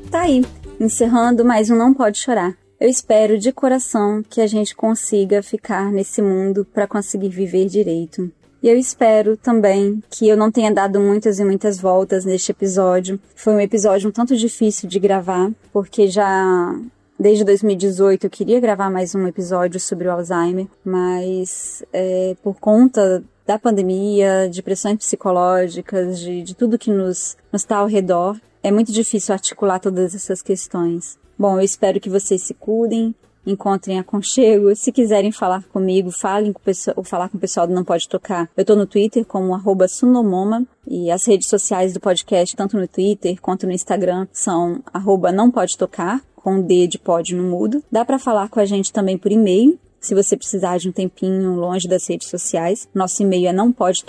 Tá 0.09 0.21
aí, 0.21 0.41
encerrando 0.79 1.43
mais 1.43 1.69
um 1.69 1.75
Não 1.75 1.93
Pode 1.93 2.19
Chorar. 2.19 2.62
Eu 2.83 2.89
espero 2.89 3.39
de 3.39 3.53
coração 3.53 4.21
que 4.29 4.41
a 4.41 4.45
gente 4.45 4.75
consiga 4.75 5.41
ficar 5.41 5.89
nesse 5.89 6.21
mundo 6.21 6.65
para 6.65 6.85
conseguir 6.85 7.29
viver 7.29 7.67
direito. 7.67 8.29
E 8.61 8.67
eu 8.67 8.77
espero 8.77 9.37
também 9.37 10.03
que 10.09 10.27
eu 10.27 10.35
não 10.35 10.51
tenha 10.51 10.69
dado 10.69 10.99
muitas 10.99 11.39
e 11.39 11.45
muitas 11.45 11.79
voltas 11.79 12.25
neste 12.25 12.51
episódio. 12.51 13.17
Foi 13.37 13.53
um 13.53 13.59
episódio 13.61 14.09
um 14.09 14.11
tanto 14.11 14.35
difícil 14.35 14.89
de 14.89 14.99
gravar, 14.99 15.49
porque 15.71 16.09
já 16.09 16.77
desde 17.17 17.45
2018 17.45 18.25
eu 18.25 18.29
queria 18.29 18.59
gravar 18.59 18.89
mais 18.89 19.15
um 19.15 19.25
episódio 19.27 19.79
sobre 19.79 20.09
o 20.09 20.11
Alzheimer, 20.11 20.67
mas 20.83 21.85
é, 21.93 22.35
por 22.43 22.59
conta 22.59 23.23
da 23.47 23.57
pandemia, 23.57 24.49
de 24.51 24.61
pressões 24.61 24.97
psicológicas, 24.97 26.19
de, 26.19 26.43
de 26.43 26.53
tudo 26.53 26.77
que 26.77 26.91
nos 26.91 27.37
está 27.53 27.77
ao 27.77 27.87
redor, 27.87 28.37
é 28.61 28.69
muito 28.71 28.91
difícil 28.91 29.33
articular 29.33 29.79
todas 29.79 30.13
essas 30.13 30.41
questões. 30.41 31.22
Bom, 31.37 31.57
eu 31.57 31.63
espero 31.63 31.99
que 31.99 32.09
vocês 32.09 32.43
se 32.43 32.53
cuidem, 32.53 33.15
encontrem 33.45 33.99
aconchego. 33.99 34.75
Se 34.75 34.91
quiserem 34.91 35.31
falar 35.31 35.63
comigo, 35.65 36.11
falem 36.11 36.53
com 36.53 36.59
o 36.59 36.63
pessoal, 36.63 36.95
ou 36.97 37.03
falar 37.03 37.29
com 37.29 37.37
o 37.37 37.41
pessoal 37.41 37.67
do 37.67 37.73
Não 37.73 37.83
Pode 37.83 38.07
Tocar. 38.07 38.49
Eu 38.55 38.65
tô 38.65 38.75
no 38.75 38.85
Twitter 38.85 39.25
como 39.25 39.53
sunomoma 39.87 40.65
e 40.87 41.11
as 41.11 41.25
redes 41.25 41.47
sociais 41.47 41.93
do 41.93 41.99
podcast, 41.99 42.55
tanto 42.55 42.77
no 42.77 42.87
Twitter 42.87 43.39
quanto 43.41 43.65
no 43.65 43.73
Instagram, 43.73 44.27
são 44.31 44.81
arroba 44.93 45.31
não 45.31 45.51
pode 45.51 45.77
tocar, 45.77 46.21
com 46.35 46.61
D 46.61 46.87
de 46.87 46.99
pode 46.99 47.35
no 47.35 47.43
mudo. 47.43 47.83
Dá 47.91 48.03
para 48.05 48.19
falar 48.19 48.49
com 48.49 48.59
a 48.59 48.65
gente 48.65 48.91
também 48.91 49.17
por 49.17 49.31
e-mail, 49.31 49.79
se 50.03 50.13
você 50.13 50.35
precisar 50.37 50.77
de 50.77 50.89
um 50.89 50.91
tempinho 50.91 51.55
longe 51.55 51.87
das 51.87 52.07
redes 52.07 52.27
sociais, 52.27 52.87
nosso 52.93 53.23
e-mail 53.23 53.47
é 53.47 53.53
não 53.53 53.71
pode. 53.71 54.03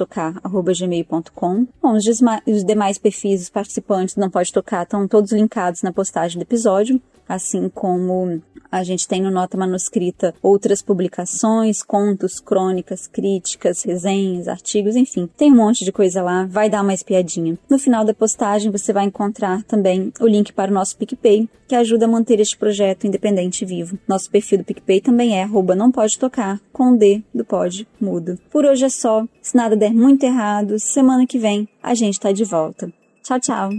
Bom, 1.83 1.95
os, 1.97 2.05
os 2.07 2.65
demais 2.65 2.99
perfis 2.99 3.41
dos 3.41 3.51
participantes 3.51 4.17
não 4.17 4.29
pode 4.29 4.53
tocar 4.53 4.83
estão 4.83 5.07
todos 5.07 5.33
linkados 5.33 5.83
na 5.83 5.93
postagem 5.93 6.39
do 6.39 6.43
episódio 6.43 7.01
assim 7.29 7.69
como 7.69 8.43
a 8.71 8.83
gente 8.83 9.07
tem 9.07 9.23
no 9.23 9.31
Nota 9.31 9.57
Manuscrita 9.57 10.35
outras 10.43 10.83
publicações, 10.83 11.83
contos, 11.83 12.41
crônicas, 12.41 13.07
críticas, 13.07 13.85
resenhas, 13.85 14.49
artigos, 14.49 14.97
enfim. 14.97 15.29
Tem 15.37 15.53
um 15.53 15.57
monte 15.57 15.85
de 15.85 15.93
coisa 15.93 16.23
lá, 16.23 16.45
vai 16.45 16.69
dar 16.69 16.83
uma 16.83 16.93
espiadinha. 16.93 17.57
No 17.71 17.79
final 17.79 18.05
da 18.05 18.13
postagem 18.13 18.73
você 18.73 18.93
vai 18.93 19.05
encontrar 19.05 19.63
também 19.65 20.13
o 20.21 20.27
link 20.27 20.53
para 20.53 20.71
o 20.71 20.75
nosso 20.75 20.97
PicPay, 20.97 21.49
que 21.67 21.75
ajuda 21.75 22.07
a 22.07 22.09
manter 22.09 22.41
este 22.41 22.57
projeto 22.57 23.07
independente 23.07 23.65
vivo. 23.65 23.99
Nosso 24.07 24.31
perfil 24.31 24.59
do 24.59 24.65
PicPay 24.65 25.01
também 25.01 25.39
é 25.39 25.43
arroba 25.43 25.75
não 25.75 25.91
pode 25.91 26.19
tocar, 26.19 26.61
com 26.73 26.97
D 26.97 27.23
do 27.35 27.45
pode 27.45 27.87
mudo. 28.01 28.39
Por 28.51 28.65
hoje 28.65 28.85
é 28.85 28.89
só. 28.89 29.27
Se 29.41 29.57
nada 29.57 29.77
der 29.77 29.93
muito 29.93 30.25
errado, 30.25 30.79
semana 30.79 31.27
que 31.27 31.39
vem 31.39 31.69
a 31.83 31.95
gente 31.95 32.15
está 32.15 32.33
de 32.33 32.45
volta. 32.45 32.93
Tchau, 33.23 33.41
tchau. 33.41 33.71